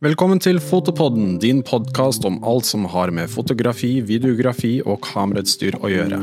Velkommen 0.00 0.38
til 0.40 0.56
Fotopodden, 0.64 1.34
din 1.42 1.58
podkast 1.60 2.24
om 2.24 2.38
alt 2.48 2.64
som 2.64 2.86
har 2.88 3.10
med 3.12 3.28
fotografi, 3.28 3.98
videografi 4.00 4.78
og 4.80 5.02
kamerautstyr 5.04 5.74
å 5.76 5.90
gjøre. 5.92 6.20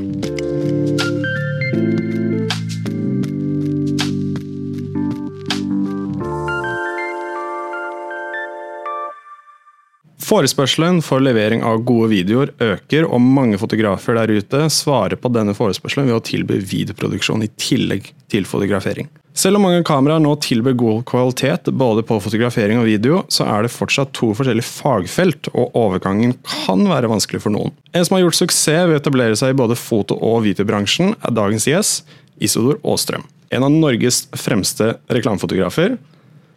Forespørselen 10.26 11.04
for 11.06 11.22
levering 11.22 11.62
av 11.62 11.86
gode 11.86 12.10
videoer 12.16 12.56
øker, 12.58 13.06
og 13.06 13.22
mange 13.22 13.62
fotografer 13.62 14.18
der 14.18 14.40
ute 14.42 14.66
svarer 14.74 15.22
på 15.22 15.30
denne 15.38 15.54
forespørselen 15.54 16.10
ved 16.10 16.18
å 16.18 16.26
tilby 16.34 16.58
videoproduksjon 16.66 17.46
i 17.46 17.54
tillegg 17.62 18.10
til 18.26 18.50
fotografering. 18.50 19.14
Selv 19.38 19.60
om 19.60 19.68
mange 19.68 19.84
kameraer 19.86 20.22
nå 20.24 20.32
tilbyr 20.42 20.74
god 20.80 21.04
kvalitet 21.06 21.68
både 21.78 22.02
på 22.10 22.16
fotografering 22.24 22.80
og 22.82 22.88
video, 22.90 23.20
så 23.30 23.46
er 23.46 23.66
det 23.68 23.70
fortsatt 23.70 24.10
to 24.18 24.32
forskjellige 24.34 24.66
fagfelt, 24.66 25.50
og 25.54 25.76
overgangen 25.78 26.34
kan 26.42 26.82
være 26.90 27.12
vanskelig 27.12 27.44
for 27.44 27.54
noen. 27.54 27.76
En 27.94 28.08
som 28.08 28.16
har 28.18 28.24
gjort 28.24 28.40
suksess 28.40 28.88
ved 28.90 28.96
å 28.96 28.98
etablere 28.98 29.38
seg 29.38 29.54
i 29.54 29.58
både 29.60 29.78
foto- 29.78 30.18
og 30.26 30.42
videobransjen, 30.48 31.14
er 31.22 31.36
dagens 31.38 31.68
gjest, 31.70 32.16
Isodor 32.42 32.80
Aastrøm. 32.82 33.28
En 33.54 33.66
av 33.68 33.76
Norges 33.76 34.24
fremste 34.34 34.96
reklamefotografer. 35.14 36.00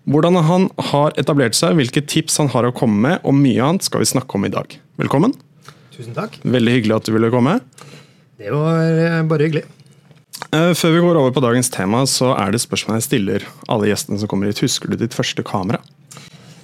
Hvordan 0.09 0.40
han 0.48 0.65
har 0.90 1.12
etablert 1.20 1.59
seg, 1.59 1.76
hvilke 1.76 2.01
tips 2.01 2.40
han 2.40 2.48
har 2.54 2.65
å 2.65 2.73
komme 2.73 2.96
med, 3.04 3.20
og 3.28 3.37
mye 3.37 3.60
annet 3.60 3.84
skal 3.90 4.01
vi 4.01 4.09
snakke 4.09 4.40
om 4.40 4.48
i 4.48 4.52
dag. 4.56 4.73
Velkommen. 5.01 5.37
Tusen 5.92 6.16
takk. 6.16 6.40
Veldig 6.48 6.78
hyggelig 6.78 6.96
at 6.96 7.04
du 7.04 7.12
ville 7.12 7.32
komme. 7.34 7.59
Det 8.40 8.48
var 8.56 8.88
eh, 8.88 9.20
bare 9.28 9.51
hyggelig. 9.51 9.66
Eh, 10.50 10.72
Før 10.74 10.94
vi 10.96 11.02
går 11.04 11.20
over 11.20 11.34
på 11.36 11.42
dagens 11.44 11.70
tema, 11.72 12.02
så 12.08 12.32
er 12.38 12.54
det 12.54 12.62
spørsmålet 12.64 13.02
jeg 13.02 13.08
stiller 13.08 13.46
alle 13.70 13.90
gjestene 13.90 14.20
som 14.22 14.30
kommer 14.30 14.50
hit. 14.50 14.62
Husker 14.64 14.90
du 14.90 14.96
ditt 15.00 15.16
første 15.16 15.44
kamera? 15.46 15.82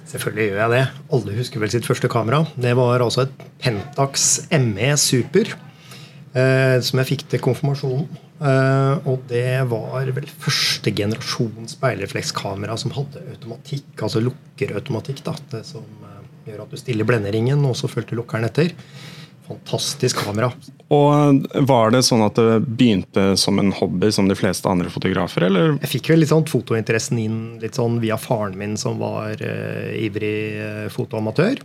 Selvfølgelig 0.07 0.49
gjør 0.49 0.61
jeg 0.63 0.73
det. 0.73 0.83
Alle 1.17 1.37
husker 1.37 1.61
vel 1.63 1.71
sitt 1.71 1.87
første 1.87 2.09
kamera. 2.11 2.45
Det 2.55 2.73
var 2.79 3.03
altså 3.03 3.25
et 3.25 3.41
Pentax 3.63 4.27
ME 4.55 4.93
Super 4.99 5.51
eh, 5.51 6.77
som 6.83 7.01
jeg 7.01 7.09
fikk 7.11 7.27
til 7.31 7.43
konfirmasjonen. 7.43 8.07
Eh, 8.37 9.07
og 9.09 9.23
det 9.31 9.63
var 9.71 10.11
vel 10.13 10.29
første 10.29 10.93
generasjon 10.93 11.69
speilreflekskamera 11.71 12.75
som 12.77 12.93
hadde 12.95 13.23
automatikk, 13.33 13.89
altså 13.97 14.21
lukkerautomatikk. 14.23 15.23
da, 15.25 15.35
Det 15.53 15.63
som 15.67 15.85
eh, 16.07 16.23
gjør 16.51 16.63
at 16.65 16.73
du 16.73 16.79
stiller 16.79 17.07
blenderingen, 17.09 17.65
og 17.67 17.75
så 17.79 17.89
fulgte 17.91 18.17
lukkeren 18.17 18.47
etter. 18.47 18.75
Fantastisk 19.47 20.19
kamera. 20.25 20.51
Og 20.93 21.47
Var 21.67 21.91
det 21.91 22.03
sånn 22.07 22.23
at 22.23 22.37
det 22.39 22.61
begynte 22.63 23.29
som 23.39 23.59
en 23.59 23.73
hobby 23.75 24.09
som 24.15 24.29
de 24.29 24.35
fleste 24.39 24.69
andre 24.71 24.91
fotografer, 24.91 25.47
eller? 25.47 25.75
Jeg 25.83 25.97
fikk 25.97 26.11
vel 26.13 26.23
litt 26.23 26.31
sånn 26.31 26.47
fotointeressen 26.47 27.19
inn 27.19 27.39
litt 27.63 27.79
sånn 27.79 27.99
via 28.03 28.19
faren 28.19 28.57
min, 28.59 28.77
som 28.79 28.99
var 29.01 29.39
uh, 29.39 29.91
ivrig 29.99 30.39
uh, 30.59 30.85
fotoamatør. 30.93 31.59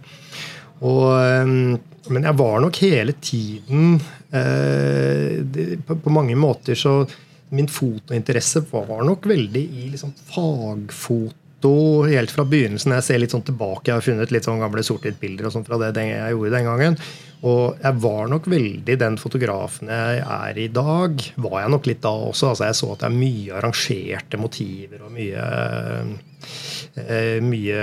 Og, 0.82 1.06
um, 1.46 1.76
men 2.10 2.26
jeg 2.26 2.38
var 2.40 2.62
nok 2.64 2.78
hele 2.82 3.14
tiden 3.22 4.00
uh, 4.34 5.38
det, 5.54 5.68
på, 5.86 5.98
på, 6.02 6.10
mange 6.10 6.34
måter 6.38 6.74
så 6.78 7.04
Min 7.52 7.68
fotointeresse 7.68 8.64
var 8.70 9.02
nok 9.04 9.26
veldig 9.28 9.60
i 9.60 9.90
liksom 9.92 10.14
fagfoto 10.32 11.72
helt 12.08 12.32
fra 12.32 12.46
begynnelsen. 12.48 12.94
Jeg 12.96 13.04
ser 13.04 13.20
litt 13.20 13.34
sånn 13.34 13.44
tilbake, 13.44 13.90
jeg 13.90 13.98
har 13.98 14.06
funnet 14.06 14.32
litt 14.32 14.48
sånn 14.48 14.62
gamle 14.62 14.80
sort-hvitt-bilder 14.86 15.52
sånn 15.52 15.66
fra 15.66 15.76
det 15.82 16.06
jeg 16.08 16.32
gjorde 16.32 16.54
den 16.56 16.70
gangen. 16.70 16.96
Og 17.42 17.80
jeg 17.82 17.98
var 18.04 18.28
nok 18.30 18.44
veldig 18.50 18.94
den 19.00 19.16
fotografen 19.18 19.90
jeg 19.90 20.20
er 20.22 20.58
i 20.62 20.68
dag. 20.70 21.24
Var 21.42 21.56
jeg 21.58 21.72
nok 21.74 21.88
litt 21.90 22.02
da 22.04 22.12
også. 22.28 22.52
altså 22.52 22.68
Jeg 22.68 22.78
så 22.78 22.90
at 22.92 23.02
det 23.02 23.08
er 23.08 23.16
mye 23.16 23.56
arrangerte 23.58 24.38
motiver 24.38 25.02
og 25.02 25.10
mye 25.16 25.48
eh, 27.02 27.40
mye 27.42 27.82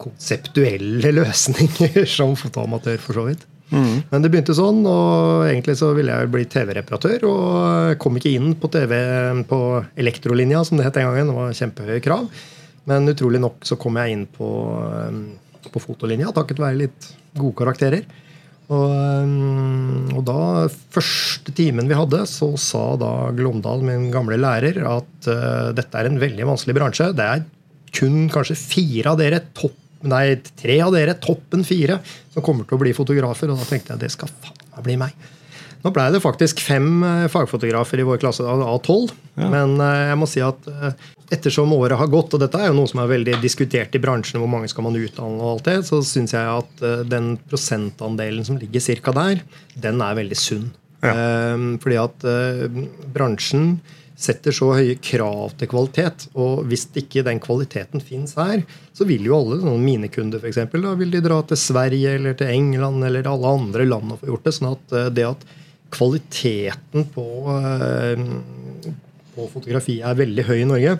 konseptuelle 0.00 1.12
løsninger 1.18 2.08
som 2.08 2.32
fotoamatør, 2.40 2.96
for 3.04 3.20
så 3.20 3.28
vidt. 3.28 3.44
Mm. 3.68 4.06
Men 4.08 4.22
det 4.22 4.30
begynte 4.32 4.54
sånn, 4.56 4.84
og 4.88 5.44
egentlig 5.50 5.76
så 5.76 5.90
ville 5.96 6.16
jeg 6.16 6.32
bli 6.32 6.48
TV-reparatør. 6.56 7.28
Og 7.28 7.96
kom 8.00 8.16
ikke 8.16 8.32
inn 8.32 8.54
på 8.56 8.70
TV 8.72 8.96
på 9.50 9.62
elektrolinja, 9.98 10.64
som 10.64 10.80
det 10.80 10.88
het 10.88 10.96
den 10.96 11.08
gangen. 11.10 11.32
Det 11.32 11.36
var 11.36 11.56
kjempehøye 11.60 12.04
krav. 12.04 12.28
Men 12.88 13.12
utrolig 13.12 13.42
nok 13.42 13.66
så 13.66 13.76
kom 13.80 13.98
jeg 14.00 14.14
inn 14.14 14.28
på, 14.30 14.48
på 15.68 15.82
fotolinja 15.82 16.32
takket 16.32 16.62
være 16.62 16.86
litt 16.86 17.10
gode 17.36 17.58
karakterer. 17.58 18.06
Og, 18.66 20.14
og, 20.16 20.22
da, 20.26 20.66
første 20.94 21.52
timen 21.54 21.86
vi 21.86 21.98
hadde, 21.98 22.24
så 22.26 22.48
sa 22.58 22.82
da 22.98 23.12
Glåmdal, 23.36 23.84
min 23.86 24.08
gamle 24.14 24.38
lærer, 24.42 24.80
at 24.90 25.28
uh, 25.30 25.70
dette 25.76 26.00
er 26.00 26.10
en 26.10 26.18
veldig 26.22 26.48
vanskelig 26.48 26.74
bransje. 26.78 27.12
Det 27.16 27.26
er 27.26 27.44
kun 27.96 28.26
kanskje 28.32 28.58
fire 28.58 29.14
av 29.14 29.20
dere, 29.20 29.40
topp, 29.56 29.78
nei, 30.10 30.24
tre 30.58 30.80
av 30.82 30.92
dere, 30.96 31.14
toppen 31.22 31.62
fire, 31.66 32.00
som 32.34 32.44
kommer 32.44 32.66
til 32.66 32.78
å 32.78 32.82
bli 32.82 32.94
fotografer. 32.96 33.52
Og 33.52 33.62
da 33.62 33.70
tenkte 33.70 33.94
jeg 33.94 34.02
det 34.02 34.12
skal 34.16 34.34
faen 34.34 34.62
meg 34.74 34.86
bli 34.88 34.98
meg. 35.00 35.32
Nå 35.84 35.92
blei 35.94 36.08
det 36.10 36.18
faktisk 36.24 36.58
fem 36.64 37.04
fagfotografer 37.30 38.02
i 38.02 38.06
vår 38.08 38.18
klasse 38.18 38.42
av 38.42 38.80
tolv. 38.84 39.14
Ja. 39.38 39.46
Men 39.52 39.78
uh, 39.78 40.10
jeg 40.10 40.18
må 40.18 40.26
si 40.30 40.42
at 40.42 40.66
uh, 40.66 40.90
ettersom 41.32 41.72
året 41.74 41.98
har 41.98 42.10
gått, 42.10 42.34
og 42.34 42.42
dette 42.42 42.58
er 42.60 42.70
jo 42.70 42.78
noe 42.78 42.90
som 42.90 43.02
er 43.02 43.10
veldig 43.10 43.40
diskutert 43.42 43.94
i 43.96 44.02
bransjen, 44.02 44.38
hvor 44.42 44.50
mange 44.50 44.70
skal 44.70 44.86
man 44.86 44.98
utdanne, 44.98 45.40
og 45.40 45.56
alt 45.56 45.68
det, 45.68 45.76
så 45.88 46.00
syns 46.06 46.34
jeg 46.36 46.46
at 46.46 46.82
uh, 46.84 47.02
den 47.06 47.34
prosentandelen 47.50 48.46
som 48.46 48.60
ligger 48.60 48.82
cirka 48.84 49.14
der, 49.16 49.42
den 49.74 50.02
er 50.04 50.18
veldig 50.18 50.38
sunn. 50.38 50.68
Ja. 51.02 51.12
Uh, 51.12 51.64
fordi 51.82 51.98
at 52.00 52.26
uh, 52.26 52.82
bransjen 53.14 53.78
setter 54.16 54.54
så 54.54 54.70
høye 54.72 54.94
krav 55.02 55.52
til 55.60 55.68
kvalitet. 55.68 56.22
Og 56.40 56.62
hvis 56.70 56.86
ikke 56.96 57.20
den 57.26 57.36
kvaliteten 57.42 58.00
fins 58.00 58.32
her, 58.38 58.62
så 58.96 59.04
vil 59.04 59.26
jo 59.28 59.36
alle 59.36 59.58
sånn 59.60 59.82
mine 59.84 60.08
kunder 60.08 60.40
for 60.40 60.48
eksempel, 60.48 60.86
da 60.86 60.94
vil 60.96 61.12
de 61.12 61.20
dra 61.20 61.42
til 61.44 61.60
Sverige 61.60 62.14
eller 62.16 62.38
til 62.38 62.48
England 62.48 63.04
eller 63.04 63.28
alle 63.28 63.50
andre 63.58 63.84
land 63.84 64.14
og 64.14 64.22
få 64.22 64.30
gjort 64.30 64.48
det. 64.48 64.54
sånn 64.56 64.70
at 64.70 64.96
det 65.18 65.26
at 65.28 65.44
kvaliteten 65.92 67.04
på, 67.12 67.26
på 69.36 69.50
fotografi 69.52 69.98
er 70.00 70.16
veldig 70.16 70.46
høy 70.48 70.56
i 70.62 70.70
Norge, 70.72 70.96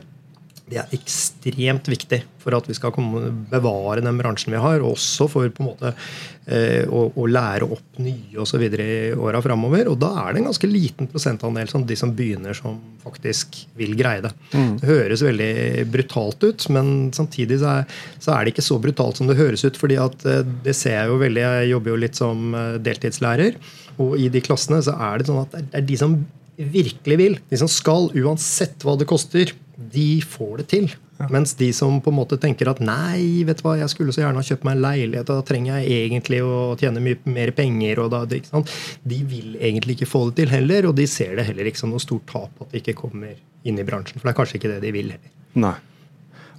det 0.66 0.78
er 0.81 0.94
ekstremt 0.97 1.87
viktig 1.87 2.19
for 2.43 2.54
at 2.56 2.66
vi 2.66 2.75
skal 2.75 2.91
komme, 2.94 3.28
bevare 3.50 4.03
den 4.03 4.19
bransjen 4.19 4.50
vi 4.50 4.62
har. 4.62 4.82
Også 4.82 5.28
for 5.31 5.47
på 5.54 5.62
en 5.62 5.69
måte 5.69 5.93
eh, 5.93 6.82
å, 6.91 7.04
å, 7.15 7.27
lære 7.31 7.69
opp 7.71 8.00
nye 8.03 8.41
osv. 8.43 8.65
i 8.66 9.15
åra 9.15 9.38
framover. 9.44 9.87
Og 9.93 10.00
da 10.03 10.10
er 10.25 10.34
det 10.34 10.43
en 10.43 10.49
ganske 10.49 10.71
liten 10.71 11.10
prosentandel 11.10 11.71
som 11.71 11.84
de 11.87 11.99
som 11.99 12.10
begynner, 12.19 12.56
som 12.59 12.81
faktisk 13.05 13.60
vil 13.78 13.94
greie 13.99 14.25
det. 14.25 14.32
Mm. 14.56 14.72
Det 14.81 14.91
høres 14.91 15.22
veldig 15.26 15.53
brutalt 15.93 16.43
ut, 16.43 16.66
men 16.75 17.12
samtidig 17.15 17.60
så 17.62 17.76
er, 17.76 18.00
så 18.19 18.34
er, 18.34 18.41
det 18.43 18.56
ikke 18.56 18.66
så 18.66 18.81
brutalt 18.82 19.21
som 19.21 19.31
det 19.31 19.38
høres 19.38 19.62
ut. 19.66 19.78
fordi 19.78 20.00
at 20.03 20.26
eh, 20.26 20.43
det 20.66 20.75
ser 20.75 20.99
jeg 20.99 21.12
jo 21.12 21.21
veldig, 21.22 21.44
jeg 21.47 21.75
jobber 21.76 21.94
jo 21.94 22.00
litt 22.06 22.19
som 22.19 22.59
eh, 22.59 22.72
deltidslærer, 22.82 23.60
og 24.03 24.19
i 24.19 24.26
de 24.34 24.43
klassene 24.43 24.82
så 24.82 24.99
er 24.99 25.22
det 25.22 25.31
sånn 25.31 25.44
at 25.44 25.55
det 25.55 25.78
er 25.78 25.87
de 25.87 26.00
som 26.00 26.19
virkelig 26.56 27.16
vil, 27.21 27.38
de 27.50 27.60
som 27.60 27.71
skal, 27.71 28.10
uansett 28.16 28.82
hva 28.84 28.97
det 28.99 29.06
koster, 29.09 29.53
de 29.76 30.20
får 30.25 30.62
det 30.62 30.66
til. 30.72 30.87
Ja. 31.16 31.28
Mens 31.32 31.54
de 31.56 31.70
som 31.72 31.97
på 32.04 32.12
en 32.12 32.19
måte 32.19 32.37
tenker 32.41 32.69
at 32.69 32.81
nei, 32.84 33.44
vet 33.48 33.60
du 33.60 33.64
hva, 33.64 33.76
jeg 33.81 33.92
skulle 33.92 34.12
så 34.12 34.22
gjerne 34.22 34.41
ha 34.41 34.47
kjøpt 34.47 34.66
meg 34.69 34.76
en 34.76 34.84
leilighet, 34.84 35.31
da 35.31 35.44
trenger 35.48 35.81
jeg 35.81 36.06
egentlig 36.06 36.42
å 36.44 36.76
tjene 36.81 37.03
mye 37.04 37.32
mer 37.32 37.53
penger, 37.56 38.03
og 38.04 38.12
da, 38.12 38.22
de 38.26 39.20
vil 39.28 39.56
egentlig 39.56 39.97
ikke 39.97 40.10
få 40.10 40.26
det 40.28 40.42
til 40.42 40.53
heller, 40.53 40.91
og 40.91 40.97
de 40.98 41.09
ser 41.09 41.37
det 41.38 41.48
heller 41.48 41.69
ikke 41.69 41.81
som 41.81 41.92
noe 41.92 42.04
stort 42.04 42.28
tap 42.32 42.64
at 42.64 42.72
de 42.72 42.82
ikke 42.82 42.98
kommer 43.00 43.37
inn 43.66 43.81
i 43.81 43.87
bransjen. 43.87 44.20
For 44.20 44.28
det 44.28 44.34
er 44.34 44.41
kanskje 44.41 44.60
ikke 44.60 44.72
det 44.75 44.81
de 44.84 44.97
vil 44.97 45.14
heller. 45.16 45.37
Nei. 45.56 45.76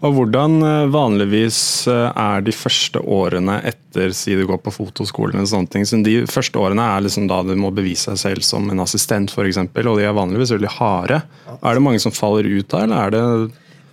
Og 0.06 0.14
Hvordan 0.14 0.60
eh, 0.62 0.90
vanligvis 0.94 1.60
eh, 1.90 2.10
er 2.22 2.44
de 2.46 2.54
første 2.54 3.02
årene 3.02 3.58
etter 3.66 4.14
si 4.14 4.36
du 4.38 4.44
går 4.50 4.60
på 4.62 4.74
fotoskolen? 4.76 5.42
og 5.42 5.50
sånne 5.50 5.72
ting, 5.74 5.88
så 5.90 5.98
De 6.06 6.20
første 6.30 6.62
årene 6.62 6.86
er 6.86 7.06
liksom 7.06 7.26
da 7.30 7.40
du 7.46 7.56
må 7.58 7.72
bevise 7.74 8.14
deg 8.14 8.22
selv 8.22 8.46
som 8.46 8.70
en 8.70 8.84
assistent, 8.84 9.34
f.eks. 9.34 9.58
Og 9.64 9.98
de 9.98 10.06
er 10.06 10.18
vanligvis 10.18 10.54
veldig 10.54 10.74
harde. 10.78 11.24
Er 11.58 11.80
det 11.80 11.86
mange 11.86 12.04
som 12.04 12.14
faller 12.14 12.46
ut 12.46 12.70
da, 12.70 12.84
eller 12.86 13.08
er 13.08 13.16
det 13.16 13.24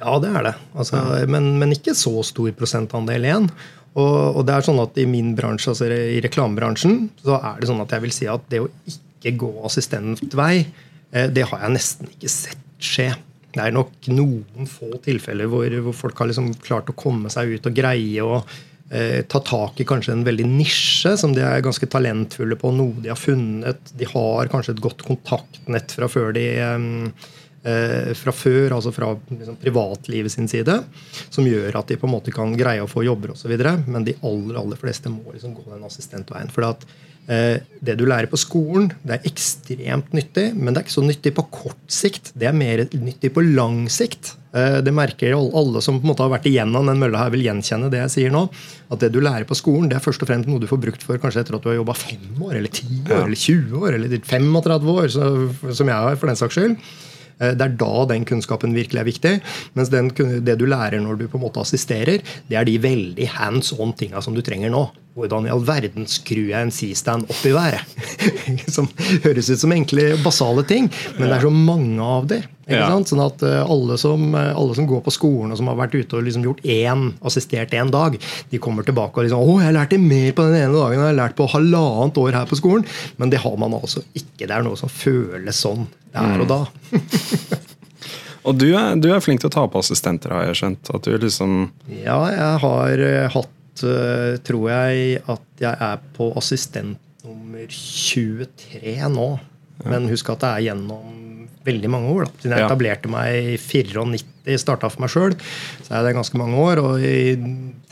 Ja, 0.04 0.18
det 0.20 0.34
er 0.36 0.48
det. 0.50 0.54
Altså, 0.76 1.00
men, 1.30 1.54
men, 1.62 1.72
ikke 1.72 1.96
så 1.96 2.18
stor 2.26 2.52
prosentandel 2.58 3.24
igjen. 3.24 3.48
Og, 3.94 4.36
og, 4.36 4.42
det 4.44 4.56
er 4.56 4.66
sånn 4.66 4.82
at 4.82 4.98
I 5.00 5.06
min 5.08 5.32
bransje, 5.38 5.70
altså 5.72 5.88
i 5.88 6.20
reklamebransjen, 6.20 7.06
så 7.24 7.38
er 7.38 7.62
det 7.62 7.70
sånn 7.70 7.84
at 7.84 7.94
jeg 7.94 8.04
vil 8.04 8.12
si 8.12 8.28
at 8.28 8.44
det 8.52 8.60
å 8.60 8.72
ikke 8.90 9.38
gå 9.40 9.52
assistentvei, 9.64 10.66
eh, 11.14 11.30
det 11.32 11.46
har 11.48 11.64
jeg 11.64 11.78
nesten 11.78 12.10
ikke 12.10 12.28
sett 12.28 12.60
skje. 12.82 13.14
Det 13.54 13.62
er 13.62 13.74
nok 13.74 14.08
noen 14.10 14.68
få 14.70 14.90
tilfeller 15.04 15.50
hvor, 15.50 15.74
hvor 15.86 15.96
folk 15.96 16.22
har 16.22 16.30
liksom 16.30 16.52
klart 16.64 16.90
å 16.90 16.96
komme 16.98 17.30
seg 17.32 17.54
ut 17.54 17.68
og 17.70 17.76
greie 17.76 18.24
å 18.24 18.40
eh, 18.90 19.22
ta 19.30 19.40
tak 19.46 19.78
i 19.80 19.86
kanskje 19.88 20.16
en 20.16 20.26
veldig 20.26 20.48
nisje 20.48 21.14
som 21.20 21.36
de 21.36 21.44
er 21.46 21.62
ganske 21.64 21.88
talentfulle 21.90 22.58
på, 22.58 22.72
noe 22.74 22.98
de 23.04 23.12
har 23.12 23.20
funnet. 23.20 23.94
De 23.94 24.10
har 24.10 24.50
kanskje 24.52 24.74
et 24.74 24.84
godt 24.84 25.06
kontaktnett 25.06 25.94
fra 25.94 26.10
før 26.10 26.34
de, 26.34 26.48
eh, 26.58 28.10
fra 28.18 28.34
før, 28.34 28.74
altså 28.80 28.92
fra 28.96 29.14
liksom, 29.30 29.60
privatlivet 29.62 30.34
sin 30.34 30.50
side, 30.50 30.80
som 31.30 31.46
gjør 31.46 31.78
at 31.78 31.94
de 31.94 32.00
på 32.00 32.10
en 32.10 32.16
måte 32.16 32.34
kan 32.34 32.58
greie 32.58 32.82
å 32.82 32.90
få 32.90 33.06
jobber 33.06 33.36
osv. 33.36 33.54
Men 33.86 34.06
de 34.06 34.18
aller 34.26 34.60
aller 34.60 34.82
fleste 34.82 35.14
må 35.14 35.30
liksom 35.30 35.54
gå 35.54 35.68
den 35.70 35.86
assistentveien. 35.86 36.50
for 36.50 36.74
Eh, 36.74 36.94
det 37.24 37.94
du 37.96 38.02
lærer 38.04 38.28
på 38.28 38.36
skolen, 38.36 38.90
det 39.00 39.14
er 39.16 39.28
ekstremt 39.30 40.10
nyttig, 40.12 40.50
men 40.52 40.74
det 40.74 40.82
er 40.82 40.84
ikke 40.84 40.98
så 40.98 41.04
nyttig 41.06 41.30
på 41.36 41.46
kort 41.54 41.84
sikt. 41.88 42.34
Det 42.36 42.50
er 42.50 42.56
mer 42.56 42.82
nyttig 42.92 43.30
på 43.32 43.44
lang 43.46 43.86
sikt. 43.92 44.34
Eh, 44.54 44.78
det 44.86 44.92
merker 44.94 45.34
alle 45.34 45.82
som 45.82 45.96
på 45.98 46.06
en 46.06 46.12
måte 46.12 46.22
har 46.22 46.30
vært 46.30 46.46
igjennom 46.46 46.86
den 46.86 47.00
mølla 47.00 47.24
her, 47.24 47.32
vil 47.34 47.42
gjenkjenne 47.48 47.90
det 47.90 48.04
jeg 48.04 48.12
sier 48.14 48.34
nå. 48.34 48.44
At 48.94 49.02
det 49.02 49.10
du 49.14 49.18
lærer 49.24 49.46
på 49.48 49.56
skolen, 49.58 49.88
det 49.90 49.98
er 49.98 50.04
først 50.04 50.22
og 50.22 50.30
fremst 50.30 50.50
noe 50.50 50.62
du 50.62 50.68
får 50.70 50.82
brukt 50.84 51.06
for 51.06 51.18
kanskje 51.22 51.42
etter 51.42 51.58
at 51.58 51.64
du 51.64 51.72
har 51.72 51.80
jobba 51.80 51.96
fem 51.98 52.38
år, 52.38 52.60
eller 52.60 52.70
ti 52.70 52.86
år, 53.08 53.24
eller 53.24 53.40
20 53.40 53.80
år, 53.80 53.98
eller 53.98 54.14
35 54.20 54.94
år, 54.94 55.10
som 55.10 55.90
jeg 55.90 56.06
har, 56.06 56.20
for 56.20 56.30
den 56.30 56.38
saks 56.38 56.58
skyld. 56.58 56.76
Eh, 57.42 57.54
det 57.58 57.66
er 57.66 57.78
da 57.82 58.06
den 58.12 58.26
kunnskapen 58.28 58.76
virkelig 58.78 59.02
er 59.02 59.10
viktig. 59.10 59.34
Mens 59.74 59.90
den, 59.94 60.12
det 60.46 60.58
du 60.60 60.68
lærer 60.70 61.02
når 61.02 61.18
du 61.18 61.26
på 61.26 61.40
en 61.40 61.48
måte 61.48 61.64
assisterer, 61.64 62.22
det 62.46 62.60
er 62.60 62.68
de 62.68 62.78
veldig 62.78 63.32
hands 63.34 63.74
on 63.74 63.96
tinga 63.98 64.22
som 64.22 64.38
du 64.38 64.44
trenger 64.44 64.70
nå. 64.70 64.86
Hvordan 65.14 65.46
i 65.46 65.50
all 65.54 65.62
verden 65.62 66.08
skrur 66.10 66.48
jeg 66.48 66.58
en 66.58 66.72
C-stand 66.74 67.28
opp 67.30 67.42
i 67.46 67.52
været? 67.54 67.86
som 68.74 68.88
høres 69.22 69.50
ut 69.52 69.60
som 69.60 69.74
enkle, 69.74 70.08
basale 70.24 70.64
ting, 70.66 70.88
men 71.14 71.28
det 71.28 71.36
er 71.36 71.46
så 71.46 71.52
mange 71.54 72.02
av 72.02 72.26
dem. 72.32 72.48
Ja. 72.66 72.88
Sånn 73.04 73.20
at 73.22 73.42
eh, 73.44 73.60
alle 73.60 73.98
som, 74.00 74.24
eh, 74.34 74.50
alle 74.56 74.74
som, 74.74 74.88
går 74.88 75.02
på 75.04 75.12
skolen 75.12 75.52
og 75.52 75.60
som 75.60 75.68
har 75.68 75.76
vært 75.78 75.94
ute 75.94 76.16
og 76.16 76.24
liksom 76.26 76.46
gjort 76.46 76.64
én, 76.64 77.06
assistert 77.28 77.76
én 77.76 77.92
dag, 77.92 78.16
de 78.50 78.60
kommer 78.62 78.86
tilbake 78.86 79.20
og 79.20 79.28
liksom 79.28 79.44
'Å, 79.44 79.58
jeg 79.62 79.76
lærte 79.76 80.00
mer 80.00 80.32
på 80.32 80.48
den 80.48 80.62
ene 80.62 80.72
dagen 80.72 80.96
enn 80.96 81.04
jeg 81.04 81.10
har 81.12 81.20
lært 81.20 81.36
på 81.38 81.50
halvannet 81.52 82.20
år 82.24 82.38
her 82.40 82.48
på 82.50 82.58
skolen'. 82.58 82.88
Men 83.20 83.30
det 83.30 83.42
har 83.44 83.56
man 83.60 83.76
altså 83.76 84.02
ikke. 84.16 84.48
Det 84.48 84.50
er 84.50 84.64
noe 84.66 84.80
som 84.80 84.88
føles 84.88 85.60
sånn 85.60 85.86
der 86.14 86.40
og 86.40 86.48
da. 86.48 86.60
og 88.46 88.58
du 88.58 88.70
er, 88.72 88.96
du 88.96 89.12
er, 89.12 89.20
flink 89.20 89.44
til 89.44 89.52
å 89.52 89.56
ta 89.60 89.68
på 89.68 89.78
assistenter, 89.78 90.32
har 90.32 90.48
jeg 90.48 90.62
skjønt? 90.62 90.90
At 90.90 91.04
du 91.04 91.14
liksom 91.18 91.68
Ja, 92.00 92.18
jeg 92.32 92.64
har 92.64 93.04
eh, 93.12 93.28
hatt 93.30 93.52
tror 94.46 94.68
jeg 94.70 95.18
at 95.34 95.64
jeg 95.64 95.74
er 95.88 96.04
på 96.16 96.30
assistent 96.38 97.00
nummer 97.24 97.66
23 97.70 98.94
nå. 99.12 99.28
Ja. 99.82 99.90
Men 99.90 100.08
husk 100.12 100.30
at 100.32 100.42
det 100.44 100.50
er 100.50 100.66
gjennom 100.68 101.22
veldig 101.64 101.90
mange 101.90 102.12
år. 102.12 102.26
Da. 102.26 102.42
Siden 102.42 102.56
jeg 102.56 102.66
etablerte 102.66 103.10
meg 103.12 103.54
i 103.54 103.56
94, 103.60 104.58
starta 104.60 104.90
for 104.92 105.04
meg 105.04 105.12
sjøl, 105.12 105.36
så 105.86 105.96
er 105.96 106.04
det 106.06 106.16
ganske 106.18 106.40
mange 106.40 106.60
år. 106.60 106.82
Og 106.84 107.04
i, 107.04 107.34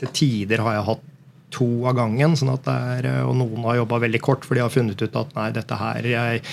til 0.01 0.13
tider 0.15 0.63
har 0.63 0.77
jeg 0.77 0.87
hatt 0.91 1.09
to 1.53 1.69
av 1.89 1.97
gangen. 1.97 2.37
Sånn 2.39 2.53
at 2.53 2.65
det 2.67 2.77
er, 2.97 3.09
og 3.27 3.37
noen 3.39 3.65
har 3.67 3.81
jobba 3.81 4.01
veldig 4.05 4.21
kort, 4.23 4.45
for 4.47 4.57
de 4.57 4.65
har 4.65 4.73
funnet 4.73 5.01
ut 5.01 5.21
at 5.23 5.37
nei, 5.37 5.49
dette 5.55 5.79
her 5.79 6.09
jeg, 6.09 6.43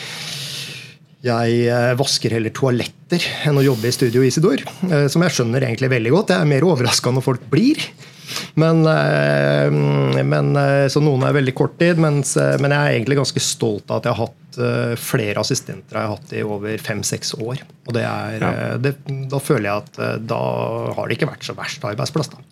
jeg 1.24 1.58
eh, 1.68 1.90
vasker 2.00 2.36
heller 2.36 2.54
toaletter 2.56 3.24
enn 3.48 3.60
å 3.60 3.66
jobbe 3.66 3.88
i 3.88 3.96
Studio 3.96 4.24
Isidor. 4.26 4.64
Eh, 4.88 5.06
som 5.12 5.24
jeg 5.24 5.36
skjønner 5.36 5.68
egentlig 5.68 5.92
veldig 5.92 6.14
godt. 6.16 6.34
Jeg 6.34 6.46
er 6.46 6.52
mer 6.54 6.68
overraska 6.68 7.12
når 7.12 7.26
folk 7.26 7.44
blir. 7.52 7.84
Men, 8.54 8.82
eh, 8.86 9.70
men, 10.24 10.56
eh, 10.56 10.86
så 10.88 11.02
noen 11.02 11.24
er 11.26 11.36
veldig 11.36 11.54
kort 11.54 11.78
tid. 11.78 12.00
Mens, 12.02 12.36
eh, 12.36 12.56
men 12.60 12.74
jeg 12.74 12.80
er 12.80 12.98
egentlig 12.98 13.20
ganske 13.20 13.42
stolt 13.44 13.90
av 13.90 14.00
at 14.00 14.08
jeg 14.08 14.16
har 14.18 14.26
hatt 14.26 14.36
flere 14.98 15.38
assistenter 15.38 15.94
jeg 15.94 16.08
har 16.08 16.16
hatt 16.16 16.32
i 16.34 16.40
over 16.42 16.80
fem-seks 16.82 17.36
år. 17.38 17.60
Og 17.86 17.94
det 17.94 18.02
er, 18.02 18.40
ja. 18.42 18.78
det, 18.82 18.96
da 19.30 19.38
føler 19.38 19.68
jeg 19.68 19.84
at 19.84 20.24
da 20.26 20.40
har 20.96 21.06
det 21.06 21.16
ikke 21.16 21.28
vært 21.30 21.46
så 21.46 21.54
verst 21.54 21.86
arbeidsplass. 21.86 22.32
da. 22.32 22.42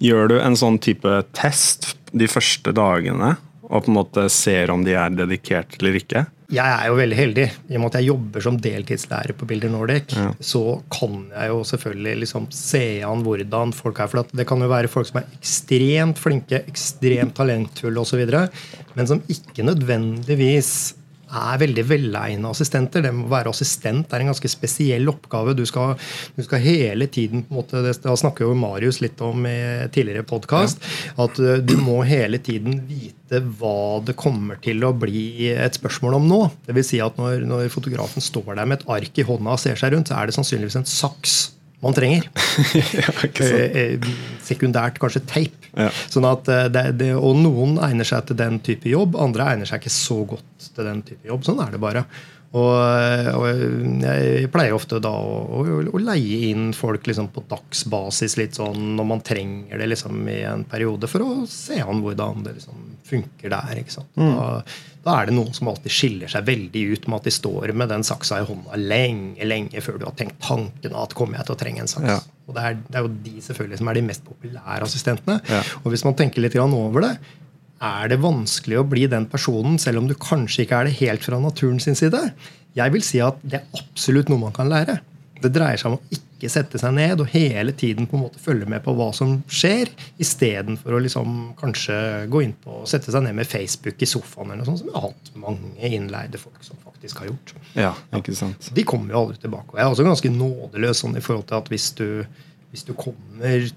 Gjør 0.00 0.30
du 0.30 0.36
en 0.38 0.54
sånn 0.56 0.78
type 0.80 1.10
test 1.36 1.96
de 2.14 2.30
første 2.30 2.70
dagene 2.76 3.34
og 3.70 3.86
på 3.86 3.92
en 3.92 3.98
måte 4.00 4.26
ser 4.34 4.72
om 4.74 4.84
de 4.84 4.98
er 4.98 5.14
dedikert 5.14 5.78
eller 5.78 5.98
ikke? 6.02 6.26
jeg 6.50 6.66
er 6.66 6.88
jo 6.90 6.96
veldig 6.98 7.18
heldig. 7.18 7.46
I 7.70 7.76
og 7.76 7.82
med 7.82 7.92
at 7.92 7.98
jeg 8.00 8.08
jobber 8.08 8.44
som 8.44 8.56
deltidslærer 8.62 9.36
på 9.38 9.46
Bilder 9.48 9.70
Nordic, 9.70 10.14
ja. 10.16 10.30
så 10.42 10.80
kan 10.92 11.28
jeg 11.30 11.52
jo 11.52 11.60
selvfølgelig 11.70 12.14
liksom 12.24 12.48
se 12.54 12.84
an 13.06 13.22
hvordan 13.26 13.74
folk 13.76 14.00
er. 14.02 14.10
For 14.10 14.34
det 14.34 14.46
kan 14.50 14.62
jo 14.62 14.70
være 14.70 14.90
folk 14.90 15.08
som 15.10 15.20
er 15.22 15.28
ekstremt 15.38 16.18
flinke, 16.18 16.62
ekstremt 16.70 17.36
talentfulle 17.38 18.02
osv., 18.02 18.24
men 18.96 19.06
som 19.06 19.22
ikke 19.30 19.66
nødvendigvis 19.66 20.72
er 21.30 21.60
veldig 21.62 21.84
velegna 21.86 22.50
assistenter. 22.50 23.04
Det 23.04 23.12
å 23.14 23.28
være 23.30 23.52
assistent 23.52 24.10
er 24.10 24.24
en 24.24 24.30
ganske 24.32 24.50
spesiell 24.50 25.08
oppgave. 25.12 25.54
Du 25.58 25.62
skal, 25.68 25.94
du 26.36 26.42
skal 26.46 26.64
hele 26.64 27.08
tiden 27.12 27.44
på 27.46 27.54
en 27.54 27.60
måte, 27.60 27.82
Det 27.84 27.94
snakker 27.96 28.46
jo 28.46 28.56
Marius 28.58 29.00
litt 29.04 29.20
om 29.24 29.46
i 29.46 29.58
tidligere 29.94 30.26
podkast. 30.26 30.82
Ja. 30.82 31.26
At 31.26 31.40
eh, 31.42 31.62
du 31.62 31.76
må 31.80 32.00
hele 32.08 32.40
tiden 32.42 32.82
vite 32.88 33.42
hva 33.60 34.00
det 34.04 34.16
kommer 34.18 34.58
til 34.62 34.82
å 34.84 34.92
bli 34.96 35.52
et 35.52 35.78
spørsmål 35.78 36.18
om 36.18 36.28
nå. 36.30 36.42
Det 36.66 36.76
vil 36.76 36.86
si 36.86 37.00
at 37.04 37.18
når, 37.20 37.46
når 37.46 37.70
fotografen 37.72 38.24
står 38.24 38.54
der 38.56 38.66
med 38.66 38.80
et 38.80 38.90
ark 38.90 39.22
i 39.22 39.26
hånda 39.26 39.56
og 39.56 39.62
ser 39.62 39.78
seg 39.80 39.94
rundt, 39.94 40.10
så 40.10 40.18
er 40.18 40.28
det 40.28 40.36
sannsynligvis 40.38 40.80
en 40.82 40.88
saks 40.88 41.40
man 41.80 41.96
trenger. 41.96 42.28
ja, 43.00 43.14
eh, 43.30 43.80
eh, 43.96 44.12
sekundært 44.44 45.00
kanskje 45.00 45.24
teip. 45.28 45.59
Ja. 45.76 45.88
Sånn 46.10 46.26
at 46.26 46.48
det, 46.74 46.84
det, 46.98 47.12
og 47.14 47.38
noen 47.38 47.78
egner 47.86 48.08
seg 48.08 48.26
til 48.28 48.38
den 48.40 48.58
type 48.64 48.90
jobb, 48.90 49.18
andre 49.20 49.52
egner 49.52 49.70
seg 49.70 49.82
ikke 49.82 49.94
så 49.94 50.18
godt 50.34 50.70
til 50.74 50.88
den 50.88 51.02
type 51.06 51.30
jobb. 51.30 51.46
Sånn 51.46 51.62
er 51.62 51.74
det 51.74 51.82
bare. 51.82 52.04
Og, 52.50 53.28
og 53.38 53.44
jeg 54.02 54.48
pleier 54.50 54.74
ofte 54.74 54.98
da 55.02 55.12
å, 55.14 55.60
å, 55.60 55.64
å 55.86 56.00
leie 56.02 56.48
inn 56.50 56.72
folk 56.74 57.06
liksom 57.06 57.28
på 57.30 57.44
dagsbasis 57.46 58.34
litt 58.40 58.58
sånn 58.58 58.96
når 58.98 59.06
man 59.06 59.22
trenger 59.22 59.78
det 59.78 59.86
liksom 59.92 60.24
i 60.26 60.40
en 60.50 60.64
periode, 60.66 61.06
for 61.10 61.22
å 61.22 61.44
se 61.50 61.78
an 61.78 62.02
hvordan 62.02 62.42
det 62.48 62.56
liksom 62.56 62.88
funker 63.06 63.54
der. 63.54 63.82
Mm. 64.18 64.32
Da, 64.34 64.48
da, 65.04 65.14
er 65.14 65.30
det 65.30 65.36
noen 65.36 65.54
som 65.54 65.70
alltid 65.70 65.94
skiller 65.94 66.30
seg 66.32 66.48
veldig 66.48 66.82
ut 66.90 67.06
med 67.06 67.20
at 67.20 67.28
de 67.28 67.34
står 67.38 67.74
med 67.78 67.92
den 67.94 68.06
saksa 68.06 68.40
i 68.42 68.48
hånda 68.48 68.82
lenge 68.82 69.46
lenge 69.46 69.82
før 69.84 70.00
du 70.00 70.08
har 70.08 70.16
tenkt 70.18 70.42
tanken 70.42 70.96
at 70.98 71.14
kommer 71.18 71.38
jeg 71.38 71.48
til 71.48 71.54
å 71.54 71.60
trenge 71.60 71.84
en 71.84 71.92
saks. 71.92 72.10
Ja. 72.10 72.18
Og 72.50 72.56
det 72.56 72.66
er, 72.66 72.80
det 72.82 72.98
er, 72.98 73.06
jo 73.06 73.14
de 73.28 73.44
selvfølgelig 73.46 73.78
som 73.78 73.92
er 73.92 74.00
de 74.00 74.08
mest 74.10 74.26
populære 74.26 74.88
assistentene. 74.88 75.38
Ja. 75.46 75.62
Og 75.84 75.94
hvis 75.94 76.02
man 76.06 76.18
tenker 76.18 76.42
litt 76.42 76.58
over 76.58 77.06
det, 77.06 77.14
er 77.80 78.10
det 78.12 78.20
vanskelig 78.20 78.80
å 78.80 78.86
bli 78.88 79.06
den 79.08 79.26
personen, 79.30 79.78
selv 79.80 80.02
om 80.02 80.08
du 80.08 80.16
kanskje 80.18 80.66
ikke 80.66 80.80
er 80.80 80.88
det 80.88 80.98
helt 81.00 81.24
fra 81.24 81.38
naturen 81.40 81.80
sin 81.80 81.96
side? 81.98 82.20
Jeg 82.76 82.92
vil 82.94 83.04
si 83.04 83.22
at 83.24 83.40
det 83.42 83.60
er 83.60 83.78
absolutt 83.80 84.28
noe 84.30 84.44
man 84.44 84.54
kan 84.56 84.68
lære. 84.70 85.00
Det 85.40 85.48
dreier 85.54 85.80
seg 85.80 85.94
om 85.94 85.96
å 85.96 86.12
ikke 86.12 86.50
sette 86.52 86.78
seg 86.80 86.92
ned 86.92 87.22
og 87.22 87.30
hele 87.32 87.72
tiden 87.76 88.04
på 88.08 88.18
en 88.18 88.24
måte 88.26 88.40
følge 88.40 88.68
med 88.68 88.82
på 88.84 88.92
hva 88.96 89.08
som 89.16 89.38
skjer, 89.48 89.88
istedenfor 90.20 90.96
å 90.96 91.00
liksom 91.00 91.38
kanskje 91.60 91.96
gå 92.32 92.42
inn 92.44 92.52
på 92.60 92.82
og 92.82 92.90
sette 92.90 93.12
seg 93.12 93.24
ned 93.24 93.38
med 93.38 93.48
Facebook 93.48 94.04
i 94.04 94.08
sofaen, 94.08 94.52
eller 94.52 94.60
noe 94.60 94.68
sånt, 94.68 94.82
som 94.82 94.90
jeg 94.92 94.98
har 94.98 95.06
hatt 95.08 95.32
mange 95.40 95.90
innleide 95.96 96.40
folk 96.40 96.60
som 96.66 96.80
faktisk 96.84 97.22
har 97.22 97.32
gjort. 97.32 97.54
Ja, 97.72 97.94
ikke 98.20 98.36
sant. 98.36 98.68
De 98.76 98.84
kommer 98.84 99.16
jo 99.16 99.24
aldri 99.24 99.40
tilbake. 99.40 99.72
Og 99.72 99.80
jeg 99.80 99.86
er 99.86 99.94
også 99.96 100.08
ganske 100.08 100.34
nådeløs 100.36 101.00
sånn 101.00 101.16
i 101.16 101.24
forhold 101.24 101.48
til 101.48 101.60
at 101.62 101.72
hvis 101.72 101.88
du, 101.96 102.08
hvis 102.74 102.84
du 102.88 102.92
kommer 102.98 103.70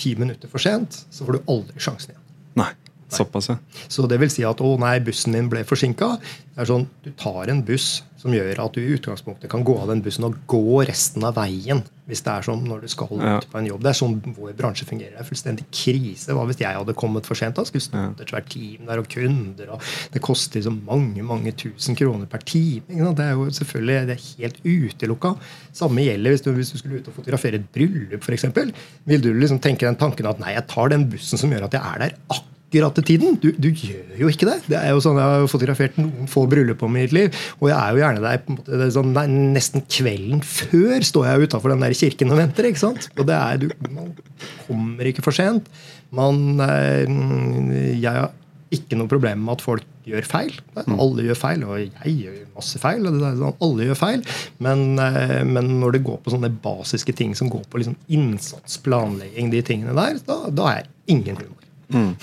ti 0.00 0.16
minutter 0.16 0.48
for 0.48 0.64
sent, 0.64 1.02
så 1.12 1.28
får 1.28 1.36
du 1.36 1.52
aldri 1.52 1.84
sjansen 1.84 2.14
igjen. 2.14 2.24
Nei. 2.62 2.72
Såpass, 3.12 3.50
ja. 3.52 3.58
Så 3.88 4.06
det 4.08 4.20
vil 4.22 4.30
si 4.32 4.44
at 4.48 4.60
'å 4.60 4.78
nei, 4.80 4.98
bussen 5.04 5.32
min 5.32 5.50
ble 5.52 5.64
forsinka'. 5.64 6.18
Sånn, 6.68 6.86
Du 7.02 7.10
tar 7.16 7.48
en 7.48 7.62
buss 7.64 8.02
som 8.22 8.30
gjør 8.34 8.60
at 8.62 8.76
du 8.76 8.82
i 8.82 8.92
utgangspunktet 8.94 9.50
kan 9.50 9.64
gå 9.66 9.74
av 9.82 9.88
den 9.90 10.02
bussen 10.04 10.26
og 10.28 10.36
gå 10.50 10.82
resten 10.86 11.24
av 11.26 11.34
veien. 11.40 11.80
Hvis 12.06 12.22
det 12.22 12.32
er 12.32 12.44
sånn 12.46 12.62
når 12.66 12.84
du 12.84 12.90
skal 12.92 13.10
ja. 13.18 13.38
ut 13.40 13.48
på 13.50 13.58
en 13.58 13.66
jobb. 13.66 13.82
Det 13.82 13.90
er 13.90 13.98
sånn 13.98 14.14
vår 14.36 14.52
bransje 14.58 14.86
fungerer. 14.86 15.16
Det 15.16 15.22
er 15.22 15.26
fullstendig 15.26 15.64
krise. 15.74 16.34
Hva 16.34 16.44
hvis 16.46 16.60
jeg 16.62 16.76
hadde 16.76 16.94
kommet 16.98 17.26
for 17.26 17.38
sent? 17.38 17.56
da? 17.56 17.64
Skulle 17.66 17.82
stått 17.82 18.22
et 18.22 18.30
svært 18.34 18.50
team 18.52 18.86
der 18.86 19.02
og 19.02 19.08
kunder. 19.10 19.72
og 19.74 19.88
Det 20.14 20.22
koster 20.22 20.62
så 20.62 20.74
mange 20.74 21.24
mange 21.26 21.54
tusen 21.58 21.98
kroner 21.98 22.30
per 22.30 22.44
time. 22.46 22.84
Det 22.86 23.26
er 23.26 23.34
jo 23.34 23.48
selvfølgelig 23.58 24.06
det 24.10 24.18
er 24.18 24.28
helt 24.28 24.62
utelukka. 24.66 25.34
Samme 25.82 26.06
gjelder 26.06 26.36
hvis 26.36 26.46
du, 26.46 26.52
hvis 26.58 26.72
du 26.74 26.78
skulle 26.78 27.02
ut 27.02 27.10
og 27.10 27.18
fotografere 27.18 27.58
et 27.58 27.68
bryllup, 27.74 28.22
f.eks. 28.22 28.50
Vil 29.08 29.24
du 29.24 29.32
liksom 29.34 29.62
tenke 29.62 29.88
den 29.88 29.98
tanken 29.98 30.30
at 30.30 30.42
nei, 30.42 30.54
jeg 30.58 30.68
tar 30.70 30.94
den 30.94 31.08
bussen 31.10 31.40
som 31.40 31.50
gjør 31.50 31.70
at 31.70 31.78
jeg 31.78 31.82
er 31.82 32.06
der 32.06 32.18
akkurat 32.28 32.50
akkurat 32.80 33.06
tiden. 33.06 33.36
Du, 33.42 33.50
du, 33.52 33.68
gjør 33.68 34.22
jo 34.22 34.30
ikke 34.32 34.48
det. 34.48 34.58
Det 34.72 34.78
er 34.80 34.90
jo 34.94 35.02
sånn, 35.04 35.20
Jeg 35.20 35.34
har 35.34 35.48
fotografert 35.52 35.98
noen 36.00 36.30
få 36.30 36.46
bryllup 36.50 36.82
i 36.86 36.90
mitt 36.96 37.14
liv, 37.14 37.40
og 37.60 37.68
jeg 37.68 37.76
er 37.76 37.92
jo 37.92 38.02
gjerne 38.02 38.24
der 38.24 38.42
på 38.42 38.52
en 38.52 38.60
måte, 38.60 38.90
sånn, 38.96 39.14
nesten 39.52 39.86
kvelden 39.86 40.44
før 40.46 41.08
står 41.08 41.28
jeg 41.28 41.48
utafor 41.48 41.74
den 41.74 41.84
der 41.84 41.96
kirken 41.98 42.32
og 42.32 42.40
venter. 42.40 42.70
ikke 42.70 42.84
sant? 42.86 43.10
Og 43.18 43.28
det 43.28 43.36
er, 43.38 43.60
du, 43.60 43.68
Man 43.92 44.14
kommer 44.66 45.12
ikke 45.12 45.24
for 45.24 45.36
sent. 45.36 45.68
Man, 46.12 46.60
eh, 46.64 47.08
jeg 48.00 48.08
har 48.08 48.32
ikke 48.72 48.96
noe 48.96 49.10
problem 49.10 49.44
med 49.44 49.58
at 49.58 49.64
folk 49.64 49.88
gjør 50.08 50.26
feil. 50.26 50.54
Mm. 50.74 50.96
Alle 51.02 51.26
gjør 51.28 51.38
feil, 51.38 51.64
og 51.66 51.78
jeg 51.78 52.14
gjør 52.24 52.38
masse 52.56 52.80
feil. 52.82 53.06
Sånn, 53.06 53.56
alle 53.66 53.88
gjør 53.88 53.98
feil, 53.98 54.22
men, 54.64 54.84
eh, 54.98 55.42
men, 55.46 55.74
når 55.82 55.98
det 55.98 56.04
går 56.08 56.20
på 56.24 56.34
sånne 56.34 56.50
basiske 56.64 57.14
ting 57.16 57.36
som 57.38 57.50
går 57.52 57.66
på 57.70 57.82
liksom 57.82 57.98
innsats, 58.08 58.78
planlegging, 58.82 59.52
de 59.52 59.62
tingene 59.66 59.96
der, 59.98 60.20
da, 60.26 60.38
da 60.50 60.70
er 60.78 60.88
ingen 61.12 61.38
humor. 61.38 61.61
Mm. 61.92 62.16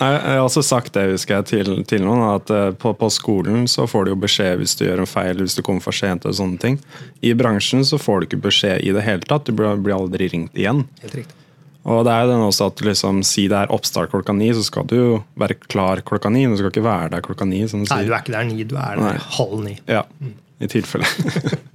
Jeg 0.00 0.20
har 0.24 0.38
også 0.40 0.62
sagt 0.64 0.94
det 0.96 1.10
husker 1.10 1.40
jeg, 1.40 1.46
til, 1.50 1.70
til 1.84 2.00
noen, 2.06 2.22
at 2.32 2.50
eh, 2.54 2.70
på, 2.72 2.94
på, 2.96 3.10
skolen 3.12 3.66
så 3.68 3.84
får 3.90 4.06
du 4.06 4.12
jo 4.14 4.20
beskjed 4.22 4.62
hvis 4.62 4.72
du 4.78 4.86
gjør 4.86 5.02
en 5.04 5.10
feil, 5.10 5.42
hvis 5.44 5.58
du 5.58 5.60
kommer 5.66 5.84
for 5.84 5.96
sent. 5.96 6.24
og 6.24 6.38
sånne 6.38 6.56
ting. 6.62 6.78
I 7.20 7.34
bransjen 7.36 7.84
så 7.84 8.00
får 8.00 8.22
du 8.22 8.28
ikke 8.30 8.40
beskjed 8.48 8.80
i 8.80 8.94
det 8.96 9.04
hele 9.04 9.28
tatt. 9.28 9.44
Du 9.44 9.52
blir, 9.52 9.92
aldri 9.92 10.30
ringt 10.32 10.56
igjen. 10.56 10.86
Helt 11.04 11.18
riktig. 11.20 11.36
Og 11.90 12.04
det 12.04 12.12
er 12.12 12.24
jo 12.24 12.32
den 12.32 12.42
også 12.44 12.66
at 12.68 12.80
liksom, 12.84 13.22
Si 13.24 13.46
det 13.48 13.56
er 13.56 13.72
oppstart 13.72 14.12
klokka 14.12 14.34
ni, 14.36 14.50
så 14.56 14.64
skal 14.64 14.88
du 14.88 14.96
jo 14.96 15.12
være 15.40 15.56
klar 15.68 16.00
klokka 16.04 16.32
ni. 16.32 16.46
Du 16.48 16.56
skal 16.56 16.72
ikke 16.72 16.84
være 16.84 17.12
der 17.16 17.24
klokka 17.24 17.48
ni. 17.48 17.60
Nei, 17.64 18.02
du 18.04 18.14
er 18.14 18.22
ikke 18.22 18.36
der 18.36 18.48
ni, 18.48 18.64
du 18.64 18.76
er 18.80 18.96
der 18.96 19.04
Nei. 19.04 19.16
halv 19.36 19.60
ni. 19.64 19.76
Ja, 19.88 20.06
mm. 20.20 20.32
i 20.64 20.72
tilfelle. 20.78 21.08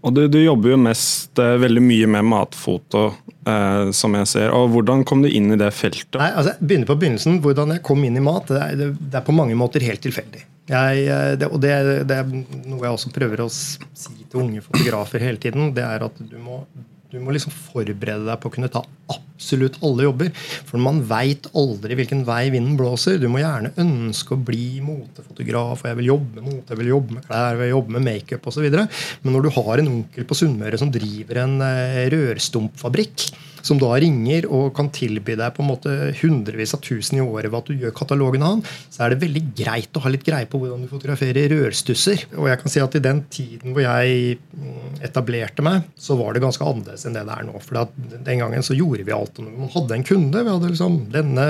Og 0.00 0.14
du, 0.16 0.22
du 0.32 0.38
jobber 0.40 0.74
jo 0.74 0.78
mest 0.80 1.40
eh, 1.42 1.56
veldig 1.60 1.82
mye 1.84 2.08
med 2.16 2.28
matfoto, 2.30 3.06
eh, 3.48 3.90
som 3.96 4.16
jeg 4.18 4.30
ser. 4.30 4.54
og 4.56 4.70
Hvordan 4.74 5.04
kom 5.08 5.24
du 5.24 5.28
inn 5.30 5.52
i 5.54 5.58
det 5.60 5.70
feltet? 5.76 6.18
Nei, 6.20 6.30
altså, 6.32 6.54
jeg 6.54 6.70
begynner 6.70 6.90
på 6.90 6.98
begynnelsen. 7.02 7.40
Hvordan 7.44 7.74
jeg 7.76 7.84
kom 7.86 8.06
inn 8.06 8.18
i 8.18 8.24
mat, 8.24 8.50
det 8.50 8.62
er, 8.64 8.94
det 8.94 9.20
er 9.20 9.26
på 9.26 9.36
mange 9.36 9.58
måter 9.58 9.84
helt 9.86 10.02
tilfeldig. 10.06 10.46
Jeg, 10.70 11.02
eh, 11.06 11.32
det, 11.40 11.50
og 11.50 11.60
det, 11.62 11.74
det, 12.08 12.20
er 12.20 12.30
noe 12.70 12.84
jeg 12.84 12.94
også 12.94 13.12
prøver 13.14 13.44
å 13.44 13.50
si 13.50 14.14
til 14.22 14.44
unge 14.44 14.62
fotografer 14.64 15.24
hele 15.26 15.42
tiden. 15.42 15.72
Det 15.76 15.84
er 15.86 16.06
at 16.06 16.22
du 16.22 16.38
må, 16.42 16.62
du 17.10 17.18
må 17.22 17.34
liksom 17.34 17.54
forberede 17.54 18.26
deg 18.28 18.40
på 18.40 18.50
å 18.50 18.54
kunne 18.54 18.70
ta 18.72 18.84
absolutt 19.10 19.78
alle 19.86 20.06
jobber. 20.06 20.32
For 20.68 20.82
man 20.82 21.02
veit 21.08 21.48
aldri 21.56 21.98
hvilken 21.98 22.24
vei 22.28 22.42
vinden 22.54 22.78
blåser. 22.78 23.18
Du 23.20 23.28
må 23.32 23.42
gjerne 23.42 23.74
ønske 23.80 24.36
å 24.36 24.42
bli 24.50 24.80
motefotograf, 24.84 25.84
og 25.84 25.90
jeg 25.90 26.00
vil 26.00 26.10
jobbe 26.12 26.40
med 26.40 26.48
mote, 26.48 26.72
jeg 26.72 26.82
vil 26.82 26.92
jobbe 26.94 27.18
med 27.18 27.28
klær, 27.28 27.52
jeg 27.54 27.62
vil 27.62 27.72
jobbe 27.74 27.96
med 27.96 28.08
makeup 28.08 28.50
osv. 28.50 28.66
Men 28.70 29.36
når 29.36 29.46
du 29.46 29.52
har 29.58 29.82
en 29.82 29.94
onkel 29.96 30.28
på 30.28 30.40
Sunnmøre 30.42 30.80
som 30.80 30.92
driver 30.94 31.44
en 31.44 31.56
eh, 31.66 32.02
rørstumpfabrikk, 32.14 33.30
som 33.66 33.80
da 33.80 33.90
ringer 34.00 34.46
og 34.48 34.72
kan 34.76 34.90
tilby 34.94 35.36
deg 35.38 35.54
på 35.56 35.64
en 35.64 35.70
måte 35.70 35.94
hundrevis 36.20 36.74
av 36.76 36.82
tusen 36.84 37.20
i 37.20 37.24
året 37.24 37.50
ved 37.50 37.58
at 37.60 37.70
du 37.70 37.84
gjør 37.84 37.94
katalogen 37.96 38.44
av 38.44 38.56
han, 38.56 38.64
så 38.92 39.04
er 39.04 39.14
det 39.14 39.22
veldig 39.24 39.42
greit 39.56 39.96
å 39.96 40.04
ha 40.04 40.12
litt 40.12 40.26
greie 40.26 40.48
på 40.50 40.60
hvordan 40.60 40.84
du 40.84 40.90
fotograferer 40.90 41.52
rørstusser. 41.52 42.26
Og 42.38 42.50
jeg 42.50 42.62
kan 42.62 42.74
si 42.74 42.82
at 42.82 42.96
i 42.96 43.04
den 43.04 43.22
tiden 43.32 43.76
hvor 43.76 43.84
jeg 43.84 44.38
mm, 44.54 45.00
etablerte 45.06 45.64
meg, 45.66 45.88
så 46.00 46.16
var 46.20 46.34
det 46.34 46.44
ganske 46.44 46.66
annerledes 46.66 47.06
enn 47.06 47.16
det 47.16 47.26
det 47.28 47.36
er 47.36 47.48
nå. 47.48 47.60
For 47.64 47.92
den 48.10 48.42
gangen 48.42 48.64
så 48.66 48.76
gjorde 48.76 48.99
vi 49.06 49.14
alt. 49.14 49.40
Vi 49.40 49.68
hadde 49.74 49.96
en 49.96 50.06
kunde, 50.06 50.44
vi 50.46 50.54
hadde 50.54 50.72
liksom 50.72 50.98
denne 51.12 51.46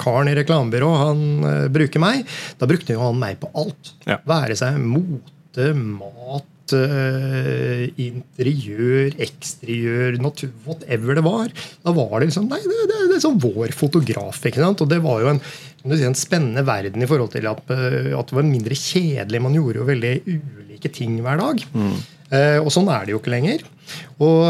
karen 0.00 0.30
i 0.30 0.36
reklamebyrå, 0.38 0.90
han 1.02 1.22
uh, 1.44 1.54
bruker 1.72 2.02
meg. 2.02 2.26
Da 2.60 2.68
brukte 2.70 2.96
jo 2.96 3.04
han 3.04 3.18
meg 3.20 3.40
på 3.42 3.50
alt. 3.58 3.94
Ja. 4.08 4.20
Være 4.28 4.56
seg 4.58 4.78
mote, 4.82 5.70
mat 5.76 6.74
uh, 6.74 7.84
interiør, 8.00 9.14
eksteriør, 9.26 10.18
natur, 10.22 10.52
whatever 10.66 11.18
det 11.18 11.24
var. 11.26 11.54
Da 11.84 11.94
var 11.96 12.18
det 12.18 12.30
liksom 12.30 12.50
Nei, 12.50 12.60
det, 12.64 12.82
det, 12.90 13.00
det 13.12 13.18
er 13.18 13.24
sånn 13.24 13.40
vår 13.42 13.74
fotograf. 13.76 14.42
ikke 14.44 14.62
sant? 14.62 14.82
Og 14.84 14.90
det 14.90 15.00
var 15.04 15.22
jo 15.22 15.32
en, 15.34 15.42
si, 15.84 16.02
en 16.06 16.18
spennende 16.18 16.66
verden 16.66 17.02
i 17.04 17.10
forhold 17.10 17.34
til 17.36 17.48
at, 17.50 17.64
uh, 17.70 18.12
at, 18.16 18.28
det 18.30 18.40
var 18.40 18.50
mindre 18.50 18.78
kjedelig. 18.78 19.44
Man 19.44 19.56
gjorde 19.58 19.82
jo 19.82 19.88
veldig 19.92 20.14
ulike 20.26 20.92
ting 20.92 21.18
hver 21.24 21.42
dag. 21.42 21.66
Mm. 21.76 21.96
Uh, 22.26 22.58
og 22.58 22.72
sånn 22.74 22.88
er 22.90 23.06
det 23.06 23.14
jo 23.14 23.20
ikke 23.22 23.34
lenger. 23.34 23.64
Og, 24.18 24.40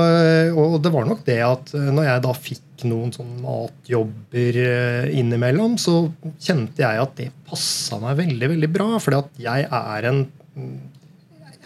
og, 0.56 0.78
det 0.80 0.90
var 0.94 1.04
nok 1.04 1.26
det 1.26 1.40
at 1.44 1.74
når 1.76 2.06
jeg 2.06 2.22
da 2.24 2.30
fikk 2.32 2.84
noen 2.88 3.10
sånn 3.12 3.34
matjobber 3.42 4.56
innimellom, 5.12 5.74
så 5.76 6.06
kjente 6.40 6.80
jeg 6.80 7.02
at 7.02 7.12
det 7.18 7.26
passa 7.44 7.98
meg 8.00 8.16
veldig 8.22 8.48
veldig 8.54 8.70
bra. 8.72 8.86
For 9.02 9.18
jeg 9.42 9.68
er 9.68 10.08
en 10.08 10.22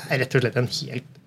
jeg 0.01 0.17
er 0.17 0.23
rett 0.25 0.37
og 0.37 0.45
slett 0.45 0.59
en 0.61 0.71
helt 0.71 1.19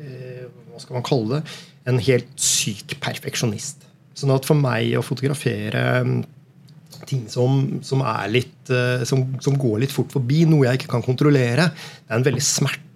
eh, 0.00 0.44
Hva 0.70 0.82
skal 0.82 0.98
man 0.98 1.06
kalle 1.06 1.38
det? 1.38 1.56
En 1.90 1.98
helt 2.02 2.30
syk 2.40 2.94
perfeksjonist. 3.02 3.84
Sånn 4.18 4.32
at 4.34 4.46
for 4.46 4.58
meg 4.58 4.94
å 4.98 5.04
fotografere 5.04 5.82
mm, 6.06 6.20
ting 7.08 7.26
som, 7.32 7.64
som, 7.84 8.04
litt, 8.30 8.70
eh, 8.70 9.04
som, 9.08 9.24
som, 9.42 9.58
går 9.58 9.82
litt 9.84 9.94
fort 9.94 10.12
forbi, 10.14 10.44
noe 10.48 10.68
jeg 10.68 10.80
ikke 10.80 10.92
kan 10.94 11.04
kontrollere, 11.04 11.68
det 11.74 12.12
er 12.12 12.20
en 12.20 12.28
veldig 12.28 12.44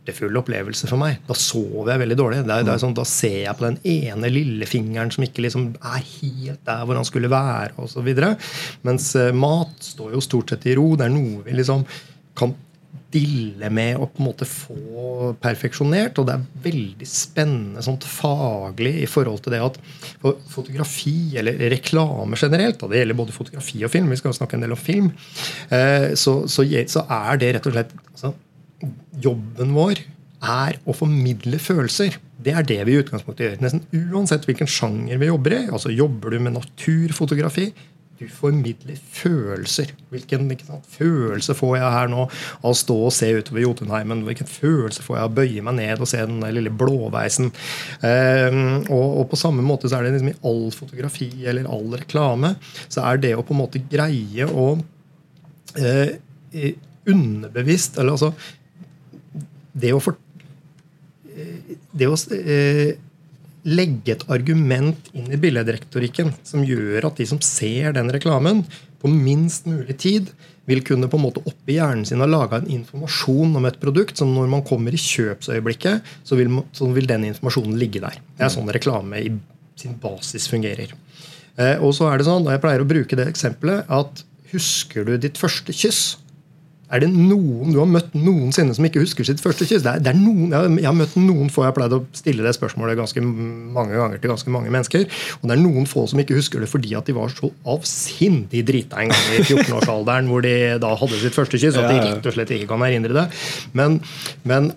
smertefull 0.07 0.39
opplevelse 0.39 0.89
for 0.89 1.01
meg. 1.01 1.21
Da 1.27 1.35
sover 1.35 1.93
jeg 1.93 2.03
veldig 2.05 2.19
dårlig. 2.19 2.43
Det 2.47 2.55
er, 2.55 2.67
det 2.67 2.75
er 2.75 2.83
sånn, 2.83 2.97
da 2.97 3.07
ser 3.09 3.41
jeg 3.45 3.57
på 3.59 3.67
den 3.67 3.79
ene 3.83 4.31
lillefingeren 4.31 5.11
som 5.15 5.25
ikke 5.27 5.47
liksom 5.47 5.73
er 5.81 6.03
helt 6.03 6.63
der 6.67 6.85
hvor 6.85 6.97
han 6.99 7.09
skulle 7.09 7.33
være. 7.33 7.75
Og 7.83 7.91
så 7.91 8.05
videre. 8.07 8.37
Mens 8.87 9.15
eh, 9.19 9.35
mat 9.35 9.75
står 9.83 10.15
jo 10.15 10.23
stort 10.25 10.53
sett 10.53 10.69
i 10.71 10.77
ro. 10.79 10.95
Det 10.97 11.09
er 11.09 11.15
noe 11.15 11.43
vi 11.47 11.57
liksom 11.57 11.85
kan 12.37 12.55
dille 13.17 13.69
med 13.73 14.01
og 14.01 14.11
på 14.13 14.21
en 14.21 14.27
måte 14.27 14.47
få 14.49 15.33
perfeksjonert. 15.43 16.19
Og 16.21 16.29
det 16.29 16.37
er 16.37 16.47
veldig 16.67 17.09
spennende 17.11 17.85
sånt 17.85 18.07
faglig 18.07 18.97
i 19.03 19.11
forhold 19.11 19.43
til 19.45 19.57
det 19.57 19.63
at 19.65 19.79
fotografi, 20.53 21.37
eller 21.39 21.59
reklame 21.73 22.39
generelt, 22.39 22.83
og 22.83 22.93
det 22.93 23.03
gjelder 23.03 23.23
både 23.23 23.37
fotografi 23.37 23.85
og 23.87 23.93
film, 23.93 24.11
vi 24.13 24.19
skal 24.21 24.35
snakke 24.37 24.59
en 24.59 24.67
del 24.67 24.75
om 24.75 24.81
film, 24.81 25.13
eh, 25.71 26.13
så, 26.19 26.43
så, 26.51 26.67
så 26.91 27.07
er 27.07 27.41
det 27.41 27.55
rett 27.57 27.71
og 27.71 27.77
slett 27.77 27.95
altså, 28.13 28.35
Jobben 29.23 29.75
vår 29.77 30.03
er 30.47 30.79
å 30.85 30.95
formidle 30.97 31.59
følelser. 31.63 32.19
Det 32.37 32.53
er 32.53 32.67
det 32.69 32.79
vi 32.87 32.95
i 32.95 33.01
utgangspunktet 33.01 33.47
gjør. 33.47 33.61
Nesten 33.65 34.09
uansett 34.13 34.45
hvilken 34.47 34.69
sjanger 34.71 35.21
vi 35.21 35.31
jobber 35.31 35.57
i. 35.57 35.63
altså 35.73 35.93
Jobber 35.95 36.35
du 36.35 36.43
med 36.45 36.57
naturfotografi, 36.59 37.71
du 38.17 38.25
formidler 38.33 38.97
følelser. 39.13 39.91
Hvilken 40.09 40.49
følelse 40.89 41.55
får 41.57 41.75
jeg 41.77 41.93
her 41.93 42.09
nå 42.09 42.23
av 42.25 42.71
å 42.71 42.77
stå 42.77 42.97
og 43.09 43.13
se 43.13 43.29
utover 43.37 43.61
Jotunheimen? 43.61 44.23
Hvilken 44.25 44.49
følelse 44.49 45.05
får 45.05 45.19
jeg 45.19 45.27
av 45.27 45.33
å 45.33 45.37
bøye 45.37 45.65
meg 45.67 45.77
ned 45.81 46.01
og 46.01 46.09
se 46.09 46.23
den 46.25 46.41
lille 46.57 46.73
blåveisen? 46.73 47.51
Um, 48.01 48.63
og, 48.89 49.05
og, 49.05 49.25
på 49.33 49.41
samme 49.41 49.65
måte 49.67 49.91
så 49.91 49.99
er 49.99 50.07
det 50.07 50.15
liksom 50.17 50.33
i 50.33 50.39
all 50.49 50.65
fotografi 50.73 51.31
eller 51.45 51.69
all 51.69 51.93
reklame 51.93 52.55
så 52.89 53.05
er 53.11 53.21
det 53.21 53.35
å 53.37 53.45
på 53.45 53.53
en 53.53 53.61
måte 53.61 53.85
greie 53.91 54.49
å 54.49 54.71
uh, 55.77 56.71
underbevisst 57.07 58.01
eller 58.01 58.17
altså 58.17 58.33
Det 59.77 59.93
å 59.93 60.01
for, 60.03 60.17
eh, 61.33 61.77
det 61.93 62.09
å 62.09 62.17
eh, 62.33 62.97
legge 63.67 64.15
et 64.15 64.27
argument 64.33 65.09
inn 65.13 65.31
i 65.33 65.41
billedrektorikken 65.41 66.33
som 66.47 66.65
gjør 66.65 67.09
at 67.09 67.19
de 67.21 67.27
som 67.29 67.41
ser 67.45 67.97
den 67.97 68.13
reklamen, 68.15 68.65
på 69.03 69.11
minst 69.13 69.67
mulig 69.69 69.99
tid 70.01 70.31
vil 70.67 70.83
kunne 70.87 71.09
på 71.11 71.19
en 71.19 71.25
måte 71.27 71.43
oppi 71.47 71.77
hjernen 71.77 72.07
sin 72.09 72.23
ha 72.23 72.27
laga 72.29 72.59
en 72.59 72.71
informasjon 72.79 73.55
om 73.59 73.67
et 73.69 73.79
produkt 73.83 74.19
som 74.19 74.33
når 74.35 74.49
man 74.51 74.65
kommer 74.67 74.95
i 74.95 75.01
kjøpsøyeblikket, 75.01 76.15
så 76.27 76.39
vil, 76.39 76.51
så 76.75 76.89
vil 76.95 77.07
den 77.11 77.29
informasjonen 77.29 77.77
ligge 77.79 78.03
der. 78.03 78.19
Det 78.35 78.49
er 78.49 78.55
sånn 78.55 78.73
reklame 78.75 79.21
i 79.23 79.35
sin 79.79 79.95
basis 80.03 80.49
fungerer. 80.51 80.95
Eh, 81.57 81.77
og 81.79 81.95
så 81.97 82.11
er 82.11 82.19
det 82.19 82.27
sånn, 82.29 82.47
og 82.47 82.55
Jeg 82.55 82.63
pleier 82.65 82.83
å 82.83 82.89
bruke 82.89 83.19
det 83.19 83.29
eksempelet 83.31 83.93
at 83.93 84.25
husker 84.53 85.07
du 85.07 85.17
ditt 85.21 85.39
første 85.41 85.75
kyss? 85.77 86.17
Er 86.87 87.03
det 87.03 87.09
noen 87.11 87.73
du 87.75 87.81
har 87.81 87.89
møtt 87.91 88.13
noensinne 88.15 88.75
som 88.77 88.87
ikke 88.87 89.03
husker 89.03 89.27
sitt 89.27 89.41
første 89.43 89.67
kyss? 89.67 89.83
Det 89.83 89.91
er, 89.91 90.03
det 90.05 90.13
er 90.13 90.19
noen, 90.21 90.53
jeg, 90.55 90.71
jeg, 90.79 90.87
har 90.87 90.95
møtt 90.95 91.17
noen 91.19 91.51
få, 91.51 91.65
jeg 91.65 91.73
har 91.73 91.77
pleid 91.79 91.97
å 91.97 92.01
stille 92.15 92.47
det 92.47 92.55
spørsmålet 92.55 92.99
ganske 93.01 93.25
mange 93.27 93.97
ganger 93.99 94.23
til 94.23 94.31
ganske 94.31 94.55
mange 94.55 94.71
mennesker. 94.71 95.07
Og 95.41 95.49
det 95.49 95.57
er 95.57 95.63
noen 95.65 95.91
få 95.91 96.07
som 96.11 96.23
ikke 96.23 96.39
husker 96.39 96.63
det 96.63 96.71
fordi 96.71 96.95
at 96.99 97.11
de 97.11 97.17
var 97.17 97.35
så 97.35 97.51
avsindig 97.75 98.63
drita 98.69 99.03
en 99.03 99.11
gang 99.11 99.35
i 99.35 99.43
14-årsalderen 99.43 100.31
hvor 100.31 100.47
de 100.47 100.57
da 100.83 100.95
hadde 101.03 101.23
sitt 101.25 101.35
første 101.35 101.59
kyss. 101.59 101.79
At 101.81 101.91
de 101.91 101.99
rett 102.05 102.31
og 102.31 102.39
slett 102.39 102.55
ikke 102.55 102.71
kan 102.71 102.87
erindre 102.87 103.19
det. 103.19 103.29
Men, 103.75 103.99
men 104.47 104.71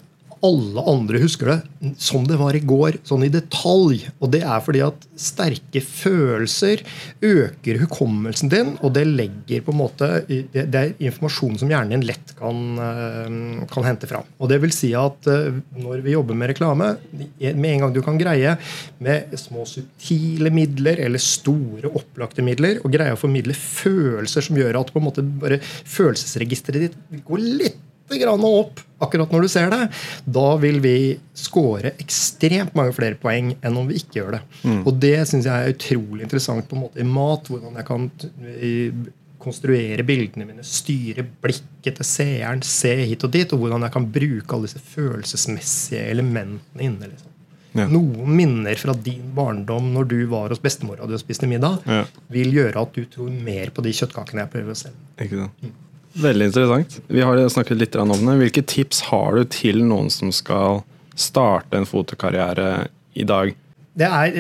alle 0.46 0.84
andre 0.92 1.22
husker 1.22 1.52
det 1.52 1.60
som 2.02 2.26
det 2.28 2.38
var 2.40 2.56
i 2.56 2.62
går, 2.64 3.00
sånn 3.08 3.26
i 3.26 3.32
detalj. 3.32 4.04
Og 4.20 4.32
det 4.34 4.42
er 4.44 4.64
fordi 4.64 4.82
at 4.84 5.06
sterke 5.20 5.82
følelser 5.84 6.84
øker 7.26 7.80
hukommelsen 7.84 8.52
din, 8.52 8.74
og 8.84 8.94
det 8.96 9.06
legger 9.08 9.64
på 9.66 9.74
en 9.74 9.80
måte 9.80 10.10
Det 10.30 10.64
er 10.64 10.94
informasjon 10.98 11.58
som 11.60 11.72
hjernen 11.72 11.98
din 11.98 12.08
lett 12.08 12.34
kan, 12.40 12.60
eh, 12.80 13.66
kan 13.72 13.88
hente 13.88 14.08
fram. 14.10 14.28
Og 14.40 14.50
det 14.52 14.60
vil 14.64 14.74
si 14.76 14.92
at 14.98 15.28
eh, 15.28 15.60
når 15.80 16.04
vi 16.06 16.16
jobber 16.16 16.38
med 16.38 16.54
reklame, 16.54 16.92
med 17.40 17.70
en 17.74 17.86
gang 17.86 17.94
du 17.96 18.02
kan 18.06 18.20
greie 18.20 18.56
med 19.00 19.36
små 19.40 19.66
subtile 19.68 20.52
midler 20.54 21.00
eller 21.06 21.22
store 21.24 21.92
opplagte 21.92 22.46
midler, 22.46 22.80
og 22.84 22.94
greie 22.94 23.16
å 23.16 23.20
formidle 23.20 23.56
følelser 23.56 24.46
som 24.46 24.60
gjør 24.60 24.82
at 24.82 24.94
på 24.94 25.02
en 25.02 25.08
måte 25.10 25.24
bare 25.24 25.60
følelsesregisteret 25.64 26.88
ditt 26.90 27.24
går 27.28 27.46
litt 27.60 27.86
grann 28.18 28.46
opp 28.48 28.82
akkurat 29.00 29.32
når 29.32 29.46
du 29.46 29.52
ser 29.52 29.70
det, 29.72 29.86
da 30.28 30.48
vil 30.60 30.82
vi 30.84 30.98
score 31.38 31.94
ekstremt 32.02 32.76
mange 32.78 32.96
flere 32.98 33.16
poeng 33.20 33.54
enn 33.56 33.78
om 33.80 33.88
vi 33.90 34.00
ikke 34.02 34.20
gjør 34.20 34.36
det. 34.38 34.42
Mm. 34.64 34.82
Og 34.84 35.00
det 35.06 35.16
syns 35.30 35.48
jeg 35.48 35.56
er 35.56 35.76
utrolig 35.76 36.26
interessant 36.26 36.68
på 36.68 36.78
en 36.78 36.84
måte 36.84 37.00
i 37.02 37.08
mat. 37.08 37.48
Hvordan 37.48 37.80
jeg 37.80 37.88
kan 37.88 38.10
konstruere 39.40 40.04
bildene 40.04 40.48
mine, 40.50 40.66
styre 40.68 41.24
blikket 41.24 42.00
til 42.02 42.08
seeren, 42.08 42.64
se 42.66 42.92
hit 43.08 43.24
og 43.24 43.34
dit, 43.34 43.56
og 43.56 43.64
hvordan 43.64 43.88
jeg 43.88 43.96
kan 43.96 44.08
bruke 44.20 44.56
alle 44.56 44.68
disse 44.68 44.84
følelsesmessige 44.84 46.06
elementene 46.12 46.88
inne. 46.90 47.12
liksom. 47.14 47.36
Ja. 47.78 47.86
Noen 47.86 48.34
minner 48.34 48.80
fra 48.82 48.96
din 48.98 49.30
barndom 49.38 49.92
når 49.94 50.08
du 50.10 50.18
var 50.32 50.50
hos 50.50 50.62
bestemora 50.62 51.06
og 51.06 51.22
spiste 51.22 51.48
middag, 51.48 51.86
ja. 51.86 52.02
vil 52.34 52.56
gjøre 52.56 52.82
at 52.82 52.98
du 52.98 53.06
tror 53.14 53.30
mer 53.30 53.70
på 53.72 53.86
de 53.86 53.94
kjøttkakene 53.96 54.44
jeg 54.44 54.52
prøver 54.56 54.74
å 54.74 54.80
selge. 54.82 55.06
Ikke 55.22 55.46
sant? 55.46 55.64
Mm. 55.64 55.78
Veldig 56.14 56.50
interessant. 56.50 57.00
Vi 57.08 57.22
har 57.22 57.42
snakket 57.50 57.78
litt 57.78 57.98
om 58.00 58.14
det. 58.14 58.38
Hvilke 58.44 58.64
tips 58.66 59.02
har 59.12 59.38
du 59.38 59.44
til 59.52 59.84
noen 59.86 60.10
som 60.14 60.32
skal 60.34 60.82
starte 61.20 61.78
en 61.78 61.88
fotokarriere 61.90 62.88
i 63.14 63.26
dag? 63.28 63.54
Det 64.00 64.08
er, 64.08 64.40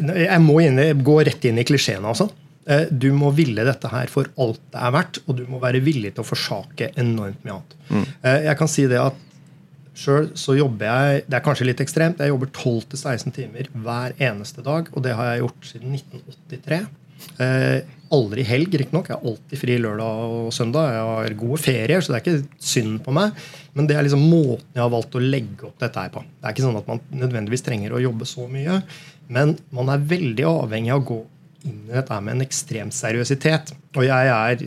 jeg 0.00 0.42
må 0.42 0.58
inn, 0.64 0.80
gå 1.04 1.16
rett 1.26 1.44
inn 1.48 1.60
i 1.60 1.66
klisjeene. 1.66 2.10
Altså. 2.10 2.28
Eh, 2.68 2.90
du 2.90 3.08
må 3.16 3.30
ville 3.36 3.64
dette 3.64 3.88
her 3.92 4.10
for 4.12 4.28
alt 4.40 4.60
det 4.74 4.82
er 4.84 4.94
verdt, 4.94 5.22
og 5.24 5.38
du 5.38 5.46
må 5.48 5.60
være 5.62 5.80
villig 5.84 6.12
til 6.16 6.24
å 6.24 6.28
forsake 6.28 6.92
enormt 7.00 7.40
mye 7.46 7.56
annet. 7.56 7.78
Mm. 7.88 8.04
Eh, 8.04 8.38
jeg 8.50 8.60
kan 8.60 8.70
si 8.72 8.86
det 8.90 9.00
at 9.00 9.24
Sjøl 9.98 10.28
så 10.38 10.54
jobber 10.54 10.86
jeg 10.86 11.22
det 11.26 11.34
er 11.34 11.42
kanskje 11.42 11.64
litt 11.66 11.80
ekstremt, 11.82 12.20
jeg 12.22 12.30
jobber 12.30 12.52
12-16 12.52 13.34
timer 13.34 13.70
hver 13.82 14.12
eneste 14.22 14.62
dag. 14.62 14.90
Og 14.94 15.02
det 15.02 15.16
har 15.18 15.32
jeg 15.32 15.42
gjort 15.42 15.70
siden 15.72 15.96
1983. 15.96 16.82
Eh, 17.38 17.78
aldri 18.14 18.44
helg, 18.46 18.72
riktignok. 18.80 19.08
Jeg 19.10 19.18
har 19.18 19.30
alltid 19.30 19.60
fri 19.60 19.76
lørdag 19.82 20.34
og 20.38 20.52
søndag. 20.54 20.92
Jeg 20.94 21.08
har 21.08 21.34
gode 21.42 21.60
ferier, 21.60 22.02
så 22.02 22.12
det 22.12 22.18
er 22.18 22.24
ikke 22.24 22.64
synd 22.70 23.00
på 23.04 23.14
meg. 23.14 23.36
Men 23.76 23.88
det 23.88 23.98
er 23.98 24.06
liksom 24.06 24.24
måten 24.24 24.64
jeg 24.74 24.82
har 24.82 24.92
valgt 24.92 25.18
å 25.18 25.22
legge 25.22 25.68
opp 25.68 25.80
dette 25.82 26.04
her 26.04 26.12
på. 26.14 26.22
Det 26.24 26.48
er 26.48 26.56
ikke 26.56 26.66
sånn 26.66 26.80
at 26.80 26.88
man 26.88 27.02
nødvendigvis 27.24 27.66
trenger 27.66 27.94
å 27.94 28.02
jobbe 28.02 28.28
så 28.28 28.46
mye, 28.50 28.80
men 29.28 29.58
man 29.76 29.92
er 29.92 30.06
veldig 30.14 30.46
avhengig 30.48 30.94
av 30.94 31.02
å 31.02 31.08
gå 31.10 31.18
inn 31.68 31.82
i 31.88 31.96
dette 31.96 32.20
med 32.24 32.36
en 32.36 32.46
ekstrem 32.46 32.92
seriøsitet. 32.94 33.74
Og 33.98 34.06
jeg 34.06 34.32
er 34.32 34.64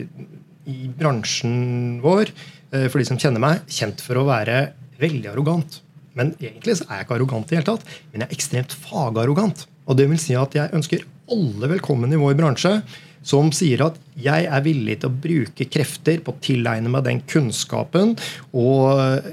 i 0.70 0.78
bransjen 0.98 2.00
vår, 2.04 2.30
eh, 2.70 2.86
for 2.86 3.00
de 3.00 3.08
som 3.08 3.18
kjenner 3.18 3.42
meg, 3.42 3.64
kjent 3.66 4.04
for 4.04 4.20
å 4.20 4.28
være 4.28 4.68
veldig 5.02 5.32
arrogant. 5.32 5.80
Men 6.14 6.34
egentlig 6.38 6.76
så 6.78 6.86
er 6.86 7.00
jeg 7.00 7.06
ikke 7.06 7.16
arrogant 7.16 7.52
i 7.52 7.56
hele 7.56 7.66
tatt, 7.66 7.84
men 8.12 8.22
jeg 8.22 8.28
er 8.28 8.36
ekstremt 8.36 8.76
fagarrogant. 8.84 9.66
Og 9.88 9.98
det 9.98 10.06
vil 10.10 10.20
si 10.20 10.36
at 10.38 10.54
jeg 10.54 10.70
ønsker 10.76 11.02
alle 11.32 11.70
velkommen 11.76 12.12
i 12.12 12.20
vår 12.20 12.36
bransje 12.36 12.76
som 13.24 13.52
sier 13.54 13.84
at 13.86 13.98
jeg 14.18 14.48
er 14.50 14.64
villig 14.64 14.98
til 15.00 15.08
å 15.08 15.20
bruke 15.24 15.68
krefter 15.70 16.20
på 16.24 16.34
å 16.34 16.40
tilegne 16.42 16.90
meg 16.92 17.06
den 17.06 17.22
kunnskapen 17.30 18.16
og 18.58 19.30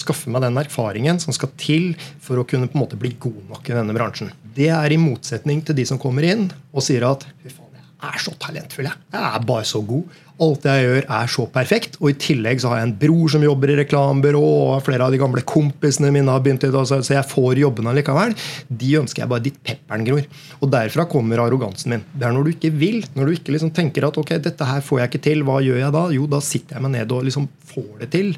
skaffe 0.00 0.32
meg 0.32 0.42
den 0.42 0.58
erfaringen 0.58 1.20
som 1.22 1.34
skal 1.36 1.52
til 1.60 1.92
for 2.22 2.40
å 2.40 2.46
kunne 2.48 2.66
på 2.70 2.74
en 2.74 2.82
måte 2.82 2.98
bli 2.98 3.12
god 3.22 3.52
nok 3.52 3.68
i 3.68 3.76
denne 3.76 3.94
bransjen. 3.94 4.32
Det 4.56 4.70
er 4.74 4.94
i 4.94 4.98
motsetning 4.98 5.62
til 5.66 5.78
de 5.78 5.86
som 5.86 6.00
kommer 6.02 6.26
inn 6.26 6.48
og 6.72 6.82
sier 6.82 7.06
at 7.06 7.28
fy 7.44 7.52
faen, 7.52 7.68
jeg 8.02 8.08
er 8.08 8.24
så 8.24 8.34
talentfull. 8.42 8.88
Jeg. 8.88 9.04
jeg 9.14 9.28
er 9.28 9.46
bare 9.46 9.68
så 9.68 9.84
god. 9.86 10.16
Alt 10.42 10.66
jeg 10.66 10.86
gjør, 10.86 11.04
er 11.06 11.30
så 11.30 11.46
perfekt. 11.54 11.98
Og 12.00 12.10
i 12.10 12.16
tillegg 12.18 12.62
så 12.62 12.72
har 12.72 12.80
jeg 12.80 12.88
en 12.88 12.96
bror 12.98 13.30
som 13.30 13.44
jobber 13.46 13.70
i 13.70 13.76
reklamebyrå, 13.82 14.42
og 14.42 14.82
flere 14.86 15.06
av 15.06 15.14
de 15.14 15.20
gamle 15.20 15.44
kompisene 15.46 16.10
mine 16.14 16.32
har 16.32 16.42
begynt 16.42 16.66
i 16.66 16.72
det, 16.72 16.82
så 16.90 17.00
jeg 17.14 17.28
får 17.30 17.60
jobbene 17.62 17.94
likevel. 17.98 18.34
De 18.68 18.92
ønsker 19.02 19.22
jeg 19.22 19.30
bare 19.30 19.46
ditt 19.46 19.60
pepperen 19.62 20.06
gror. 20.08 20.26
Og 20.60 20.72
derfra 20.72 21.06
kommer 21.10 21.44
arrogansen 21.44 21.94
min. 21.94 22.06
Det 22.12 22.26
er 22.26 22.34
når 22.34 22.48
du 22.48 22.52
ikke 22.56 22.72
vil. 22.74 23.02
Når 23.14 23.28
du 23.28 23.36
ikke 23.36 23.54
liksom 23.54 23.72
tenker 23.76 24.08
at 24.08 24.18
ok, 24.18 24.34
dette 24.42 24.66
her 24.66 24.82
får 24.82 25.02
jeg 25.02 25.12
ikke 25.12 25.24
til, 25.28 25.46
hva 25.46 25.60
gjør 25.62 25.82
jeg 25.84 25.94
da? 25.94 26.04
Jo, 26.16 26.26
da 26.30 26.42
sitter 26.42 26.78
jeg 26.78 26.86
meg 26.86 26.96
ned 26.96 27.14
og 27.14 27.28
liksom 27.28 27.48
får 27.72 28.02
det 28.02 28.10
til. 28.12 28.32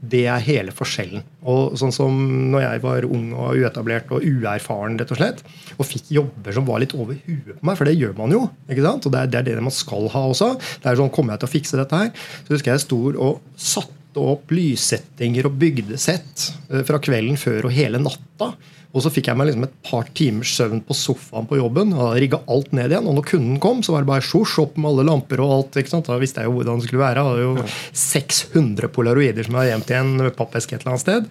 Det 0.00 0.24
er 0.32 0.42
hele 0.44 0.74
forskjellen. 0.74 1.24
Og 1.50 1.76
sånn 1.80 1.94
som 1.94 2.18
når 2.52 2.64
jeg 2.66 2.82
var 2.84 3.06
ung 3.08 3.30
og 3.34 3.60
uetablert 3.60 4.10
og 4.16 4.26
uerfaren, 4.26 4.98
rett 5.00 5.14
og 5.14 5.20
slett, 5.20 5.44
og 5.76 5.88
fikk 5.88 6.10
jobber 6.18 6.56
som 6.56 6.66
var 6.68 6.82
litt 6.82 6.96
over 6.96 7.16
huet 7.16 7.54
på 7.54 7.66
meg, 7.66 7.78
for 7.78 7.88
det 7.88 7.96
gjør 7.98 8.16
man 8.18 8.34
jo. 8.34 8.42
ikke 8.68 8.86
sant? 8.86 9.06
Og 9.06 9.14
det 9.14 9.24
er, 9.28 9.46
det 9.46 9.56
man 9.60 9.74
skal 9.74 10.10
ha 10.12 10.26
også. 10.32 10.52
Det 10.82 10.90
er 10.90 11.00
sånn, 11.00 11.14
Kommer 11.14 11.34
jeg 11.34 11.42
til 11.42 11.50
å 11.50 11.54
fikse 11.54 11.80
dette 11.80 11.98
her? 12.04 12.12
Så 12.46 12.54
husker 12.54 12.72
jeg 12.72 12.80
jeg 12.80 12.86
sto 12.86 13.00
og 13.10 13.40
satte 13.58 13.99
opp 14.18 14.50
lyssettinger 14.50 15.46
og 15.46 15.58
bygde 15.60 15.98
sett 16.00 16.50
eh, 16.70 16.82
fra 16.86 16.98
kvelden 17.02 17.38
før 17.40 17.68
og 17.68 17.76
hele 17.76 18.02
natta. 18.02 18.54
Og 18.90 19.04
så 19.04 19.10
fikk 19.12 19.28
jeg 19.30 19.38
meg 19.38 19.46
liksom 19.46 19.64
et 19.68 19.74
par 19.86 20.08
timers 20.18 20.50
søvn 20.56 20.80
på 20.82 20.94
sofaen 20.98 21.46
på 21.46 21.60
jobben. 21.60 21.92
og 21.94 22.16
rigga 22.18 22.40
alt 22.50 22.72
ned 22.74 22.90
igjen, 22.90 23.06
og 23.06 23.18
når 23.18 23.26
kunden 23.28 23.60
kom, 23.62 23.84
så 23.86 23.94
var 23.94 24.02
det 24.02 24.10
bare 24.10 24.26
sjosj 24.26 24.56
opp 24.64 24.80
med 24.80 24.90
alle 24.90 25.04
lamper 25.06 25.42
og 25.44 25.52
alt. 25.54 25.78
ikke 25.78 25.92
sant? 25.92 26.10
Da 26.10 26.18
visste 26.18 26.42
jeg 26.42 26.50
jo 26.50 26.56
hvordan 26.56 26.80
det 26.80 26.88
skulle 26.88 27.04
være. 27.04 27.22
Jeg 27.22 27.30
hadde 27.30 27.44
jo 27.44 27.68
600 28.02 28.90
polaroider 28.96 29.46
som 29.46 29.56
jeg 29.56 29.62
har 29.62 29.70
gjemt 29.70 29.92
i 29.92 29.98
en 30.00 30.32
pappeske 30.34 30.74
et 30.74 30.82
eller 30.82 30.96
annet 30.96 31.04
sted. 31.04 31.30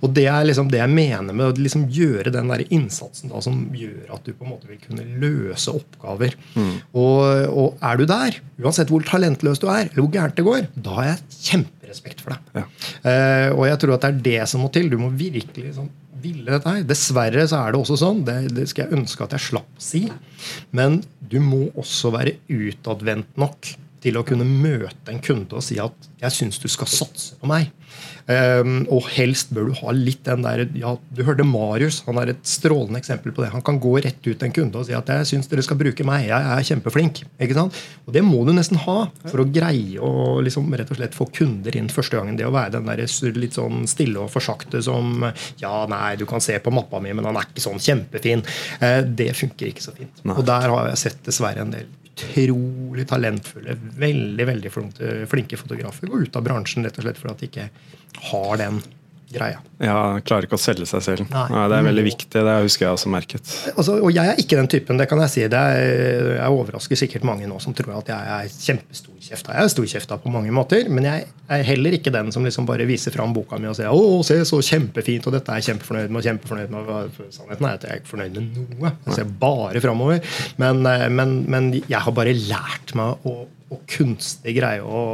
Og 0.00 0.16
det 0.16 0.26
er 0.32 0.48
liksom 0.48 0.72
det 0.72 0.80
jeg 0.80 0.94
mener 0.96 1.36
med 1.36 1.50
å 1.50 1.66
liksom 1.66 1.84
gjøre 1.92 2.32
den 2.32 2.54
der 2.54 2.64
innsatsen 2.70 3.34
da, 3.34 3.44
som 3.44 3.60
gjør 3.76 4.16
at 4.16 4.24
du 4.24 4.32
på 4.32 4.48
en 4.48 4.54
måte 4.54 4.70
vil 4.70 4.80
kunne 4.80 5.04
løse 5.20 5.76
oppgaver. 5.76 6.38
Mm. 6.56 6.74
Og, 6.96 7.20
og, 7.52 7.78
er 7.84 8.00
du 8.00 8.08
der, 8.08 8.40
uansett 8.64 8.88
hvor 8.88 9.04
talentløs 9.04 9.60
du 9.60 9.68
er, 9.68 9.90
eller 9.90 10.06
hvor 10.06 10.12
gærent 10.14 10.40
det 10.40 10.48
går, 10.48 10.68
da 10.72 11.00
har 11.02 11.10
jeg 11.12 11.24
kjemperespekt 11.94 12.24
for 12.24 12.34
deg. 12.34 12.40
Ja. 12.54 12.64
Uh, 13.04 13.58
og 13.58 13.68
jeg 13.68 13.80
tror 13.82 13.94
at 13.96 14.06
det 14.06 14.10
er 14.10 14.24
det 14.24 14.48
som 14.50 14.64
må 14.64 14.70
til. 14.72 14.90
Du 14.90 14.98
må 15.00 15.10
virkelig 15.14 15.76
sånn 15.78 15.92
ville 16.24 16.48
dette 16.48 16.70
her. 16.70 16.84
Dessverre 16.88 17.46
så 17.50 17.60
er 17.60 17.74
det 17.74 17.80
også 17.80 17.98
sånn. 18.00 18.24
Det, 18.24 18.36
det 18.56 18.68
skal 18.70 18.86
jeg 18.86 18.98
ønske 19.00 19.24
at 19.26 19.36
jeg 19.36 19.46
slapp 19.50 19.80
å 19.80 19.84
si. 19.84 20.06
Men 20.72 21.02
du 21.20 21.40
må 21.44 21.66
også 21.74 22.12
være 22.14 22.38
utadvendt 22.48 23.36
nok 23.40 23.74
til 24.04 24.18
å 24.20 24.24
kunne 24.26 24.44
møte 24.44 25.12
en 25.12 25.20
kunde 25.24 25.56
og 25.56 25.64
si 25.64 25.78
at 25.80 25.94
'jeg 26.20 26.32
syns 26.32 26.58
du 26.60 26.68
skal 26.68 26.88
satse 26.88 27.38
på 27.40 27.48
meg'. 27.48 27.70
Um, 28.24 28.86
og 28.88 29.04
helst 29.12 29.50
bør 29.52 29.66
du 29.68 29.74
ha 29.82 29.92
litt 29.92 30.22
den 30.24 30.44
der 30.46 30.62
ja, 30.80 30.94
Du 31.12 31.20
hørte 31.26 31.44
Marius. 31.44 32.00
Han 32.06 32.16
er 32.22 32.32
et 32.32 32.46
strålende 32.48 32.96
eksempel 33.02 33.34
på 33.36 33.44
det. 33.44 33.50
Han 33.52 33.64
kan 33.64 33.80
gå 33.82 33.98
rett 33.98 34.20
ut 34.24 34.38
til 34.38 34.46
en 34.48 34.54
kunde 34.54 34.80
og 34.80 34.86
si 34.88 34.96
at 34.96 35.10
'jeg 35.12 35.28
syns 35.28 35.50
dere 35.50 35.62
skal 35.62 35.76
bruke 35.76 36.06
meg'. 36.08 36.28
Jeg 36.28 36.40
er 36.40 36.64
kjempeflink. 36.64 37.24
ikke 37.38 37.54
sant? 37.54 37.74
Og 38.06 38.14
det 38.14 38.24
må 38.24 38.44
du 38.46 38.52
nesten 38.52 38.80
ha 38.80 39.10
for 39.26 39.44
å 39.44 39.52
greie 39.52 40.00
å 40.00 40.40
liksom, 40.40 40.72
rett 40.72 40.90
og 40.90 40.96
slett 40.96 41.14
få 41.14 41.28
kunder 41.32 41.76
inn 41.76 41.88
første 41.88 42.16
gangen. 42.16 42.36
Det 42.36 42.46
å 42.46 42.54
være 42.54 42.72
den 42.72 42.86
der 42.86 43.04
litt 43.36 43.54
sånn 43.54 43.86
stille 43.86 44.24
og 44.24 44.30
forsakte 44.32 44.82
som 44.82 45.20
'ja, 45.60 45.86
nei, 45.86 46.16
du 46.16 46.24
kan 46.24 46.40
se 46.40 46.58
på 46.58 46.72
mappa 46.72 47.00
mi, 47.00 47.12
men 47.12 47.24
han 47.24 47.36
er 47.36 47.44
ikke 47.44 47.60
sånn 47.60 47.78
kjempefin'. 47.78 48.44
Uh, 48.80 49.02
det 49.04 49.36
funker 49.36 49.68
ikke 49.68 49.84
så 49.84 49.92
fint. 49.92 50.24
Nei. 50.24 50.36
Og 50.36 50.44
der 50.46 50.68
har 50.68 50.88
jeg 50.88 50.98
sett 50.98 51.24
dessverre 51.24 51.60
en 51.60 51.70
del 51.70 51.86
utrolig 52.14 53.08
talentfulle, 53.10 53.74
veldig 53.98 54.46
veldig 54.46 54.70
flinke 55.30 55.58
fotografer 55.58 56.10
går 56.10 56.28
ut 56.28 56.36
av 56.38 56.44
bransjen 56.46 56.86
rett 56.86 56.98
og 57.00 57.06
slett 57.06 57.20
fordi 57.20 57.34
de 57.40 57.48
ikke 57.50 57.68
har 58.30 58.60
den 58.60 58.78
greia. 59.34 59.60
Ja, 59.82 59.98
Klarer 60.24 60.46
ikke 60.46 60.58
å 60.58 60.62
selge 60.62 60.86
seg 60.88 61.02
selv. 61.04 61.28
Nei. 61.32 61.44
Nei, 61.52 61.64
det 61.70 61.78
er 61.78 61.86
veldig 61.88 62.04
viktig. 62.06 62.42
Det 62.46 62.56
husker 62.64 62.86
jeg 62.86 62.98
også 62.98 63.12
merket. 63.12 63.54
Altså, 63.74 63.98
og 64.00 64.10
jeg 64.14 64.32
er 64.32 64.40
ikke 64.40 64.58
den 64.60 64.70
typen, 64.70 65.00
det 65.00 65.08
kan 65.10 65.20
jeg 65.24 65.32
si. 65.32 65.44
Det 65.50 65.60
er, 65.60 66.30
jeg 66.38 66.58
overrasker 66.58 67.00
sikkert 67.00 67.26
mange 67.28 67.48
nå 67.50 67.58
som 67.62 67.76
tror 67.76 67.98
at 67.98 68.12
jeg 68.12 68.34
er 68.36 68.52
kjempestorkjefta. 68.54 69.56
Jeg 69.58 69.68
er 69.68 69.72
storkjefta 69.74 70.18
på 70.22 70.32
mange 70.32 70.54
måter, 70.54 70.88
men 70.92 71.08
jeg 71.08 71.26
er 71.52 71.66
heller 71.68 71.98
ikke 71.98 72.12
den 72.14 72.32
som 72.34 72.46
liksom 72.46 72.68
bare 72.68 72.86
viser 72.88 73.14
fram 73.14 73.34
boka 73.36 73.58
mi 73.60 73.68
og 73.70 73.76
sier 73.78 73.90
'Å, 73.92 74.22
se, 74.24 74.38
så 74.48 74.60
kjempefint', 74.64 75.26
og 75.28 75.36
dette 75.36 75.52
er 75.52 75.60
jeg 75.60 75.74
kjempefornøyd 75.74 76.08
med. 76.08 76.20
og 76.20 76.28
kjempefornøyd 76.28 76.70
med. 76.70 77.20
Sannheten 77.34 77.68
er 77.68 77.74
at 77.74 77.84
jeg 77.84 77.92
er 77.92 78.00
ikke 78.00 78.12
fornøyd 78.14 78.38
med 78.38 78.78
noe. 78.78 78.92
Jeg 79.06 79.18
ser 79.18 79.24
bare 79.24 79.80
framover. 79.80 80.20
Men, 80.56 80.86
eh, 80.86 81.08
men, 81.08 81.44
men, 81.50 81.72
jeg 81.88 82.00
har 82.00 82.12
bare 82.12 82.32
lært 82.32 82.94
meg 82.94 83.26
å, 83.26 83.46
å 83.70 83.80
kunstig 83.90 84.56
greie 84.56 84.82
å, 84.82 85.04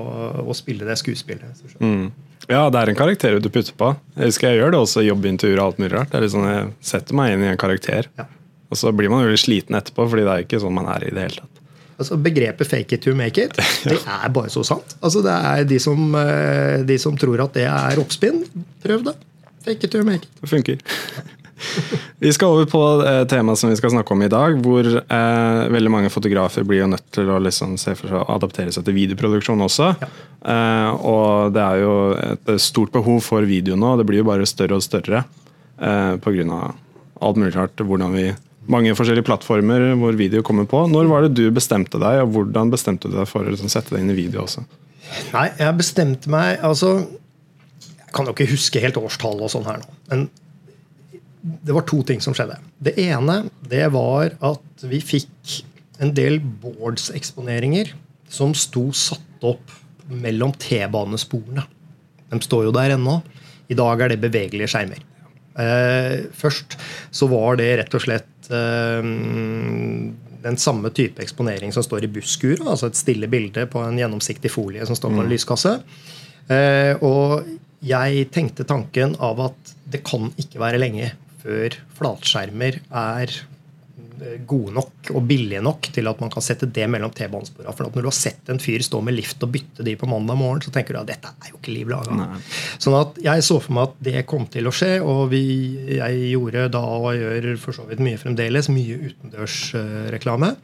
å 0.44 0.56
spille 0.56 0.86
det 0.86 0.98
skuespillet. 1.00 1.64
Mm. 1.80 2.10
Ja, 2.50 2.64
det 2.72 2.80
er 2.80 2.90
en 2.90 2.98
karakter 2.98 3.38
du 3.38 3.46
putter 3.52 3.76
på. 3.78 3.92
Jeg 4.18 4.32
husker 4.32 4.50
jeg 4.50 4.58
gjør 4.58 4.74
det 4.74 4.80
også 4.82 5.04
i 5.04 5.08
jobbintervjuer 5.08 5.60
og 5.60 5.68
alt 5.68 5.80
mulig 5.82 5.92
rart. 5.94 6.10
Det 6.10 6.18
er 6.18 6.24
litt 6.26 6.34
sånn, 6.34 6.48
Jeg 6.50 6.68
setter 6.90 7.18
meg 7.18 7.34
inn 7.36 7.44
i 7.46 7.50
en 7.52 7.60
karakter, 7.60 8.10
ja. 8.18 8.26
og 8.70 8.80
så 8.80 8.90
blir 8.96 9.12
man 9.12 9.22
jo 9.22 9.30
litt 9.30 9.44
sliten 9.44 9.78
etterpå, 9.78 10.08
fordi 10.10 10.26
det 10.26 10.34
er 10.34 10.46
ikke 10.46 10.62
sånn 10.64 10.74
man 10.74 10.90
er 10.90 11.06
i 11.06 11.14
det 11.14 11.28
hele 11.28 11.44
tatt. 11.44 11.60
Altså 12.00 12.16
Begrepet 12.16 12.66
'fake 12.66 12.96
it 12.96 13.02
to 13.04 13.12
make 13.14 13.36
it' 13.36 13.58
det 13.84 13.98
er 14.00 14.28
bare 14.32 14.48
så 14.48 14.64
sant. 14.64 14.96
Altså 15.02 15.22
Det 15.22 15.34
er 15.36 15.64
de 15.68 15.78
som, 15.78 16.14
eh, 16.16 16.80
de 16.88 16.96
som 16.98 17.16
tror 17.16 17.44
at 17.44 17.52
det 17.54 17.66
er 17.68 18.00
oppspinn. 18.00 18.46
Prøv 18.82 19.04
det. 19.04 19.14
Fake 19.66 19.84
it 19.84 19.92
to 19.92 20.02
make 20.02 20.24
it. 20.24 20.40
Det 20.40 20.48
funker. 20.48 20.78
Vi 22.24 22.32
skal 22.32 22.54
over 22.54 22.68
på 22.70 22.82
eh, 23.06 23.22
temaet 23.30 23.60
som 23.60 23.70
vi 23.70 23.78
skal 23.78 23.92
snakke 23.94 24.12
om 24.14 24.22
i 24.24 24.30
dag, 24.32 24.58
hvor 24.64 24.86
eh, 24.86 25.60
veldig 25.72 25.92
mange 25.92 26.10
fotografer 26.12 26.66
blir 26.68 26.82
jo 26.82 26.90
nødt 26.92 27.06
til 27.14 27.30
å 27.32 27.38
liksom 27.42 27.76
se 27.80 27.94
for 27.96 28.12
seg 28.12 28.20
å 28.20 28.36
adaptere 28.36 28.72
seg 28.74 28.84
til 28.86 28.96
videoproduksjon 28.96 29.64
også. 29.64 29.90
Ja. 30.00 30.10
Eh, 30.52 31.06
og 31.08 31.54
det 31.56 31.64
er 31.64 31.82
jo 31.84 31.96
et 32.34 32.52
stort 32.60 32.92
behov 32.96 33.22
for 33.24 33.48
video 33.48 33.78
nå, 33.78 33.94
det 34.00 34.08
blir 34.08 34.22
jo 34.22 34.28
bare 34.28 34.48
større 34.48 34.80
og 34.80 34.84
større 34.84 35.24
eh, 35.80 36.14
pga. 36.20 36.60
alt 37.20 37.40
mulig 37.40 37.54
rart. 37.56 37.80
hvordan 37.80 38.16
vi 38.16 38.30
mange 38.70 38.92
forskjellige 38.96 39.26
plattformer 39.26 39.94
hvor 40.00 40.16
video 40.18 40.44
kommer 40.46 40.68
på. 40.68 40.84
Når 40.90 41.08
var 41.10 41.24
det 41.26 41.34
du 41.38 41.48
bestemte 41.54 42.00
deg, 42.00 42.22
og 42.24 42.34
hvordan 42.34 42.70
bestemte 42.72 43.08
du 43.10 43.16
deg 43.16 43.28
for 43.28 43.44
å 43.44 43.52
liksom, 43.52 43.72
sette 43.72 43.94
deg 43.94 44.04
inn 44.04 44.12
i 44.12 44.18
video 44.18 44.44
også? 44.44 44.64
Nei, 45.32 45.48
jeg 45.58 45.74
bestemte 45.74 46.30
meg 46.30 46.60
altså 46.62 47.00
Jeg 47.00 48.12
kan 48.14 48.28
jo 48.28 48.34
ikke 48.34 48.52
huske 48.52 48.82
helt 48.82 48.98
årstallet 49.00 49.42
og 49.46 49.50
sånn 49.50 49.66
her 49.66 49.80
nå. 49.82 49.96
Men 50.10 50.28
det 51.40 51.72
var 51.72 51.86
to 51.88 52.02
ting 52.06 52.20
som 52.20 52.34
skjedde. 52.36 52.58
Det 52.78 52.96
ene 53.00 53.42
det 53.70 53.86
var 53.94 54.34
at 54.44 54.86
vi 54.86 55.00
fikk 55.00 55.60
en 56.00 56.12
del 56.16 56.38
boards-eksponeringer 56.40 57.92
som 58.30 58.54
sto 58.56 58.88
satt 58.96 59.44
opp 59.44 59.76
mellom 60.10 60.52
T-banesporene. 60.58 61.64
De 62.30 62.40
står 62.44 62.68
jo 62.68 62.74
der 62.74 62.96
ennå. 62.96 63.20
I 63.70 63.76
dag 63.78 64.02
er 64.02 64.12
det 64.12 64.20
bevegelige 64.22 64.70
skjermer. 64.72 65.02
Eh, 65.60 66.26
først 66.36 66.76
så 67.14 67.28
var 67.30 67.58
det 67.60 67.70
rett 67.80 67.96
og 67.96 68.04
slett 68.04 68.50
eh, 68.54 69.00
den 70.40 70.56
samme 70.60 70.92
type 70.96 71.22
eksponering 71.22 71.74
som 71.74 71.84
står 71.84 72.06
i 72.06 72.12
busskuret. 72.12 72.64
Altså 72.64 72.90
et 72.90 73.00
stille 73.00 73.30
bilde 73.30 73.66
på 73.70 73.82
en 73.84 73.98
gjennomsiktig 73.98 74.52
folie 74.52 74.86
som 74.88 74.98
står 74.98 75.12
på 75.12 75.22
en 75.22 75.28
mm. 75.28 75.34
lyskasse. 75.34 75.74
Eh, 76.50 76.94
og 77.06 77.46
jeg 77.84 78.28
tenkte 78.34 78.68
tanken 78.68 79.14
av 79.22 79.40
at 79.50 79.74
det 79.90 80.02
kan 80.06 80.30
ikke 80.40 80.60
være 80.62 80.80
lenge 80.80 81.12
før 81.40 81.76
flatskjermer 81.96 82.78
er 82.84 83.32
eh, 83.32 84.36
gode 84.48 84.74
nok 84.76 85.10
og 85.14 85.24
billige 85.28 85.62
nok 85.64 85.88
til 85.94 86.10
at 86.10 86.20
man 86.22 86.32
kan 86.32 86.44
sette 86.44 86.68
det 86.68 86.86
mellom 86.92 87.12
T-banesporene. 87.16 87.74
For 87.76 87.86
når 87.86 88.06
du 88.06 88.10
har 88.10 88.16
sett 88.16 88.52
en 88.52 88.62
fyr 88.62 88.84
stå 88.84 89.02
med 89.04 89.16
lift 89.16 89.42
og 89.46 89.52
bytte 89.56 89.86
de 89.86 89.96
på 90.00 90.08
mandag 90.10 90.38
morgen, 90.40 90.62
så 90.64 90.72
tenker 90.74 90.96
du 90.96 91.02
at 91.02 91.10
dette 91.10 91.32
er 91.32 91.52
jo 91.52 91.60
ikke 91.60 91.74
liv 91.74 91.92
laga. 91.92 92.30
Sånn 92.78 92.98
at 93.00 93.20
jeg 93.24 93.46
så 93.46 93.58
for 93.64 93.76
meg 93.76 93.90
at 93.90 94.00
det 94.10 94.24
kom 94.30 94.46
til 94.52 94.70
å 94.70 94.74
skje, 94.74 94.92
og 95.02 95.26
vi, 95.34 95.44
jeg 95.96 96.32
gjorde 96.34 96.68
da 96.76 96.84
og 97.00 97.12
gjør 97.18 97.52
for 97.62 97.76
så 97.76 97.88
vidt 97.90 98.04
mye 98.04 98.20
fremdeles, 98.20 98.70
mye 98.72 99.00
utendørsreklame. 99.10 100.54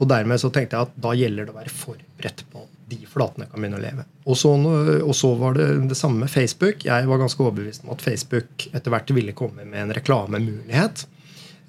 Og 0.00 0.08
dermed 0.10 0.40
så 0.42 0.50
tenkte 0.50 0.78
jeg 0.78 0.88
at 0.88 1.02
da 1.04 1.12
gjelder 1.14 1.46
det 1.46 1.54
å 1.54 1.60
være 1.60 1.76
forberedt 1.82 2.46
på 2.50 2.64
de 2.90 2.98
flatene 3.08 3.46
kan 3.48 3.60
begynne 3.60 3.78
å 3.78 3.82
leve. 3.82 4.04
Og 4.28 4.38
så, 4.38 4.52
og 4.54 5.14
så, 5.16 5.32
var 5.40 5.56
det 5.56 5.68
det 5.90 5.98
samme 5.98 6.24
med 6.24 6.32
Facebook. 6.32 6.84
Jeg 6.86 7.08
var 7.08 7.20
ganske 7.20 7.42
overbevist 7.42 7.84
om 7.84 7.94
at 7.94 8.04
Facebook 8.04 8.66
etter 8.72 8.92
hvert 8.92 9.12
ville 9.16 9.36
komme 9.36 9.66
med 9.66 9.86
en 9.86 9.94
reklamemulighet. 9.96 11.06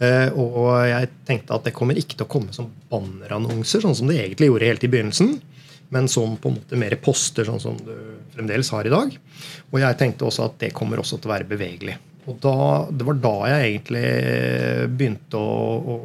Eh, 0.03 0.27
og 0.35 0.67
jeg 0.89 1.11
tenkte 1.27 1.55
at 1.55 1.67
det 1.67 1.75
kommer 1.75 1.99
ikke 1.99 2.17
til 2.17 2.27
å 2.27 2.31
komme 2.31 2.55
som 2.55 2.71
bannerannonser, 2.91 3.83
sånn 3.85 3.95
som 3.95 4.11
det 4.11 4.19
egentlig 4.19 4.51
gjorde 4.51 4.71
helt 4.71 4.87
i 4.87 4.91
begynnelsen. 4.91 5.37
Men 5.95 6.09
som 6.11 6.35
på 6.41 6.49
en 6.49 6.57
måte 6.57 6.79
mer 6.81 6.97
poster, 6.99 7.47
sånn 7.47 7.61
som 7.61 7.77
du 7.85 7.93
fremdeles 8.35 8.71
har 8.73 8.87
i 8.87 8.93
dag. 8.93 9.15
Og 9.71 9.79
jeg 9.79 9.99
tenkte 10.01 10.27
også 10.27 10.49
at 10.49 10.59
det 10.63 10.73
kommer 10.75 10.99
også 10.99 11.21
til 11.21 11.31
å 11.31 11.35
være 11.35 11.47
bevegelig. 11.47 11.97
Og 12.25 12.39
da, 12.41 12.57
Det 12.89 13.05
var 13.05 13.19
da 13.21 13.35
jeg 13.51 13.67
egentlig 13.69 14.05
begynte 14.97 15.37
å, 15.39 15.77
å 15.77 15.97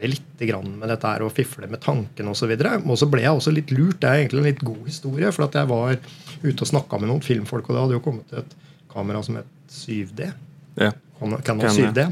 fifle 0.00 0.56
litt 0.56 0.66
med 0.80 0.88
dette 0.88 1.06
her, 1.06 1.22
og 1.22 1.32
fifle 1.32 1.68
med 1.68 1.80
tankene 1.80 2.32
osv. 2.32 2.54
Og, 2.86 2.96
så 2.98 3.08
ble 3.10 3.22
jeg 3.22 3.36
også 3.36 3.52
litt 3.52 3.70
lurt. 3.70 4.00
Det 4.00 4.08
er 4.08 4.24
egentlig 4.24 4.40
en 4.40 4.48
litt 4.48 4.64
god 4.64 4.82
historie. 4.86 5.30
For 5.32 5.46
at 5.46 5.54
jeg 5.54 5.68
var 5.68 5.96
ute 6.42 6.64
og 6.64 6.68
snakka 6.68 6.98
med 7.00 7.10
noen 7.10 7.22
filmfolk, 7.24 7.68
og 7.68 7.74
det 7.74 7.84
hadde 7.84 7.98
jo 7.98 8.04
kommet 8.04 8.34
et 8.40 8.58
kamera 8.90 9.22
som 9.22 9.36
het 9.36 9.46
7D. 9.70 10.32
Ja. 10.80 10.92
Canon 11.20 11.68
7D. 11.68 12.06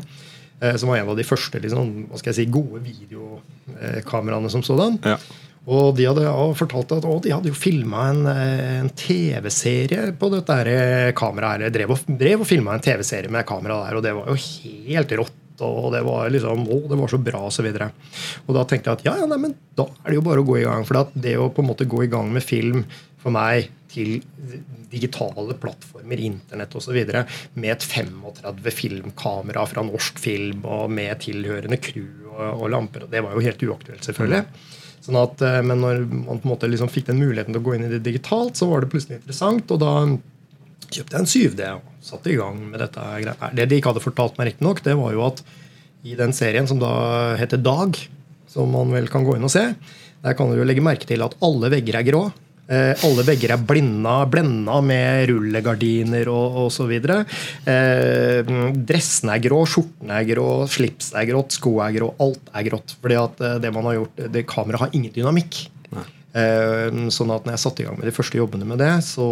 Eh, 0.61 0.77
som 0.77 0.89
var 0.91 0.99
en 0.99 1.09
av 1.09 1.17
de 1.17 1.25
første 1.27 1.61
liksom, 1.63 2.09
hva 2.11 2.19
skal 2.19 2.33
jeg 2.33 2.41
si, 2.41 2.49
gode 2.51 2.83
videokameraene 2.83 4.51
som 4.51 4.65
sådan. 4.67 4.99
Ja. 5.07 5.17
Og 5.69 5.93
de 5.99 6.07
hadde 6.09 6.25
fortalt 6.57 6.95
at 6.97 7.05
de 7.25 7.33
hadde 7.33 7.51
jo 7.51 7.57
filma 7.57 8.09
en, 8.11 8.23
eh, 8.31 8.79
en 8.83 8.89
TV-serie 8.91 10.13
på 10.19 10.31
dette 10.33 10.61
her 10.61 11.13
kameraet. 11.19 11.73
Drev 11.73 11.93
og, 11.95 12.07
drev 12.09 12.45
og 12.45 12.49
filma 12.49 12.77
en 12.77 12.85
TV-serie 12.85 13.31
med 13.31 13.47
kamera 13.49 13.85
der, 13.87 13.99
og 13.99 14.07
det 14.07 14.17
var 14.17 14.33
jo 14.33 14.39
helt 14.89 15.21
rått. 15.23 15.45
Og 15.67 15.91
det 15.95 16.05
var 16.07 16.29
liksom, 16.33 16.67
å, 16.69 16.79
det 16.91 16.99
var 17.01 17.13
så 17.13 17.21
bra, 17.23 17.43
og. 17.51 17.91
Og 18.47 18.57
da 18.57 18.65
tenkte 18.69 18.91
jeg 18.91 19.01
at 19.01 19.07
ja, 19.09 19.17
ja, 19.23 19.29
nei, 19.31 19.41
men 19.43 19.57
da 19.79 19.89
er 20.03 20.11
det 20.11 20.19
jo 20.19 20.27
bare 20.29 20.45
å 20.45 20.49
gå 20.49 20.61
i 20.61 20.67
gang. 20.67 20.87
For 20.89 21.11
det 21.15 21.37
å 21.41 21.51
på 21.55 21.65
en 21.65 21.71
måte 21.71 21.89
gå 21.89 22.05
i 22.05 22.11
gang 22.13 22.31
med 22.35 22.45
film 22.47 22.85
for 23.19 23.35
meg 23.35 23.71
til 23.91 24.19
digitale 24.89 25.57
plattformer, 25.61 26.21
internett 26.21 26.75
osv. 26.77 26.97
med 27.55 27.71
et 27.73 27.85
35 27.85 28.73
filmkamera 28.73 29.65
fra 29.69 29.85
norsk 29.85 30.21
film 30.21 30.65
og 30.65 30.91
med 30.93 31.19
tilhørende 31.25 31.81
crew 31.83 32.29
og, 32.31 32.45
og 32.63 32.69
lamper. 32.73 33.09
Det 33.11 33.25
var 33.25 33.37
jo 33.37 33.45
helt 33.45 33.65
uaktuelt, 33.69 34.05
selvfølgelig. 34.07 34.45
Sånn 35.05 35.19
at, 35.21 35.43
eh, 35.45 35.61
men 35.65 35.81
når 35.83 36.03
man 36.11 36.41
på 36.41 36.49
en 36.49 36.53
måte 36.53 36.71
liksom 36.71 36.91
fikk 36.93 37.09
den 37.11 37.21
muligheten 37.23 37.55
til 37.55 37.63
å 37.63 37.67
gå 37.69 37.77
inn 37.77 37.87
i 37.87 37.93
det 37.93 38.03
digitalt, 38.05 38.59
så 38.59 38.69
var 38.71 38.83
det 38.83 38.91
plutselig 38.93 39.21
interessant. 39.21 39.71
Og 39.73 39.81
da 39.83 39.93
kjøpte 40.87 41.17
jeg 41.17 41.21
en 41.21 41.31
7D 41.33 41.71
og 41.77 42.05
satte 42.05 42.33
i 42.33 42.39
gang 42.39 42.61
med 42.71 42.81
dette. 42.81 43.07
Det 43.57 43.69
de 43.69 43.79
ikke 43.79 43.93
hadde 43.93 44.05
fortalt 44.05 44.39
meg, 44.39 44.53
riktignok, 44.53 44.83
det 44.87 44.97
var 44.99 45.15
jo 45.17 45.25
at 45.27 45.43
i 46.07 46.15
den 46.19 46.33
serien 46.37 46.69
som 46.71 46.81
da 46.81 46.91
heter 47.41 47.61
Dag, 47.61 47.99
som 48.49 48.71
man 48.73 48.93
vel 48.95 49.11
kan 49.13 49.27
gå 49.27 49.37
inn 49.37 49.47
og 49.47 49.53
se, 49.53 49.65
der 50.25 50.37
kan 50.39 50.51
du 50.51 50.59
jo 50.59 50.67
legge 50.67 50.85
merke 50.85 51.09
til 51.09 51.23
at 51.25 51.37
alle 51.45 51.71
vegger 51.75 52.01
er 52.01 52.07
grå. 52.07 52.29
Eh, 52.69 52.93
alle 53.07 53.25
vegger 53.25 53.55
er 53.55 53.63
blinda, 53.65 54.15
blenda 54.29 54.77
med 54.85 55.31
rullegardiner 55.31 56.29
og 56.29 56.59
osv. 56.67 56.93
Eh, 56.93 58.51
dressene 58.91 59.37
er 59.37 59.45
grå, 59.47 59.63
skjortene 59.69 60.19
er 60.21 60.29
grå, 60.29 60.49
slips 60.69 61.15
er 61.17 61.31
grått, 61.31 61.57
sko 61.57 61.79
er 61.85 61.97
grå. 61.97 62.11
Alt 62.21 62.53
er 62.53 62.69
grått. 62.69 62.97
fordi 63.01 63.17
at 63.21 63.41
eh, 63.41 63.59
det 63.65 63.73
man 63.73 63.89
har 63.89 64.01
gjort, 64.01 64.25
det 64.35 64.47
Kameraet 64.51 64.85
har 64.85 64.97
ingen 64.99 65.15
dynamikk. 65.15 65.63
Eh, 66.37 67.09
sånn 67.15 67.33
at 67.33 67.47
når 67.47 67.55
jeg 67.57 67.63
satte 67.63 67.83
i 67.83 67.87
gang 67.89 67.97
med 67.97 68.09
de 68.11 68.15
første 68.15 68.37
jobbene 68.37 68.69
med 68.69 68.81
det, 68.83 68.93
så, 69.07 69.29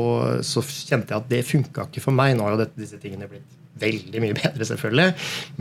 så 0.46 0.62
kjente 0.64 1.12
jeg 1.12 1.20
at 1.20 1.30
det 1.30 1.42
funka 1.44 1.88
ikke 1.90 2.04
for 2.04 2.16
meg. 2.16 2.36
Nå 2.36 2.46
har 2.46 2.56
jo 2.56 2.62
dette, 2.64 2.78
disse 2.80 3.00
tingene 3.02 3.28
blitt 3.30 3.56
veldig 3.76 4.22
mye 4.24 4.36
bedre, 4.38 4.68
selvfølgelig. 4.68 5.08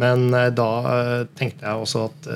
Men 0.02 0.28
eh, 0.32 0.52
da 0.56 0.70
eh, 0.94 1.22
tenkte 1.38 1.68
jeg 1.68 1.88
også 1.88 2.06
at 2.10 2.30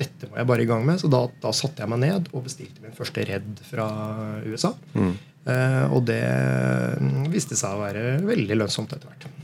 dette 0.00 0.30
må 0.30 0.38
jeg 0.40 0.48
bare 0.48 0.64
i 0.64 0.68
gang 0.68 0.86
med. 0.86 1.00
Så 1.02 1.10
da, 1.12 1.26
da 1.42 1.52
satte 1.56 1.84
jeg 1.84 1.92
meg 1.92 2.02
ned 2.02 2.30
og 2.32 2.46
bestilte 2.46 2.82
min 2.82 2.96
første 2.96 3.26
Redd 3.28 3.60
fra 3.68 3.90
USA. 4.48 4.72
Mm. 4.96 5.12
Og 5.90 6.02
det 6.08 6.20
viste 7.32 7.56
seg 7.56 7.76
å 7.76 7.80
være 7.80 8.02
veldig 8.24 8.58
lønnsomt 8.60 8.92
etter 8.96 9.08
hvert. 9.08 9.39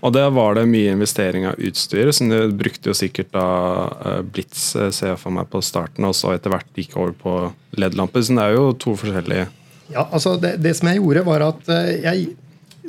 Og 0.00 0.12
der 0.16 0.30
var 0.32 0.56
det 0.56 0.64
mye 0.70 0.94
investering 0.94 1.46
av 1.50 1.60
utstyr, 1.60 2.08
som 2.16 2.30
du 2.32 2.38
brukte 2.56 2.90
jo 2.90 2.96
sikkert 2.96 3.32
da 3.34 3.46
uh, 3.90 4.20
Blitz, 4.24 4.70
eh, 4.76 4.88
ser 4.94 5.12
jeg 5.12 5.20
for 5.20 5.34
meg, 5.36 5.50
på 5.52 5.60
starten, 5.64 6.06
og 6.08 6.16
så 6.16 6.32
etter 6.34 6.54
hvert 6.54 6.70
gikk 6.76 6.96
over 6.96 7.12
på 7.16 7.34
LED-lamper. 7.76 8.24
Så 8.24 8.36
det 8.38 8.46
er 8.46 8.56
jo 8.56 8.70
to 8.80 8.96
forskjellige 9.00 9.48
Ja, 9.90 10.06
altså 10.06 10.36
det, 10.40 10.54
det 10.62 10.72
som 10.78 10.88
jeg 10.88 11.02
gjorde, 11.02 11.26
var 11.26 11.44
at 11.50 11.68
uh, 11.68 11.90
jeg 11.90 12.30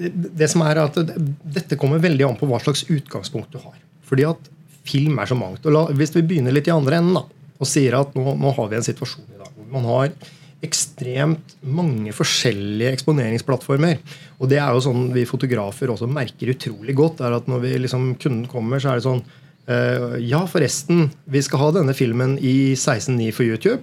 det 0.02 0.48
som 0.50 0.64
er 0.66 0.80
at 0.82 0.96
Dette 0.96 1.78
kommer 1.80 2.02
veldig 2.02 2.26
an 2.26 2.38
på 2.40 2.48
hva 2.50 2.62
slags 2.64 2.86
utgangspunkt 2.90 3.52
du 3.54 3.60
har. 3.62 3.76
Fordi 4.08 4.26
at 4.30 4.48
film 4.88 5.20
er 5.20 5.30
så 5.30 5.38
mangt. 5.38 5.66
Og 5.66 5.76
la, 5.76 5.86
hvis 5.96 6.14
vi 6.16 6.24
begynner 6.26 6.56
litt 6.56 6.70
i 6.70 6.74
andre 6.74 7.02
enden 7.02 7.20
da, 7.20 7.26
og 7.62 7.70
sier 7.70 8.00
at 8.00 8.16
nå, 8.18 8.36
nå, 8.40 8.54
har 8.58 8.70
vi 8.72 8.80
en 8.80 8.88
situasjon 8.88 9.28
i 9.28 9.38
dag 9.38 9.50
hvor 9.52 9.68
man 9.76 9.90
har 9.90 10.14
ekstremt 10.66 11.56
mange 11.66 12.14
forskjellige 12.14 12.94
eksponeringsplattformer. 12.98 14.00
Og 14.40 14.50
det 14.52 14.60
er 14.62 14.74
jo 14.74 14.84
sånn 14.86 15.08
vi 15.16 15.28
fotografer 15.30 15.92
også 15.94 16.10
merker 16.10 16.54
utrolig 16.54 16.96
godt. 16.98 17.24
er 17.26 17.38
at 17.38 17.50
Når 17.50 17.64
vi 17.66 17.72
liksom, 17.86 18.14
kunden 18.22 18.48
kommer, 18.52 18.82
så 18.82 18.92
er 18.92 19.00
det 19.00 19.08
sånn 19.08 19.24
uh, 19.24 20.20
Ja, 20.22 20.44
forresten, 20.50 21.10
vi 21.26 21.42
skal 21.42 21.64
ha 21.64 21.72
denne 21.80 21.96
filmen 21.98 22.38
i 22.38 22.74
16.9 22.78 23.32
for 23.34 23.48
YouTube. 23.48 23.82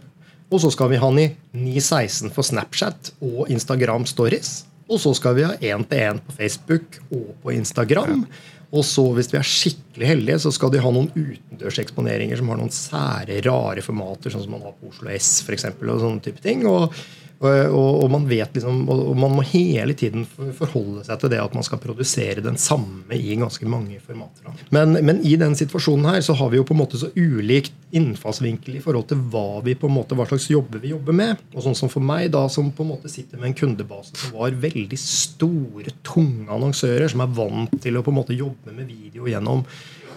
Og 0.48 0.62
så 0.62 0.70
skal 0.72 0.94
vi 0.94 1.00
ha 1.02 1.10
den 1.12 1.20
i 1.26 1.78
9.16 1.80 2.32
for 2.32 2.46
Snapchat 2.46 3.12
og 3.20 3.50
Instagram 3.52 4.06
Stories. 4.08 4.62
Og 4.88 5.02
så 5.02 5.12
skal 5.16 5.34
vi 5.36 5.44
ha 5.44 5.56
én-til-én 5.60 6.22
på 6.24 6.36
Facebook 6.38 7.02
og 7.10 7.34
på 7.42 7.52
Instagram. 7.52 8.22
Ja. 8.24 8.57
Og 8.68 8.84
så, 8.84 9.02
hvis 9.16 9.30
vi 9.32 9.38
er 9.40 9.46
skikkelig 9.48 10.08
heldige, 10.10 10.40
så 10.44 10.52
skal 10.52 10.72
de 10.72 10.80
ha 10.84 10.90
noen 10.92 11.08
utendørseksponeringer 11.14 12.36
som 12.36 12.50
har 12.52 12.58
noen 12.60 12.74
sære, 12.74 13.38
rare 13.46 13.84
formater, 13.84 14.34
sånn 14.34 14.44
som 14.44 14.52
man 14.58 14.66
har 14.66 14.74
på 14.76 14.90
Oslo 14.90 15.08
S 15.14 15.38
for 15.46 15.56
eksempel, 15.56 15.88
og 15.94 16.02
sånne 16.02 16.24
type 16.24 16.44
ting. 16.44 16.66
Og, 16.68 16.92
og, 17.38 18.02
og, 18.02 18.08
man 18.10 18.24
vet 18.26 18.56
liksom, 18.56 18.80
og 18.90 19.12
man 19.14 19.36
må 19.36 19.44
hele 19.46 19.94
tiden 19.94 20.24
forholde 20.26 21.04
seg 21.06 21.20
til 21.22 21.30
det 21.30 21.38
at 21.38 21.52
man 21.54 21.62
skal 21.66 21.78
produsere 21.78 22.42
den 22.42 22.58
samme 22.58 23.14
i 23.14 23.36
ganske 23.38 23.68
mange 23.70 24.00
formater. 24.02 24.48
Men, 24.74 24.96
men, 25.06 25.20
i 25.22 25.36
den 25.38 25.54
situasjonen 25.58 26.08
her 26.10 26.24
så 26.24 26.34
har 26.40 26.50
vi 26.50 26.58
jo 26.58 26.66
på 26.66 26.74
en 26.74 26.80
måte 26.80 26.98
så 26.98 27.12
ulikt 27.14 27.76
innfallsvinkel 27.94 28.80
i 28.80 28.82
forhold 28.82 29.06
til 29.12 29.22
hva, 29.30 29.62
vi 29.62 29.76
på 29.78 29.86
en 29.86 29.94
måte, 29.94 30.18
hva 30.18 30.26
slags 30.26 30.48
jobber 30.50 30.82
vi 30.82 30.90
jobber 30.90 31.14
med. 31.14 31.44
Og 31.54 31.62
sånn 31.68 31.78
som 31.78 31.92
for 31.92 32.02
meg, 32.02 32.26
da, 32.34 32.42
som 32.50 32.72
på 32.74 32.82
en 32.82 32.90
måte 32.90 33.12
sitter 33.12 33.38
med 33.38 33.52
en 33.52 33.58
kundebase 33.62 34.18
som 34.18 34.34
var 34.34 34.58
veldig 34.66 34.98
store, 34.98 35.94
tunge 36.02 36.50
annonsører, 36.50 37.06
som 37.12 37.22
er 37.22 37.38
vant 37.38 37.78
til 37.84 38.00
å 38.00 38.02
på 38.02 38.10
en 38.10 38.18
måte 38.18 38.34
jobbe 38.34 38.74
med 38.74 38.90
video 38.90 39.30
gjennom 39.30 39.62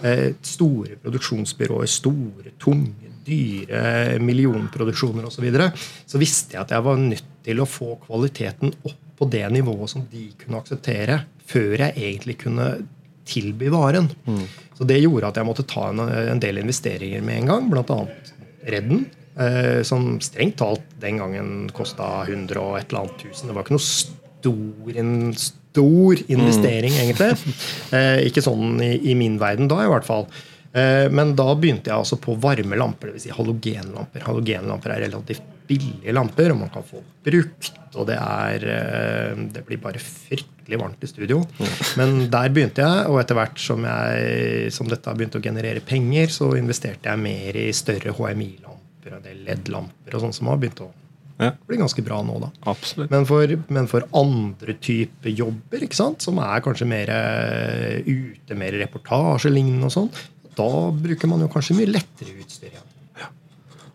eh, 0.02 0.32
store 0.42 0.98
produksjonsbyråer, 1.06 1.90
store, 2.00 2.56
tunge 2.58 3.11
dyre 3.26 4.18
millionproduksjoner 4.22 5.28
osv., 5.28 5.38
så, 5.38 5.44
videre, 5.44 5.70
så 6.06 6.20
visste 6.22 6.56
jeg 6.56 6.64
at 6.64 6.74
jeg 6.74 6.86
var 6.86 7.00
nødt 7.00 7.30
til 7.46 7.62
å 7.62 7.68
få 7.68 7.94
kvaliteten 8.06 8.74
opp 8.82 8.98
på 9.18 9.28
det 9.30 9.44
nivået 9.54 9.92
som 9.92 10.04
de 10.10 10.26
kunne 10.40 10.60
akseptere, 10.62 11.22
før 11.46 11.76
jeg 11.76 11.94
egentlig 11.96 12.38
kunne 12.42 12.68
tilby 13.28 13.70
varen. 13.70 14.08
Mm. 14.26 14.44
Så 14.74 14.86
det 14.88 15.02
gjorde 15.02 15.30
at 15.30 15.38
jeg 15.38 15.46
måtte 15.46 15.66
ta 15.68 15.88
en, 15.92 16.02
en 16.02 16.42
del 16.42 16.58
investeringer 16.62 17.22
med 17.24 17.42
en 17.42 17.52
gang, 17.52 17.68
bl.a. 17.70 17.98
Redden. 18.72 19.04
Eh, 19.32 19.80
som 19.82 20.18
strengt 20.20 20.58
talt 20.60 20.82
den 21.00 21.16
gangen 21.22 21.70
kosta 21.72 22.26
100 22.26 22.58
og 22.60 22.74
et 22.76 22.90
eller 22.90 23.06
annet 23.06 23.22
tusen. 23.22 23.48
Det 23.48 23.54
var 23.56 23.64
ikke 23.64 23.76
noe 23.78 23.86
stor, 23.86 24.98
en 25.00 25.14
stor 25.40 26.24
investering, 26.26 26.96
mm. 26.96 27.02
egentlig. 27.06 27.56
Eh, 27.96 28.22
ikke 28.24 28.40
sånn 28.44 28.80
i, 28.80 28.94
i, 29.12 29.14
min 29.16 29.34
verden 29.40 29.68
da, 29.68 29.82
i 29.84 29.88
hvert 29.90 30.06
fall. 30.06 30.26
Eh, 30.72 31.08
men 31.12 31.34
da 31.36 31.50
begynte 31.52 31.90
jeg 31.90 32.00
altså 32.00 32.16
på 32.20 32.34
varme 32.40 32.78
lamper, 32.80 33.12
dvs. 33.12 33.26
Si 33.26 33.34
halogenlamper. 33.34 34.24
Halogenlamper 34.24 34.94
er 34.94 35.04
relativt 35.06 35.50
billige 35.68 36.14
lamper, 36.16 36.52
og 36.54 36.62
man 36.64 36.72
kan 36.72 36.86
få 36.86 37.02
brukt. 37.24 37.76
Og 37.92 38.08
det, 38.08 38.16
er, 38.16 38.64
eh, 38.72 39.42
det 39.52 39.64
blir 39.68 39.80
bare 39.82 40.00
fryktelig 40.02 40.80
varmt 40.80 41.04
i 41.04 41.10
studio. 41.10 41.42
Men 42.00 42.26
der 42.32 42.54
begynte 42.54 42.84
jeg, 42.84 43.10
og 43.10 43.20
etter 43.20 43.38
hvert 43.38 43.60
som, 43.60 43.84
jeg, 43.84 44.72
som 44.72 44.88
dette 44.88 45.10
har 45.10 45.18
begynt 45.18 45.36
å 45.36 45.44
generere 45.44 45.84
penger, 45.84 46.32
så 46.32 46.54
investerte 46.56 47.12
jeg 47.12 47.20
mer 47.20 47.60
i 47.60 47.68
større 47.76 48.16
HMI-lamper 48.16 49.18
og 49.18 49.30
LED-lamper 49.44 50.16
og 50.16 50.26
sånn 50.26 50.36
som 50.36 50.52
har 50.52 50.60
begynt 50.62 50.84
å 50.84 50.92
ja. 51.42 51.52
bli 51.66 51.76
ganske 51.80 52.02
bra 52.06 52.20
nå. 52.24 52.38
da. 52.42 52.50
Men 53.10 53.26
for, 53.28 53.56
men 53.72 53.88
for 53.90 54.06
andre 54.16 54.76
typer 54.80 55.32
jobber, 55.36 55.84
som 55.92 56.40
er 56.42 56.62
kanskje 56.64 56.88
mer 56.88 57.12
eh, 57.12 58.06
ute, 58.06 58.56
mer 58.58 58.76
reportasjelignende 58.84 59.90
og 59.90 59.94
sånn, 59.96 60.12
da 60.58 60.70
bruker 60.94 61.30
man 61.30 61.44
jo 61.44 61.50
kanskje 61.52 61.76
mye 61.78 61.90
lettere 61.90 62.34
utstyr 62.42 62.70
igjen. 62.70 62.88
Ja. 63.20 63.28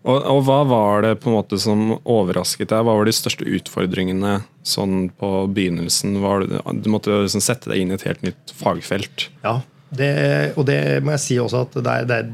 Og, 0.07 0.21
og, 0.21 0.41
hva 0.47 0.59
var 0.69 1.05
det 1.05 1.15
på 1.21 1.31
en 1.31 1.37
måte 1.37 1.59
som 1.61 1.97
overrasket 1.99 2.71
deg? 2.71 2.85
Hva 2.85 2.95
var 2.97 3.09
de 3.09 3.15
største 3.15 3.47
utfordringene 3.57 4.39
sånn 4.67 5.09
på 5.17 5.31
begynnelsen? 5.53 6.17
Det, 6.17 6.61
du 6.83 6.91
måtte 6.93 7.23
liksom 7.25 7.43
sette 7.43 7.71
deg 7.73 7.83
inn 7.83 7.93
i 7.93 7.97
et 7.97 8.07
helt 8.07 8.25
nytt 8.25 8.55
fagfelt. 8.57 9.29
Ja, 9.43 9.59
det, 9.89 10.11
og 10.57 10.67
det 10.67 10.81
må 11.05 11.15
jeg 11.15 11.23
si 11.23 11.37
også 11.39 11.63
at 11.67 11.77
der, 11.79 12.07
der, 12.09 12.31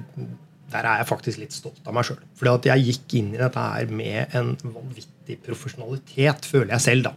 der 0.74 0.88
er 0.90 1.02
jeg 1.02 1.10
faktisk 1.10 1.42
litt 1.42 1.56
stolt 1.56 1.84
av 1.86 1.96
meg 1.96 2.08
sjøl. 2.08 2.22
For 2.40 2.70
jeg 2.70 2.88
gikk 2.88 3.18
inn 3.20 3.34
i 3.36 3.42
dette 3.42 3.66
her 3.66 3.92
med 3.94 4.38
en 4.38 4.56
vanvittig 4.64 5.38
profesjonalitet, 5.46 6.48
føler 6.50 6.76
jeg 6.78 6.88
selv. 6.88 7.12
da. 7.12 7.14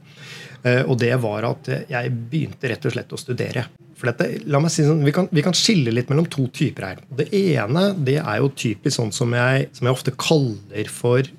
Eh, 0.66 0.82
og 0.84 0.98
det 1.00 1.12
var 1.22 1.46
at 1.48 1.68
jeg 1.90 2.14
begynte 2.30 2.70
rett 2.72 2.88
og 2.88 2.94
slett 2.96 3.14
å 3.14 3.20
studere. 3.20 3.66
For 3.96 4.10
dette, 4.10 4.42
la 4.50 4.60
meg 4.60 4.72
si 4.72 4.84
sånn, 4.84 5.04
vi 5.06 5.14
kan, 5.14 5.28
vi 5.32 5.44
kan, 5.44 5.56
skille 5.56 5.94
litt 5.94 6.10
mellom 6.12 6.26
to 6.32 6.48
typer 6.52 6.90
her. 6.90 7.04
Det 7.20 7.30
ene 7.32 7.88
det 7.96 8.18
er 8.20 8.42
jo 8.42 8.50
typisk 8.52 8.98
sånn 8.98 9.14
som 9.14 9.32
jeg, 9.36 9.70
som 9.76 9.88
jeg 9.88 9.96
ofte 9.96 10.12
kaller 10.20 10.90
for, 10.92 11.30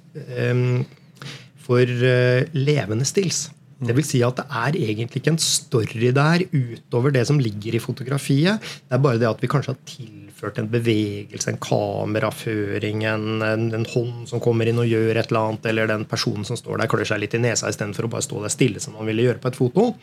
um, 0.50 0.82
for 1.68 1.86
uh, 1.86 2.42
levende 2.58 3.06
stills. 3.06 3.46
Det 3.78 3.94
vil 3.94 4.08
si 4.08 4.24
at 4.26 4.40
det 4.40 4.48
er 4.50 4.78
egentlig 4.80 5.22
ikke 5.22 5.36
en 5.36 5.44
story 5.44 6.10
der 6.16 6.48
utover 6.50 7.14
det 7.14 7.28
som 7.30 7.38
ligger 7.38 7.78
i 7.78 7.82
fotografiet. 7.84 8.64
Det 8.88 8.98
er 8.98 9.04
bare 9.04 9.22
det 9.22 9.30
at 9.30 9.44
vi 9.44 9.52
kanskje 9.52 9.76
har 9.76 9.84
tilført 9.86 10.27
gjennomført 10.38 10.60
en 10.60 10.70
bevegelse, 10.70 11.50
en 11.50 11.58
kameraføring, 11.58 13.04
en, 13.04 13.42
en, 13.42 13.74
en, 13.74 13.86
hånd 13.86 14.28
som 14.30 14.40
kommer 14.40 14.68
inn 14.68 14.80
og 14.80 14.88
gjør 14.88 15.18
et 15.18 15.32
eller 15.32 15.40
annet, 15.52 15.66
eller 15.66 15.88
den 15.88 16.06
personen 16.06 16.46
som 16.46 16.58
står 16.58 16.78
der 16.78 16.88
klør 16.88 17.06
seg 17.06 17.22
litt 17.22 17.34
i 17.34 17.40
nesa 17.42 17.70
istedenfor 17.70 18.06
å 18.06 18.12
bare 18.12 18.26
stå 18.26 18.44
der 18.44 18.54
stille 18.54 18.80
som 18.80 18.94
man 18.98 19.08
ville 19.08 19.26
gjøre 19.26 19.42
på 19.42 19.50
et 19.50 19.58
foto. 19.58 19.96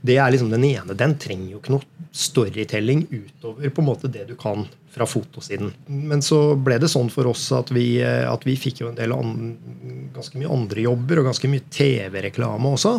Det 0.00 0.16
er 0.16 0.30
liksom 0.32 0.50
den 0.50 0.64
ene. 0.64 0.96
Den 0.96 1.16
trenger 1.18 1.52
jo 1.52 1.60
ikke 1.60 1.76
noe 1.76 2.08
storytelling 2.12 3.06
utover 3.10 3.70
på 3.70 3.82
en 3.82 3.88
måte 3.88 4.08
det 4.08 4.28
du 4.28 4.36
kan 4.36 4.66
fra 4.94 5.06
fotosiden. 5.10 5.72
Men 5.90 6.22
så 6.22 6.54
ble 6.54 6.78
det 6.82 6.90
sånn 6.92 7.10
for 7.10 7.26
oss 7.30 7.48
at 7.56 7.72
vi, 7.74 7.98
at 8.02 8.44
vi 8.46 8.54
fikk 8.58 8.84
jo 8.84 8.90
en 8.90 8.98
del 8.98 9.14
an, 9.14 9.54
ganske 10.14 10.38
mye 10.38 10.52
andre 10.54 10.84
jobber 10.84 11.20
og 11.20 11.30
ganske 11.32 11.50
mye 11.50 11.66
TV-reklame 11.74 12.74
også. 12.76 12.92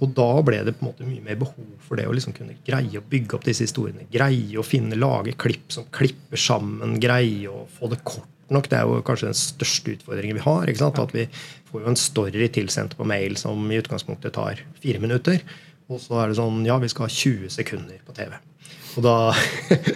Og 0.00 0.12
da 0.16 0.28
ble 0.46 0.60
det 0.66 0.76
på 0.76 0.84
en 0.84 0.90
måte 0.90 1.08
mye 1.08 1.24
mer 1.24 1.40
behov 1.40 1.66
for 1.84 1.98
det 2.00 2.06
å 2.08 2.14
liksom 2.14 2.36
kunne 2.36 2.56
greie 2.66 3.00
å 3.00 3.08
bygge 3.10 3.38
opp 3.38 3.48
disse 3.48 3.66
historiene. 3.66 4.06
Greie 4.12 4.60
å 4.60 4.66
finne, 4.66 4.98
lage 4.98 5.34
klipp 5.40 5.74
som 5.74 5.88
klipper 5.94 6.40
sammen. 6.40 6.96
Greie 7.02 7.50
å 7.50 7.66
få 7.78 7.90
det 7.92 8.00
kort 8.06 8.30
nok. 8.54 8.70
Det 8.70 8.78
er 8.78 8.88
jo 8.88 9.02
kanskje 9.06 9.30
den 9.32 9.38
største 9.38 9.98
utfordringen 9.98 10.38
vi 10.38 10.46
har. 10.46 10.70
At 10.70 11.14
vi 11.16 11.26
får 11.70 11.82
jo 11.82 11.92
en 11.92 12.00
story 12.00 12.48
tilsendt 12.54 12.96
på 12.98 13.06
mail 13.08 13.38
som 13.40 13.66
i 13.70 13.82
utgangspunktet 13.82 14.36
tar 14.38 14.62
fire 14.82 15.02
minutter. 15.02 15.42
Og 15.92 16.00
så 16.00 16.22
er 16.22 16.30
det 16.30 16.38
sånn 16.38 16.64
ja, 16.64 16.78
vi 16.80 16.88
skal 16.88 17.08
ha 17.08 17.12
20 17.12 17.52
sekunder 17.52 18.00
på 18.06 18.16
TV. 18.16 18.38
Og, 18.94 19.04
da, 19.04 19.14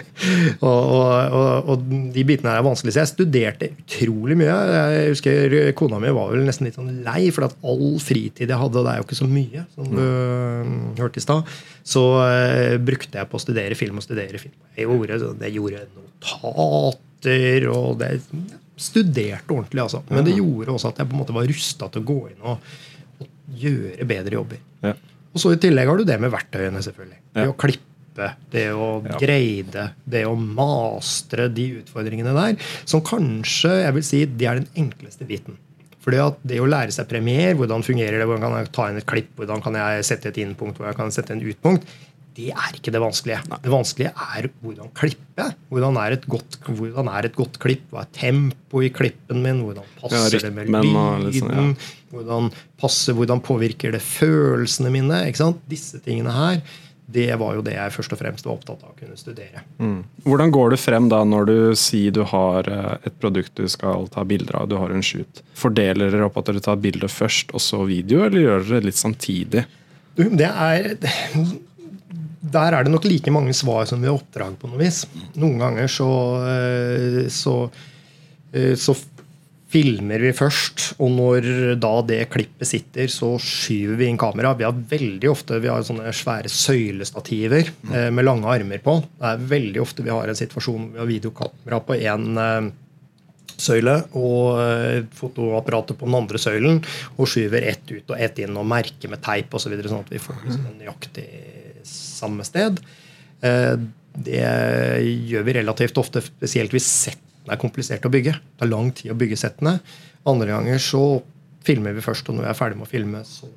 og, 0.67 0.69
og, 0.69 1.69
og, 1.71 1.83
de 2.13 2.23
bitene 2.27 2.51
her 2.51 2.59
er 2.59 2.65
vanskelig. 2.65 2.93
Så 2.95 3.01
jeg 3.01 3.11
studerte 3.11 3.69
utrolig 3.71 4.37
mye. 4.39 4.55
Jeg 4.73 5.13
husker 5.13 5.55
Kona 5.79 6.01
mi 6.03 6.13
var 6.15 6.33
vel 6.33 6.45
nesten 6.47 6.67
litt 6.67 6.79
sånn 6.79 7.01
lei, 7.05 7.29
for 7.35 7.47
at 7.47 7.57
all 7.63 7.99
fritid 8.03 8.49
jeg 8.49 8.61
hadde, 8.61 8.81
og 8.81 8.87
det 8.87 8.93
er 8.93 9.01
jo 9.01 9.07
ikke 9.07 9.19
så 9.21 9.29
mye, 9.29 9.65
som 9.75 9.89
du 9.91 10.03
mm. 10.03 10.77
hørte 10.99 11.21
i 11.21 11.25
stad, 11.25 11.57
så 11.95 12.05
uh, 12.19 12.77
brukte 12.83 13.21
jeg 13.21 13.31
på 13.31 13.39
å 13.39 13.43
studere 13.43 13.77
film 13.79 14.01
og 14.01 14.05
studere 14.05 14.41
film. 14.41 14.55
Jeg 14.77 14.89
gjorde, 14.89 15.35
jeg 15.45 15.55
gjorde 15.57 15.85
notater, 15.95 17.69
og 17.73 17.99
det 18.01 18.13
studerte 18.79 19.51
ordentlig, 19.51 19.83
altså. 19.83 20.03
Men 20.09 20.25
det 20.27 20.37
gjorde 20.37 20.73
også 20.75 20.93
at 20.93 21.01
jeg 21.01 21.09
på 21.09 21.15
en 21.15 21.21
måte 21.23 21.35
var 21.35 21.47
rusta 21.49 21.89
til 21.91 22.03
å 22.03 22.07
gå 22.07 22.19
inn 22.31 22.47
og, 22.47 22.71
og 23.19 23.59
gjøre 23.59 24.07
bedre 24.07 24.39
jobber. 24.39 24.61
Ja. 24.85 24.95
Og 25.29 25.41
så 25.43 25.51
I 25.53 25.59
tillegg 25.61 25.89
har 25.89 25.99
du 25.99 26.07
det 26.07 26.17
med 26.21 26.31
verktøyene. 26.33 26.81
selvfølgelig. 26.81 27.19
Det 27.35 27.47
å 27.51 27.57
klippe 27.59 27.88
type, 28.19 28.51
det 28.53 28.67
å 28.73 28.89
ja. 29.05 29.17
greide, 29.21 29.87
det 30.09 30.25
å 30.27 30.35
mastre 30.35 31.47
de 31.53 31.69
utfordringene 31.79 32.35
der, 32.35 32.59
som 32.89 33.03
kanskje 33.05 33.79
jeg 33.83 33.95
vil 33.97 34.05
si, 34.05 34.25
de 34.27 34.49
er 34.49 34.61
den 34.61 34.69
enkleste 34.85 35.27
biten. 35.29 35.57
Fordi 35.99 36.21
at 36.23 36.37
Det 36.47 36.61
å 36.63 36.67
lære 36.69 36.93
seg 36.95 37.09
premier, 37.09 37.57
hvordan 37.59 37.83
fungerer 37.85 38.21
det, 38.21 38.27
hvordan 38.27 38.45
kan 38.45 38.61
jeg 38.61 38.69
ta 38.75 38.85
inn 38.89 39.01
et 39.01 39.09
klipp, 39.09 39.33
hvordan 39.37 39.63
kan 39.63 39.75
jeg 39.75 40.05
sette 40.07 40.31
et 40.31 40.39
innpunkt, 40.41 40.79
hvordan 40.79 40.95
kan 40.95 41.09
jeg 41.09 41.19
sette 41.19 41.35
en 41.35 41.43
utpunkt, 41.43 41.89
det 42.39 42.53
er 42.53 42.75
ikke 42.77 42.93
det 42.93 43.01
vanskelige. 43.03 43.41
Nei. 43.51 43.57
Det 43.65 43.71
vanskelige 43.73 44.11
er 44.37 44.45
hvordan 44.63 44.91
klippe. 44.95 45.47
Hvordan 45.73 45.97
er, 45.99 46.15
et 46.15 46.27
godt, 46.29 46.55
hvordan 46.63 47.09
er 47.11 47.27
et 47.27 47.35
godt 47.35 47.57
klipp? 47.59 47.81
Hva 47.91 48.05
er 48.05 48.11
tempo 48.15 48.83
i 48.85 48.91
klippen 48.95 49.41
min? 49.43 49.59
Hvordan 49.65 49.89
passer 49.99 50.37
ja, 50.37 50.43
det 50.45 50.53
med 50.55 50.69
lyden? 50.71 51.25
Liksom, 51.25 51.51
ja. 51.51 51.89
hvordan, 52.13 52.47
passer, 52.79 53.17
hvordan 53.17 53.43
påvirker 53.43 53.91
det 53.91 53.99
følelsene 54.05 54.93
mine? 54.93 55.19
Disse 55.67 55.99
tingene 56.05 56.31
her 56.37 56.61
det 57.11 57.31
var 57.41 57.55
jo 57.57 57.63
det 57.65 57.73
jeg 57.73 57.93
først 57.95 58.13
og 58.13 58.19
fremst 58.19 58.45
var 58.45 58.57
opptatt 58.57 58.83
av 58.85 58.91
å 58.91 58.97
kunne 58.97 59.17
studere. 59.17 59.63
Mm. 59.81 60.01
Hvordan 60.27 60.51
går 60.53 60.73
du 60.73 60.77
frem 60.77 61.07
da 61.09 61.23
når 61.25 61.47
du 61.49 61.55
sier 61.79 62.13
du 62.13 62.21
har 62.29 62.69
eh, 62.69 63.07
et 63.09 63.15
produkt 63.21 63.55
du 63.57 63.65
skal 63.71 64.05
ta 64.13 64.25
bilder 64.29 64.61
av, 64.61 64.67
du 64.69 64.77
har 64.77 64.93
en 64.93 65.05
shoot? 65.05 65.41
Fordeler 65.57 66.13
dere 66.13 66.27
opp 66.27 66.37
at 66.41 66.51
dere 66.51 66.61
tar 66.63 66.77
bilder 66.81 67.09
først, 67.09 67.55
og 67.57 67.63
så 67.65 67.81
video, 67.89 68.21
eller 68.27 68.45
gjør 68.45 68.61
dere 68.67 68.81
det 68.83 68.91
litt 68.91 69.01
samtidig? 69.01 69.65
Du, 70.19 70.27
det 70.37 70.51
er 70.51 70.93
der 72.53 72.75
er 72.75 72.85
det 72.85 72.93
nok 72.93 73.07
like 73.09 73.33
mange 73.33 73.53
svar 73.57 73.87
som 73.89 74.01
vi 74.01 74.09
har 74.09 74.17
oppdrag. 74.17 74.57
på 74.59 74.69
noe 74.69 74.79
vis. 74.79 75.03
Noen 75.35 75.59
ganger 75.59 75.87
så, 75.91 76.11
eh, 76.47 77.27
så, 77.29 77.55
eh, 78.53 78.75
så 78.75 78.95
filmer 79.69 80.23
vi 80.23 80.33
først. 80.35 80.85
Og 81.03 81.11
når 81.13 81.47
da 81.81 81.93
det 82.07 82.23
klippet 82.33 82.69
sitter, 82.69 83.11
så 83.11 83.35
skyver 83.41 83.99
vi 83.99 84.09
inn 84.09 84.19
kamera. 84.19 84.55
Vi 84.57 84.67
har 84.67 84.83
veldig 84.91 85.31
ofte 85.31 85.61
vi 85.61 85.71
har 85.71 85.85
sånne 85.85 86.13
svære 86.15 86.51
søylestativer 86.51 87.71
eh, 87.93 88.09
med 88.13 88.25
lange 88.27 88.49
armer 88.49 88.81
på. 88.83 88.99
Det 89.19 89.33
er 89.33 89.49
veldig 89.53 89.83
ofte 89.83 90.05
vi 90.05 90.13
har 90.13 90.29
en 90.29 90.39
situasjon 90.39 90.89
hvor 90.89 90.95
vi 90.95 91.03
har 91.03 91.11
videokamera 91.11 91.81
på 91.85 91.99
én 91.99 92.41
eh, 92.45 92.71
søyle 93.59 93.95
og 94.17 94.59
eh, 94.63 95.05
fotoapparatet 95.19 95.99
på 95.99 96.07
den 96.07 96.17
andre 96.21 96.41
søylen 96.41 96.81
og 97.17 97.29
skyver 97.29 97.67
ett 97.69 97.91
ut 97.91 98.13
og 98.13 98.17
ett 98.17 98.41
inn 98.41 98.57
og 98.57 98.67
merker 98.69 99.11
med 99.11 99.23
teip 99.25 99.53
osv. 99.53 99.67
Så 99.67 99.73
videre, 99.73 99.91
sånn 99.91 100.05
at 100.05 100.13
vi 100.13 100.23
får 100.23 100.43
liksom 100.47 100.67
nøyaktig 100.79 101.29
samme 101.87 102.45
sted. 102.47 102.81
Eh, 103.45 103.73
det 104.19 104.45
gjør 105.29 105.43
vi 105.45 105.53
relativt 105.59 105.99
ofte, 106.01 106.23
spesielt 106.25 106.73
hvis 106.73 106.87
sett 106.89 107.28
settene 107.49 107.57
er 107.57 107.61
komplisert 107.61 108.05
å 108.05 108.11
bygge. 108.11 108.33
Det 108.57 108.65
er 108.65 108.69
lang 108.69 108.91
tid 108.93 109.11
å 109.11 109.17
bygge 109.17 109.37
settene. 109.37 109.79
Andre 110.25 110.53
ganger 110.53 110.79
så 110.79 111.21
filmer 111.65 111.93
vi 111.93 112.01
først, 112.01 112.29
og 112.29 112.37
når 112.37 112.45
vi 112.45 112.49
er 112.49 112.57
ferdig 112.57 112.77
med 112.77 112.87
å 112.87 112.89
filme, 112.89 113.23
så 113.25 113.49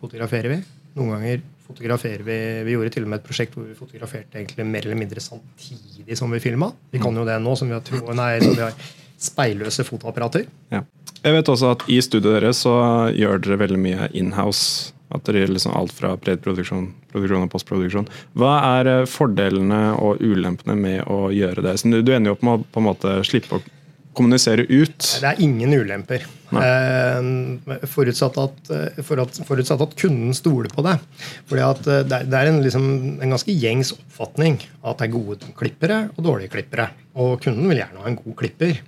fotograferer 0.00 0.50
vi. 0.52 0.62
Noen 0.96 1.16
ganger 1.16 1.42
fotograferer 1.62 2.22
vi 2.26 2.64
Vi 2.66 2.72
gjorde 2.74 2.90
til 2.92 3.04
og 3.04 3.08
med 3.08 3.20
et 3.20 3.24
prosjekt 3.24 3.54
hvor 3.54 3.64
vi 3.64 3.74
fotograferte 3.74 4.36
egentlig 4.36 4.66
mer 4.66 4.84
eller 4.84 4.98
mindre 4.98 5.20
samtidig 5.20 6.16
som 6.18 6.30
vi 6.30 6.40
filma. 6.42 6.72
Vi 6.90 7.00
kan 7.00 7.14
jo 7.16 7.24
det 7.24 7.38
nå 7.40 7.54
som 7.56 7.68
vi 7.68 7.74
har, 7.74 7.82
tro, 7.82 8.02
nei, 8.12 8.40
som 8.42 8.52
vi 8.52 8.64
har 8.66 8.74
speilløse 9.22 9.86
fotoapparater. 9.86 10.44
Ja. 10.74 10.82
Jeg 11.22 11.36
vet 11.36 11.48
også 11.48 11.70
at 11.76 11.84
i 11.88 12.00
studioet 12.02 12.42
deres 12.42 12.64
så 12.64 12.74
gjør 13.14 13.40
dere 13.40 13.60
veldig 13.62 13.78
mye 13.78 14.10
inhouse 14.18 14.92
at 15.12 15.26
det 15.26 15.42
gjelder 15.42 15.58
liksom 15.58 15.76
alt 15.76 15.94
fra 15.96 16.14
predproduksjon 16.20 16.88
produksjon 17.12 17.46
og 17.46 17.52
postproduksjon. 17.52 18.08
Hva 18.38 18.56
er 18.78 18.90
eh, 18.90 19.04
fordelene 19.10 19.82
og 20.00 20.22
ulempene 20.24 20.76
med 20.78 21.04
å 21.10 21.28
gjøre 21.34 21.64
det? 21.64 21.76
Så 21.80 21.92
du 21.92 22.12
ender 22.12 22.32
jo 22.32 22.36
opp 22.38 22.44
med 22.46 22.58
å 22.58 22.66
på 22.72 22.82
en 22.82 22.88
måte 22.88 23.16
slippe 23.28 23.58
å 23.58 23.64
kommunisere 24.16 24.66
ut. 24.68 24.98
Det 25.22 25.28
er 25.30 25.40
ingen 25.44 25.72
ulemper. 25.72 26.24
Eh, 26.52 27.86
forutsatt, 27.88 28.36
at, 28.42 28.72
eh, 28.76 29.04
forutsatt, 29.04 29.80
at, 29.80 29.94
kunden 29.96 30.34
stoler 30.36 30.72
på 30.72 30.84
det. 30.84 30.98
Fordi 31.48 31.62
at 31.64 31.84
Det, 31.84 32.18
det 32.28 32.40
er 32.40 32.50
en, 32.50 32.60
liksom, 32.64 32.90
en, 33.20 33.32
ganske 33.32 33.56
gjengs 33.56 33.94
oppfatning 33.96 34.60
at 34.84 35.00
det 35.00 35.08
er 35.08 35.16
gode 35.16 35.54
klippere 35.56 36.04
og 36.12 36.24
dårlige 36.28 36.52
klippere. 36.52 36.90
Og 37.12 37.36
kunden 37.44 37.68
vil 37.68 37.82
gjerne 37.82 38.00
ha 38.00 38.08
en 38.08 38.16
god 38.16 38.36
klipper. 38.40 38.78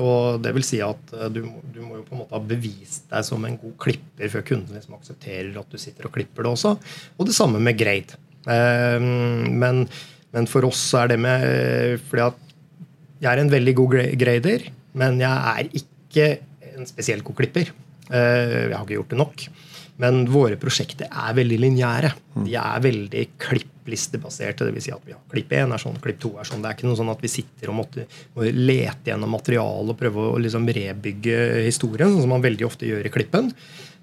og 0.00 0.38
det 0.40 0.54
vil 0.54 0.64
si 0.64 0.78
at 0.80 1.10
du, 1.34 1.42
du, 1.74 1.80
må 1.82 1.98
jo 1.98 2.04
på 2.06 2.14
en 2.14 2.20
måte 2.22 2.32
ha 2.36 2.40
bevist 2.40 3.10
deg 3.10 3.26
som 3.26 3.44
en 3.44 3.58
god 3.60 3.74
klipper 3.82 4.30
før 4.32 4.44
kunden 4.46 4.76
liksom 4.78 4.94
aksepterer 4.96 5.50
at 5.58 5.68
du 5.68 5.76
sitter 5.82 6.08
og 6.08 6.14
klipper 6.14 6.46
det 6.46 6.52
også. 6.54 6.76
Og 7.18 7.28
det 7.28 7.36
samme 7.36 7.60
med 7.60 7.76
grade. 7.76 8.16
men, 8.48 9.82
men 10.32 10.48
for 10.48 10.64
oss 10.64 10.86
er 10.96 11.10
det 11.12 11.18
med 11.20 12.00
fordi 12.08 12.24
at 12.30 12.44
jeg 13.18 13.30
er 13.32 13.42
en 13.42 13.52
veldig 13.52 13.74
god 13.78 13.96
grader, 14.20 14.68
men 14.98 15.20
jeg 15.20 15.52
er 15.52 15.70
ikke 15.80 16.28
en 16.78 16.88
spesielt 16.88 17.26
god 17.26 17.38
klipper. 17.40 17.72
Eh, 18.08 18.68
jeg 18.70 18.74
har 18.74 18.84
ikke 18.84 18.98
gjort 18.98 19.14
det 19.14 19.20
nok. 19.20 19.46
Men 19.98 20.20
våre 20.30 20.58
prosjekter 20.60 21.10
er 21.10 21.34
veldig 21.34 21.58
lineære. 21.64 22.12
Mm. 22.36 22.44
De 22.46 22.54
er 22.60 22.84
veldig 22.84 23.24
klipplistebaserte. 23.88 24.68
Dvs. 24.68 24.84
Si 24.84 24.92
at 24.92 25.06
vi 25.06 25.14
har 25.14 25.22
klipp 25.30 25.52
1 25.52 25.72
er 25.72 25.82
sånn, 25.82 25.98
klipp 26.02 26.20
2 26.20 26.32
er 26.40 26.48
sånn. 26.48 26.62
Det 26.62 26.70
er 26.70 26.76
ikke 26.76 26.88
noe 26.88 26.98
sånn 26.98 27.12
at 27.12 27.24
vi 27.24 27.30
sitter 27.32 27.72
og 27.72 27.78
måtte, 27.80 28.06
må 28.34 28.48
lete 28.52 29.10
gjennom 29.10 29.32
materialet 29.32 29.94
og 29.94 29.98
prøve 29.98 30.28
å 30.32 30.42
liksom 30.42 30.68
rebygge 30.68 31.38
historien, 31.66 32.12
sånn 32.12 32.26
som 32.26 32.34
man 32.36 32.44
veldig 32.44 32.68
ofte 32.68 32.88
gjør 32.88 33.08
i 33.08 33.14
klippen. 33.14 33.50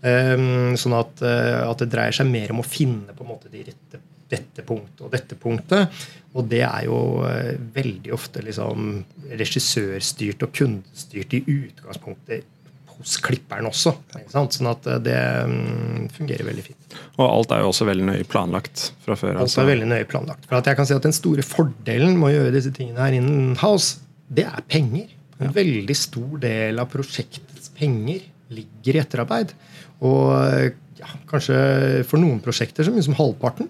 Um, 0.06 0.76
sånn 0.78 0.98
at, 0.98 1.22
uh, 1.24 1.64
at, 1.70 1.80
det 1.82 1.90
dreier 1.94 2.14
seg 2.14 2.28
mer 2.30 2.52
om 2.54 2.62
å 2.62 2.68
finne 2.68 3.16
på 3.16 3.26
en 3.26 3.32
måte 3.32 3.50
de 3.50 3.64
rette 3.66 4.02
dette 4.26 4.64
punktet 4.66 5.04
og 5.06 5.12
dette 5.14 5.38
punktet. 5.38 6.06
Og 6.36 6.48
det 6.50 6.64
er 6.66 6.88
jo 6.88 6.98
uh, 7.22 7.54
veldig 7.76 8.14
ofte 8.14 8.42
liksom 8.46 8.98
regissørstyrt 9.30 10.46
og 10.46 10.54
kundestyrt 10.58 11.38
i 11.38 11.44
utgangspunktet 11.46 12.52
hos 13.00 13.16
klipperen 13.24 13.68
også. 13.70 13.94
Sånn 14.32 14.70
at 14.72 14.88
eh, 14.90 15.02
det 15.06 15.18
um, 15.48 16.06
fungerer 16.16 16.48
veldig 16.48 16.66
fint. 16.66 16.98
Og 17.18 17.26
alt 17.26 17.54
er 17.56 17.64
jo 17.64 17.72
også 17.72 17.88
veldig 17.90 18.08
nøye 18.08 18.28
planlagt 18.30 18.90
fra 19.06 19.18
før? 19.20 19.42
Alt 19.44 19.58
er 19.62 19.70
veldig 19.70 19.90
nøye 19.92 20.08
planlagt. 20.10 20.48
For 20.50 20.60
at 20.60 20.70
jeg 20.70 20.80
kan 20.80 20.90
si 20.90 20.96
at 20.96 21.06
Den 21.06 21.16
store 21.16 21.46
fordelen 21.46 22.20
med 22.20 22.32
å 22.32 22.34
gjøre 22.38 22.56
disse 22.56 22.74
tingene 22.76 23.04
her 23.04 23.18
innen 23.18 23.58
house, 23.62 24.02
det 24.28 24.48
er 24.48 24.66
penger. 24.72 25.12
En 25.44 25.54
veldig 25.56 25.98
stor 26.00 26.40
del 26.42 26.80
av 26.82 26.90
prosjektets 26.94 27.72
penger 27.76 28.24
ligger 28.56 28.98
i 28.98 29.04
etterarbeid. 29.04 29.52
Og 30.06 30.32
ja, 31.00 31.12
kanskje 31.30 31.58
for 32.08 32.22
noen 32.22 32.40
prosjekter 32.44 32.88
så 32.88 32.94
mye 32.94 33.06
som 33.06 33.18
halvparten. 33.18 33.70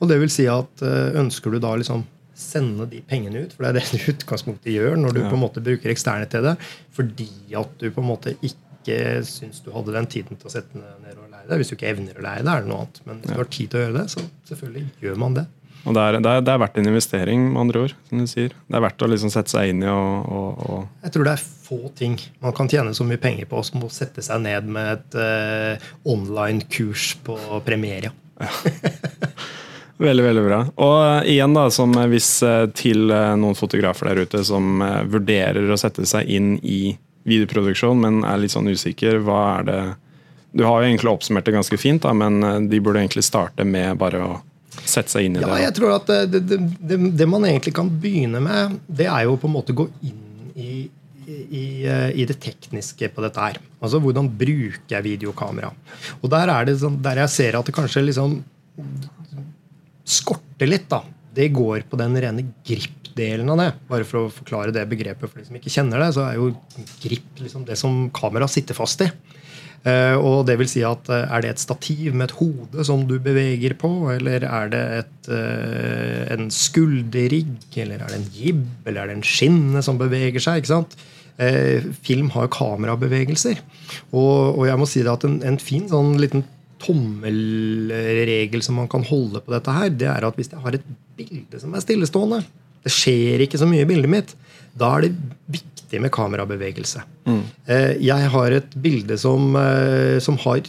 Og 0.00 0.10
det 0.10 0.18
vil 0.22 0.32
si 0.32 0.46
at 0.50 0.82
eh, 0.84 1.14
ønsker 1.20 1.54
du 1.54 1.60
da 1.62 1.74
liksom 1.78 2.04
sende 2.38 2.86
de 2.90 3.00
pengene 3.06 3.44
ut, 3.44 3.54
for 3.54 3.64
det 3.64 3.72
er 3.72 3.80
det 3.80 3.86
du 4.04 4.10
utgangspunktet 4.14 4.74
gjør 4.74 4.98
når 5.00 5.16
du 5.16 5.22
ja. 5.22 5.30
på 5.30 5.38
en 5.38 5.44
måte 5.44 5.64
bruker 5.64 5.92
eksterne 5.94 6.28
til 6.30 6.46
det, 6.48 6.54
fordi 6.94 7.30
at 7.60 7.74
du 7.80 7.88
på 7.90 8.04
en 8.04 8.10
måte 8.10 8.36
ikke 8.42 9.24
syns 9.24 9.62
du 9.64 9.70
hadde 9.72 9.94
den 9.94 10.08
tiden 10.12 10.38
til 10.38 10.50
å 10.50 10.52
sette 10.52 10.76
ned 10.76 11.16
og 11.16 11.28
leie 11.30 11.46
det. 11.48 11.58
Hvis 11.60 11.72
du 11.72 11.76
ikke 11.78 11.92
evner 11.94 12.18
å 12.20 12.24
leie 12.24 12.44
det, 12.44 12.52
er 12.52 12.64
det 12.64 12.70
noe 12.70 12.84
annet. 12.84 13.04
Men 13.08 13.20
hvis 13.20 13.30
ja. 13.32 13.36
du 13.36 13.40
har 13.40 13.52
tid 13.56 13.70
til 13.70 13.80
å 13.80 13.84
gjøre 13.84 13.96
det, 13.96 14.08
så 14.12 14.24
selvfølgelig 14.50 14.88
gjør 15.06 15.22
man 15.24 15.38
det. 15.38 15.46
Og 15.84 15.92
det 15.92 16.00
er, 16.00 16.16
det, 16.16 16.30
er, 16.30 16.44
det 16.44 16.52
er, 16.52 16.60
verdt 16.62 16.78
en 16.80 16.88
investering, 16.88 17.42
med 17.52 17.60
andre 17.60 17.82
ord. 17.84 17.94
som 18.08 18.20
du 18.20 18.28
sier. 18.28 18.54
Det 18.56 18.78
er 18.78 18.84
verdt 18.86 19.04
å 19.04 19.08
liksom 19.10 19.32
sette 19.32 19.52
seg 19.52 19.72
inn 19.72 19.82
i 19.84 19.90
og, 19.92 20.30
og, 20.32 20.62
og, 20.64 20.86
Jeg 21.04 21.16
tror 21.16 21.28
det 21.28 21.34
er 21.34 21.44
få 21.64 21.80
ting 21.96 22.16
man 22.44 22.54
kan 22.56 22.70
tjene 22.72 22.94
så 22.96 23.04
mye 23.08 23.20
penger 23.20 23.48
på 23.50 23.60
som 23.68 23.84
å 23.84 23.92
sette 23.92 24.24
seg 24.24 24.44
ned 24.44 24.70
med 24.76 24.92
et 24.94 25.18
uh, 25.20 25.90
online-kurs 26.14 27.10
på 27.26 27.36
Premieria. 27.66 28.14
Ja. 28.40 28.48
Veldig, 30.02 30.24
veldig 30.24 30.44
bra. 30.44 30.60
Og 30.82 30.94
uh, 30.98 31.26
igjen, 31.30 31.54
da, 31.54 31.68
som 31.70 31.94
hvis 32.10 32.30
uh, 32.42 32.66
til 32.74 33.06
noen 33.10 33.58
fotografer 33.58 34.10
der 34.10 34.24
ute 34.26 34.42
som 34.46 34.82
vurderer 35.10 35.70
å 35.70 35.78
sette 35.78 36.06
seg 36.08 36.30
inn 36.30 36.56
i 36.62 36.96
videoproduksjon, 37.24 38.00
men 38.02 38.24
er 38.26 38.42
litt 38.42 38.52
sånn 38.52 38.68
usikker, 38.68 39.22
hva 39.24 39.44
er 39.58 39.68
det 39.68 39.82
Du 40.54 40.62
har 40.62 40.82
jo 40.82 40.88
egentlig 40.88 41.10
oppsummert 41.10 41.46
det 41.48 41.54
ganske 41.56 41.76
fint, 41.80 42.02
da, 42.02 42.12
men 42.14 42.68
de 42.70 42.78
burde 42.78 43.00
egentlig 43.00 43.24
starte 43.26 43.64
med 43.66 43.96
bare 43.98 44.20
å 44.22 44.34
sette 44.82 45.10
seg 45.10 45.26
inn 45.26 45.38
i 45.38 45.40
ja, 45.42 45.48
det. 45.48 45.54
Ja, 45.54 45.64
jeg 45.68 45.76
tror 45.78 45.94
at 45.96 46.10
det, 46.10 46.42
det, 46.46 46.58
det, 46.78 46.98
det, 47.18 47.26
man 47.30 47.46
egentlig 47.48 47.74
kan 47.74 47.88
begynne 47.88 48.42
med, 48.44 48.76
det 48.86 49.08
er 49.10 49.24
jo 49.26 49.38
på 49.40 49.50
en 49.50 49.56
måte 49.56 49.74
gå 49.76 49.88
inn 50.06 50.52
i, 50.54 50.84
i, 51.26 51.64
i 52.14 52.26
det 52.28 52.38
tekniske 52.42 53.10
på 53.14 53.24
dette 53.24 53.48
her. 53.48 53.58
Altså 53.80 54.00
hvordan 54.02 54.30
bruker 54.30 54.96
jeg 54.96 55.06
videokamera. 55.06 55.72
Og 56.20 56.30
der 56.32 56.52
er 56.54 56.68
det 56.68 56.78
sånn, 56.82 57.00
der 57.04 57.24
jeg 57.24 57.34
ser 57.34 57.58
at 57.58 57.68
det 57.68 57.76
kanskje 57.76 58.06
liksom 58.08 58.38
skorter 60.04 60.68
litt, 60.70 60.88
da, 60.90 61.02
det 61.34 61.50
går 61.56 61.86
på 61.90 61.98
den 62.00 62.16
rene 62.20 62.46
grip-delen 62.66 63.50
av 63.54 63.60
det. 63.60 63.70
Bare 63.88 64.06
for 64.08 64.24
å 64.24 64.32
forklare 64.32 64.74
det 64.74 64.84
begrepet 64.90 65.30
for 65.30 65.40
de 65.40 65.48
som 65.48 65.58
ikke 65.58 65.72
kjenner 65.72 66.04
det, 66.04 66.12
så 66.16 66.28
er 66.28 66.38
jo 66.38 66.52
grip 67.02 67.42
liksom 67.42 67.64
det 67.68 67.78
som 67.80 68.04
kameraet 68.14 68.54
sitter 68.54 68.78
fast 68.78 69.02
i. 69.06 69.10
Uh, 69.84 70.16
og 70.16 70.46
det 70.48 70.54
vil 70.56 70.68
si 70.70 70.80
at 70.80 71.10
uh, 71.12 71.26
Er 71.28 71.42
det 71.44 71.48
et 71.52 71.60
stativ 71.60 72.14
med 72.16 72.30
et 72.30 72.36
hode 72.38 72.84
som 72.88 73.02
du 73.04 73.18
beveger 73.20 73.74
på? 73.76 73.90
Eller 74.14 74.46
er 74.48 74.70
det 74.72 74.84
et, 75.02 75.28
uh, 75.28 76.22
en 76.32 76.48
skulderrigg? 76.48 77.58
Eller 77.76 78.00
er 78.00 78.14
det 78.14 78.20
en 78.22 78.30
jib? 78.32 78.62
Eller 78.86 79.02
er 79.02 79.12
det 79.12 79.18
en 79.18 79.28
skinne 79.28 79.84
som 79.84 80.00
beveger 80.00 80.40
seg? 80.40 80.62
ikke 80.62 80.76
sant? 80.76 80.96
film 82.06 82.28
har 82.30 82.46
kamerabevegelser. 82.54 83.58
Og, 84.14 84.54
og, 84.54 84.60
jeg 84.68 84.78
må 84.78 84.86
si 84.86 85.00
det 85.02 85.10
at 85.10 85.24
en, 85.26 85.40
en 85.42 85.56
fin 85.58 85.88
sånn 85.90 86.12
liten 86.22 86.44
tommelregel 86.84 88.62
som 88.64 88.78
man 88.80 88.90
kan 88.92 89.04
holde 89.08 89.42
på 89.42 89.54
dette 89.54 89.74
her, 89.74 89.90
det 89.90 90.08
er 90.10 90.26
at 90.28 90.38
hvis 90.38 90.52
jeg 90.52 90.62
har 90.62 90.76
et 90.76 90.86
bilde 91.18 91.60
som 91.62 91.74
er 91.74 91.84
stillestående, 91.84 92.42
det 92.84 92.92
skjer 92.92 93.44
ikke 93.44 93.60
så 93.60 93.68
mye 93.68 93.86
i 93.86 93.88
bildet 93.88 94.12
mitt, 94.12 94.34
da 94.76 94.90
er 94.96 95.06
det 95.06 95.14
viktig 95.54 96.00
med 96.02 96.12
kamerabevegelse. 96.12 97.04
Mm. 97.30 97.44
Jeg 98.04 98.32
har 98.34 98.56
et 98.56 98.74
bilde 98.84 99.16
som, 99.20 99.54
eh, 99.56 100.18
som 100.20 100.36
har 100.44 100.66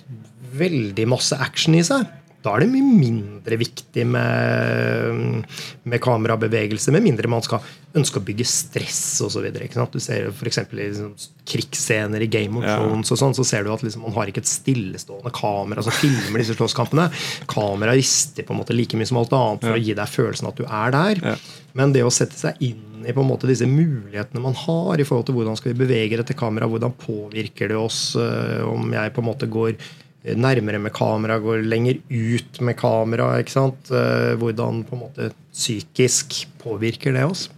veldig 0.56 1.08
masse 1.12 1.36
action 1.42 1.76
i 1.76 1.84
seg 1.84 2.06
da 2.46 2.54
er 2.54 2.62
det 2.62 2.70
mye 2.70 2.86
mindre 2.86 3.58
viktig 3.58 4.04
med, 4.06 5.46
med 5.90 6.02
kamerabevegelse, 6.04 6.94
med 6.94 7.06
mindre 7.06 7.32
man 7.32 7.44
skal 7.46 7.64
ønske 7.96 8.20
å 8.20 8.26
bygge 8.28 8.46
stress 8.48 9.22
osv. 9.26 9.48
Du 9.50 10.00
ser 10.04 10.28
f.eks. 10.30 10.60
i 10.62 10.78
liksom, 10.78 11.14
krigsscener 11.48 12.22
i 12.22 12.30
Game 12.30 12.60
of 12.60 12.68
Thrones 12.68 13.14
og 13.14 13.22
sånn, 13.22 13.36
så 13.38 13.46
ser 13.48 13.66
du 13.66 13.72
at 13.74 13.86
liksom, 13.86 14.04
man 14.06 14.16
har 14.18 14.30
ikke 14.30 14.44
et 14.44 14.52
stillestående 14.52 15.32
kamera 15.36 15.86
som 15.86 15.96
filmer 15.96 16.44
disse 16.44 16.58
slåsskampene. 16.58 17.08
Kameraet 17.52 18.02
rister 18.02 18.46
på 18.46 18.54
en 18.54 18.62
måte 18.62 18.78
like 18.78 19.00
mye 19.00 19.10
som 19.10 19.22
alt 19.22 19.34
annet 19.34 19.66
for 19.66 19.74
ja. 19.74 19.80
å 19.80 19.86
gi 19.88 19.98
deg 19.98 20.16
følelsen 20.18 20.52
at 20.52 20.60
du 20.60 20.68
er 20.68 20.96
der. 20.96 21.24
Ja. 21.32 21.38
Men 21.76 21.96
det 21.96 22.06
å 22.06 22.14
sette 22.14 22.38
seg 22.40 22.62
inn 22.64 23.06
i 23.06 23.14
på 23.14 23.22
en 23.22 23.30
måte 23.30 23.50
disse 23.50 23.68
mulighetene 23.70 24.42
man 24.42 24.56
har 24.58 25.02
i 25.02 25.06
forhold 25.08 25.28
til 25.28 25.38
hvordan 25.38 25.58
skal 25.60 25.74
vi 25.74 25.84
bevege 25.86 26.20
dette 26.22 26.38
kameraet, 26.38 26.72
hvordan 26.72 26.96
påvirker 27.00 27.72
det 27.72 27.78
oss, 27.80 28.00
uh, 28.18 28.66
om 28.70 28.94
jeg 28.96 29.14
på 29.16 29.24
en 29.24 29.32
måte 29.34 29.50
går 29.52 29.78
nærmere 30.34 30.80
med 30.82 30.94
kamera, 30.96 31.38
går 31.40 31.66
lenger 31.68 32.00
ut 32.10 32.62
med 32.62 32.78
kamera. 32.80 33.36
ikke 33.40 33.54
sant? 33.54 33.92
Eh, 33.92 34.34
hvordan 34.42 34.84
på 34.88 34.96
en 34.96 35.04
måte 35.04 35.30
psykisk 35.54 36.48
påvirker 36.64 37.14
det 37.14 37.26
oss. 37.26 37.50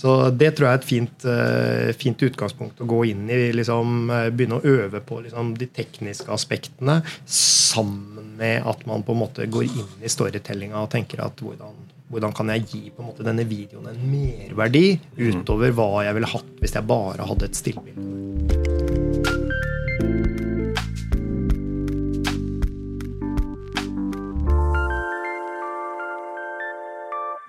Så 0.00 0.14
det 0.32 0.54
tror 0.56 0.68
jeg 0.68 0.72
er 0.72 0.80
et 0.80 0.88
fint, 0.88 1.24
eh, 1.28 1.90
fint 1.92 2.22
utgangspunkt 2.24 2.80
å 2.80 2.88
gå 2.88 3.02
inn 3.10 3.28
i. 3.28 3.52
Liksom, 3.52 4.10
eh, 4.10 4.30
begynne 4.30 4.60
å 4.60 4.64
øve 4.64 5.00
på 5.04 5.20
liksom, 5.24 5.58
de 5.58 5.66
tekniske 5.66 6.30
aspektene 6.32 7.02
sammen 7.26 8.36
med 8.38 8.64
at 8.64 8.86
man 8.86 9.02
på 9.02 9.12
en 9.12 9.20
måte 9.20 9.46
går 9.50 9.64
inn 9.68 10.00
i 10.02 10.08
storytellinga 10.08 10.80
og 10.80 10.90
tenker 10.94 11.20
at 11.20 11.36
hvordan, 11.36 11.76
hvordan 12.08 12.32
kan 12.32 12.48
jeg 12.54 12.66
gi 12.70 12.82
på 12.88 13.02
en 13.02 13.10
måte 13.10 13.26
denne 13.26 13.44
videoen 13.44 13.92
en 13.92 14.00
merverdi 14.08 14.96
mm. 14.96 15.42
utover 15.42 15.76
hva 15.76 16.06
jeg 16.06 16.16
ville 16.16 16.32
hatt 16.32 16.56
hvis 16.62 16.78
jeg 16.78 16.88
bare 16.88 17.28
hadde 17.28 17.50
et 17.50 17.60
stillbilde. 17.60 18.59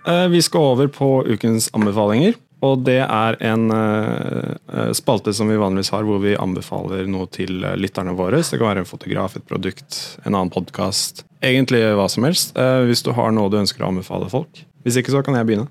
Vi 0.06 0.42
skal 0.42 0.72
over 0.74 0.88
på 0.92 1.10
ukens 1.30 1.70
anbefalinger. 1.78 2.38
Og 2.62 2.84
det 2.86 3.00
er 3.02 3.38
en 3.42 3.72
uh, 3.74 4.92
spalte 4.94 5.34
som 5.34 5.50
vi 5.50 5.58
vanligvis 5.58 5.90
har, 5.96 6.06
hvor 6.06 6.22
vi 6.22 6.36
anbefaler 6.38 7.08
noe 7.10 7.26
til 7.34 7.64
lytterne 7.82 8.14
våre. 8.18 8.44
Det 8.46 8.60
kan 8.60 8.70
være 8.70 8.84
en 8.84 8.90
fotograf, 8.90 9.34
et 9.38 9.48
produkt, 9.50 9.98
en 10.22 10.36
annen 10.36 10.54
podkast. 10.54 11.24
Egentlig 11.42 11.82
hva 11.98 12.06
som 12.12 12.28
helst. 12.28 12.54
Hvis 12.86 13.02
du 13.02 13.14
har 13.18 13.34
noe 13.34 13.50
du 13.50 13.58
ønsker 13.58 13.82
å 13.82 13.90
anbefale 13.90 14.30
folk. 14.30 14.62
Hvis 14.86 15.00
ikke, 15.02 15.14
så 15.14 15.24
kan 15.26 15.38
jeg 15.40 15.50
begynne. 15.50 15.70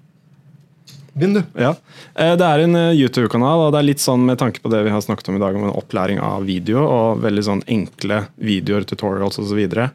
Begynn, 1.15 1.39
du. 1.39 1.43
Ja. 1.59 1.77
Det 2.15 2.47
er 2.47 2.65
en 2.65 2.75
YouTube-kanal, 2.95 3.69
og 3.69 3.73
det 3.75 3.81
er 3.81 3.87
litt 3.87 4.03
sånn 4.03 4.27
med 4.27 4.39
tanke 4.43 4.63
på 4.63 4.71
det 4.71 4.83
vi 4.87 4.91
har 4.95 5.03
snakket 5.03 5.31
om 5.31 5.39
i 5.39 5.43
dag, 5.43 5.55
om 5.59 5.67
en 5.67 5.75
opplæring 5.79 6.19
av 6.23 6.47
video, 6.47 6.83
og 6.87 7.23
veldig 7.23 7.47
sånn 7.47 7.65
enkle 7.71 8.25
videoer, 8.39 8.87
tutorials 8.87 9.39
osv. 9.43 9.59
Og 9.63 9.91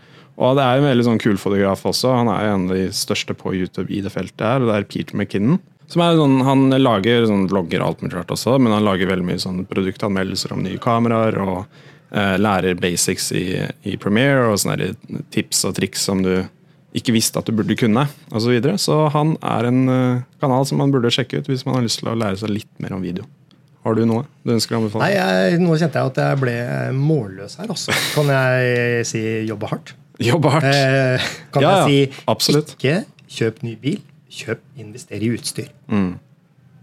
det 0.57 0.65
er 0.65 0.81
en 0.81 0.89
veldig 0.89 1.05
sånn 1.07 1.21
kul 1.21 1.37
fotograf 1.39 1.85
også. 1.87 2.11
Han 2.11 2.31
er 2.31 2.49
en 2.51 2.67
av 2.67 2.75
de 2.75 2.89
største 2.95 3.35
på 3.37 3.53
YouTube 3.55 3.87
i 3.93 4.01
det 4.03 4.11
feltet 4.11 4.43
her, 4.43 4.63
og 4.63 4.71
det 4.71 4.77
er 4.77 4.87
Peter 4.89 5.15
McKinnon. 5.15 5.61
Som 5.91 6.01
er 6.01 6.17
sånn, 6.17 6.39
Han 6.43 6.69
lager 6.81 7.27
sånn 7.29 7.45
vlogger 7.47 7.83
alt 7.85 8.01
mulig 8.01 8.17
rart 8.17 8.33
også, 8.33 8.57
men 8.59 8.73
han 8.73 8.83
lager 8.83 9.11
veldig 9.11 9.27
mye 9.27 9.41
sånn 9.41 9.63
produktanmeldelser 9.69 10.55
om 10.55 10.63
nye 10.65 10.81
kameraer. 10.81 11.37
og 11.43 11.59
eh, 12.15 12.35
lærer 12.39 12.77
basics 12.79 13.31
i, 13.35 13.45
i 13.83 13.95
Premiere 14.01 14.49
og 14.51 14.59
sånne 14.61 14.93
tips 15.33 15.65
og 15.69 15.75
triks 15.79 16.05
som 16.07 16.21
du 16.25 16.33
ikke 16.95 17.15
visste 17.15 17.41
at 17.41 17.49
du 17.49 17.55
burde 17.55 17.75
kunne. 17.75 18.05
Og 18.31 18.39
så, 18.39 18.51
videre. 18.53 18.77
så 18.79 19.09
han 19.11 19.35
er 19.43 19.67
en 19.67 19.81
uh, 19.89 20.21
kanal 20.39 20.63
som 20.67 20.79
man 20.79 20.93
burde 20.93 21.11
sjekke 21.11 21.41
ut 21.41 21.49
hvis 21.51 21.65
man 21.67 21.75
har 21.79 21.83
lyst 21.83 21.99
til 21.99 22.07
å 22.07 22.15
lære 22.15 22.39
seg 22.39 22.53
litt 22.53 22.71
mer 22.79 22.95
om 22.95 23.03
video. 23.03 23.27
Har 23.85 23.97
du 23.97 24.05
noe 24.07 24.23
du 24.47 24.53
ønsker 24.55 24.77
å 24.77 24.79
anbefale? 24.79 25.03
Nei, 25.03 25.17
jeg, 25.17 25.59
Nå 25.61 25.75
kjente 25.75 25.99
jeg 25.99 26.13
at 26.13 26.21
jeg 26.23 26.39
ble 26.41 26.55
målløs 26.95 27.59
her. 27.59 27.67
også. 27.69 27.93
Kan 28.15 28.31
jeg 28.31 29.03
si 29.11 29.21
jobbe 29.49 29.69
hardt? 29.69 29.93
Jobbe 30.21 30.51
hardt. 30.53 30.69
Eh, 30.69 31.31
kan 31.51 31.65
ja, 31.65 31.73
jeg 31.83 32.11
si 32.13 32.23
absolutt. 32.31 32.75
ikke 32.77 33.01
kjøp 33.35 33.63
ny 33.65 33.73
bil, 33.81 33.99
kjøp, 34.31 34.61
invester 34.79 35.23
i 35.23 35.31
utstyr. 35.35 35.73
Mm. 35.91 36.13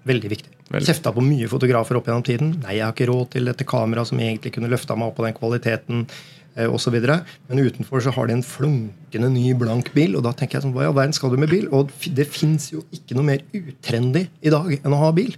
Veldig 0.08 0.32
viktig. 0.34 0.52
Veldig. 0.72 0.88
Kjefta 0.88 1.12
på 1.14 1.24
mye 1.24 1.48
fotografer 1.52 1.98
opp 1.98 2.08
gjennom 2.08 2.24
tiden. 2.26 2.54
Nei, 2.64 2.78
jeg 2.78 2.86
har 2.86 2.94
ikke 2.94 3.10
råd 3.10 3.34
til 3.34 3.48
dette 3.50 3.66
kameraet 3.68 4.08
som 4.08 4.20
egentlig 4.20 4.54
kunne 4.54 4.70
løfta 4.72 4.96
meg 4.98 5.12
opp 5.12 5.18
på 5.20 5.26
den 5.26 5.36
kvaliteten. 5.36 6.06
Eh, 6.52 6.68
og 6.68 6.80
så 6.82 6.92
videre. 6.92 7.22
Men 7.48 7.62
utenfor 7.64 8.02
så 8.04 8.12
har 8.12 8.28
de 8.28 8.36
en 8.36 8.44
flunkende 8.44 9.30
ny 9.32 9.52
blank 9.58 9.92
bil. 9.96 10.16
Og 10.18 10.24
da 10.26 10.34
tenker 10.36 10.58
jeg 10.58 10.66
sånn, 10.66 10.74
hva 10.76 10.84
i 10.84 10.90
all 10.90 10.96
verden 10.96 11.16
skal 11.16 11.32
du 11.32 11.38
med 11.40 11.52
bil? 11.52 11.68
Og 11.72 11.92
det 12.12 12.28
fins 12.28 12.68
jo 12.74 12.84
ikke 12.92 13.16
noe 13.16 13.28
mer 13.30 13.44
utrendy 13.56 14.26
i 14.44 14.52
dag 14.52 14.74
enn 14.78 14.96
å 14.96 15.00
ha 15.06 15.12
bil. 15.16 15.32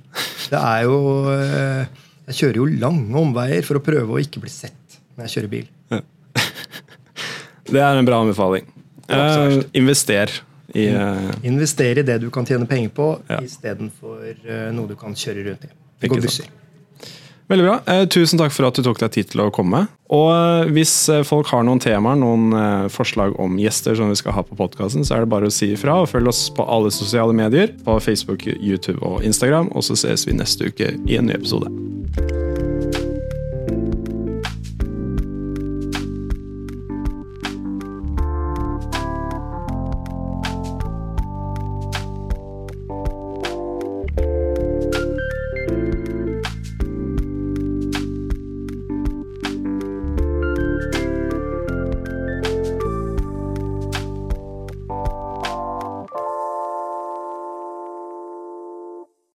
Det 0.50 0.58
er 0.58 0.82
jo 0.88 0.98
eh, 1.32 2.02
Jeg 2.30 2.38
kjører 2.40 2.58
jo 2.62 2.66
lange 2.82 3.20
omveier 3.20 3.66
for 3.66 3.78
å 3.78 3.84
prøve 3.84 4.16
å 4.16 4.22
ikke 4.22 4.42
bli 4.42 4.52
sett 4.52 4.98
når 5.14 5.26
jeg 5.26 5.34
kjører 5.36 5.52
bil. 5.52 5.66
Det 7.70 7.80
er 7.80 8.00
en 8.00 8.08
bra 8.08 8.20
anbefaling. 8.24 8.66
Uh, 9.08 9.60
invester. 9.76 10.32
I, 10.74 10.88
uh, 10.90 11.30
Invester 11.46 12.00
i 12.00 12.04
det 12.06 12.18
du 12.22 12.30
kan 12.34 12.46
tjene 12.48 12.66
penger 12.66 12.90
på, 12.96 13.08
ja. 13.30 13.38
istedenfor 13.44 14.24
uh, 14.48 14.68
noe 14.74 14.90
du 14.90 14.96
kan 14.98 15.14
kjøre 15.16 15.46
rundt 15.50 15.68
i. 15.68 15.72
Gå 16.08 16.20
busser. 16.20 16.50
Veldig 17.46 17.64
bra. 17.66 17.80
Eh, 17.86 18.06
tusen 18.08 18.40
takk 18.40 18.54
for 18.56 18.64
at 18.64 18.78
du 18.78 18.84
tok 18.86 19.02
deg 19.02 19.12
tid 19.12 19.28
til 19.34 19.42
å 19.44 19.50
komme. 19.52 19.82
Og 20.14 20.30
eh, 20.32 20.70
hvis 20.72 20.94
folk 21.28 21.50
har 21.52 21.66
noen 21.66 21.82
temaer, 21.82 22.16
noen 22.16 22.56
eh, 22.56 22.86
forslag 22.92 23.36
om 23.40 23.58
gjester 23.60 23.98
som 23.98 24.08
vi 24.08 24.16
skal 24.16 24.36
ha 24.38 24.46
på 24.46 24.56
podkasten, 24.56 25.04
så 25.04 25.18
er 25.18 25.26
det 25.26 25.32
bare 25.34 25.52
å 25.52 25.54
si 25.54 25.74
ifra. 25.76 26.00
og 26.00 26.08
Følg 26.12 26.32
oss 26.32 26.46
på 26.56 26.64
alle 26.64 26.92
sosiale 26.94 27.36
medier. 27.36 27.74
På 27.84 27.98
Facebook, 28.00 28.48
YouTube 28.56 29.00
og 29.04 29.20
Instagram. 29.28 29.70
Og 29.76 29.84
så 29.84 29.98
ses 30.06 30.24
vi 30.28 30.38
neste 30.40 30.72
uke 30.72 30.94
i 31.04 31.20
en 31.20 31.28
ny 31.28 31.36
episode. 31.36 31.68